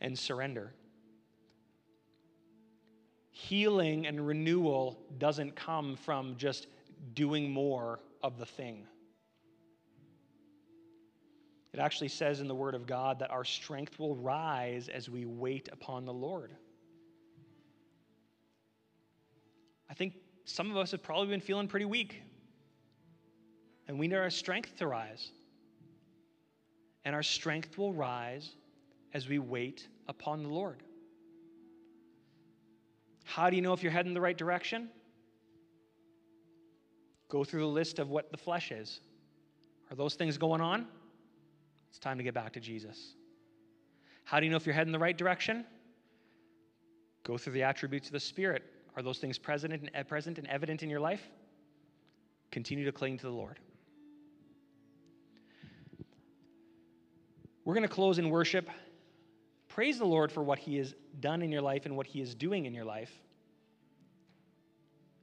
and 0.00 0.18
surrender 0.18 0.72
healing 3.34 4.06
and 4.06 4.24
renewal 4.24 4.96
doesn't 5.18 5.56
come 5.56 5.96
from 5.96 6.36
just 6.36 6.68
doing 7.14 7.50
more 7.50 7.98
of 8.22 8.38
the 8.38 8.46
thing. 8.46 8.86
It 11.72 11.80
actually 11.80 12.08
says 12.08 12.38
in 12.38 12.46
the 12.46 12.54
Word 12.54 12.76
of 12.76 12.86
God 12.86 13.18
that 13.18 13.32
our 13.32 13.44
strength 13.44 13.98
will 13.98 14.14
rise 14.14 14.88
as 14.88 15.10
we 15.10 15.26
wait 15.26 15.68
upon 15.72 16.04
the 16.04 16.12
Lord. 16.12 16.52
I 19.90 19.94
think 19.94 20.14
some 20.44 20.70
of 20.70 20.76
us 20.76 20.92
have 20.92 21.02
probably 21.02 21.26
been 21.26 21.40
feeling 21.40 21.66
pretty 21.66 21.86
weak, 21.86 22.22
and 23.88 23.98
we 23.98 24.06
need 24.06 24.14
our 24.14 24.30
strength 24.30 24.76
to 24.76 24.86
rise. 24.86 25.32
And 27.04 27.16
our 27.16 27.22
strength 27.24 27.76
will 27.76 27.92
rise 27.92 28.52
as 29.12 29.28
we 29.28 29.40
wait 29.40 29.88
upon 30.06 30.44
the 30.44 30.48
Lord. 30.48 30.83
How 33.24 33.50
do 33.50 33.56
you 33.56 33.62
know 33.62 33.72
if 33.72 33.82
you're 33.82 33.92
heading 33.92 34.14
the 34.14 34.20
right 34.20 34.36
direction? 34.36 34.88
Go 37.28 37.42
through 37.42 37.60
the 37.60 37.66
list 37.66 37.98
of 37.98 38.10
what 38.10 38.30
the 38.30 38.36
flesh 38.36 38.70
is. 38.70 39.00
Are 39.90 39.96
those 39.96 40.14
things 40.14 40.38
going 40.38 40.60
on? 40.60 40.86
It's 41.88 41.98
time 41.98 42.18
to 42.18 42.24
get 42.24 42.34
back 42.34 42.52
to 42.52 42.60
Jesus. 42.60 43.14
How 44.24 44.40
do 44.40 44.46
you 44.46 44.50
know 44.50 44.56
if 44.56 44.66
you're 44.66 44.74
heading 44.74 44.92
the 44.92 44.98
right 44.98 45.16
direction? 45.16 45.64
Go 47.24 47.38
through 47.38 47.54
the 47.54 47.62
attributes 47.62 48.08
of 48.08 48.12
the 48.12 48.20
Spirit. 48.20 48.62
Are 48.96 49.02
those 49.02 49.18
things 49.18 49.38
present 49.38 49.72
and, 49.72 49.90
eh, 49.94 50.02
present 50.02 50.38
and 50.38 50.46
evident 50.48 50.82
in 50.82 50.90
your 50.90 51.00
life? 51.00 51.22
Continue 52.50 52.84
to 52.84 52.92
cling 52.92 53.18
to 53.18 53.26
the 53.26 53.32
Lord. 53.32 53.58
We're 57.64 57.74
going 57.74 57.88
to 57.88 57.92
close 57.92 58.18
in 58.18 58.28
worship. 58.28 58.68
Praise 59.74 59.98
the 59.98 60.04
Lord 60.04 60.30
for 60.30 60.40
what 60.40 60.60
He 60.60 60.76
has 60.76 60.94
done 61.18 61.42
in 61.42 61.50
your 61.50 61.60
life 61.60 61.84
and 61.84 61.96
what 61.96 62.06
He 62.06 62.20
is 62.20 62.32
doing 62.32 62.64
in 62.64 62.72
your 62.74 62.84
life. 62.84 63.10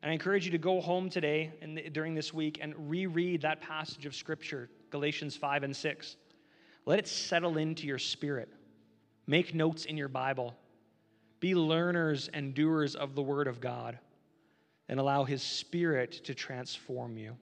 And 0.03 0.11
I 0.11 0.13
encourage 0.13 0.43
you 0.43 0.51
to 0.51 0.57
go 0.57 0.81
home 0.81 1.09
today 1.09 1.53
and 1.61 1.79
during 1.93 2.15
this 2.15 2.33
week 2.33 2.59
and 2.61 2.73
reread 2.89 3.43
that 3.43 3.61
passage 3.61 4.05
of 4.05 4.13
Scripture, 4.13 4.69
Galatians 4.89 5.37
5 5.37 5.63
and 5.63 5.73
6. 5.73 6.17
Let 6.85 6.99
it 6.99 7.07
settle 7.07 7.57
into 7.57 7.87
your 7.87 7.97
spirit. 7.97 8.49
Make 9.25 9.55
notes 9.55 9.85
in 9.85 9.95
your 9.95 10.09
Bible. 10.09 10.53
Be 11.39 11.55
learners 11.55 12.29
and 12.33 12.53
doers 12.53 12.95
of 12.95 13.15
the 13.15 13.21
Word 13.21 13.47
of 13.47 13.61
God 13.61 13.99
and 14.89 14.99
allow 14.99 15.23
His 15.23 15.41
Spirit 15.41 16.25
to 16.25 16.35
transform 16.35 17.17
you. 17.17 17.37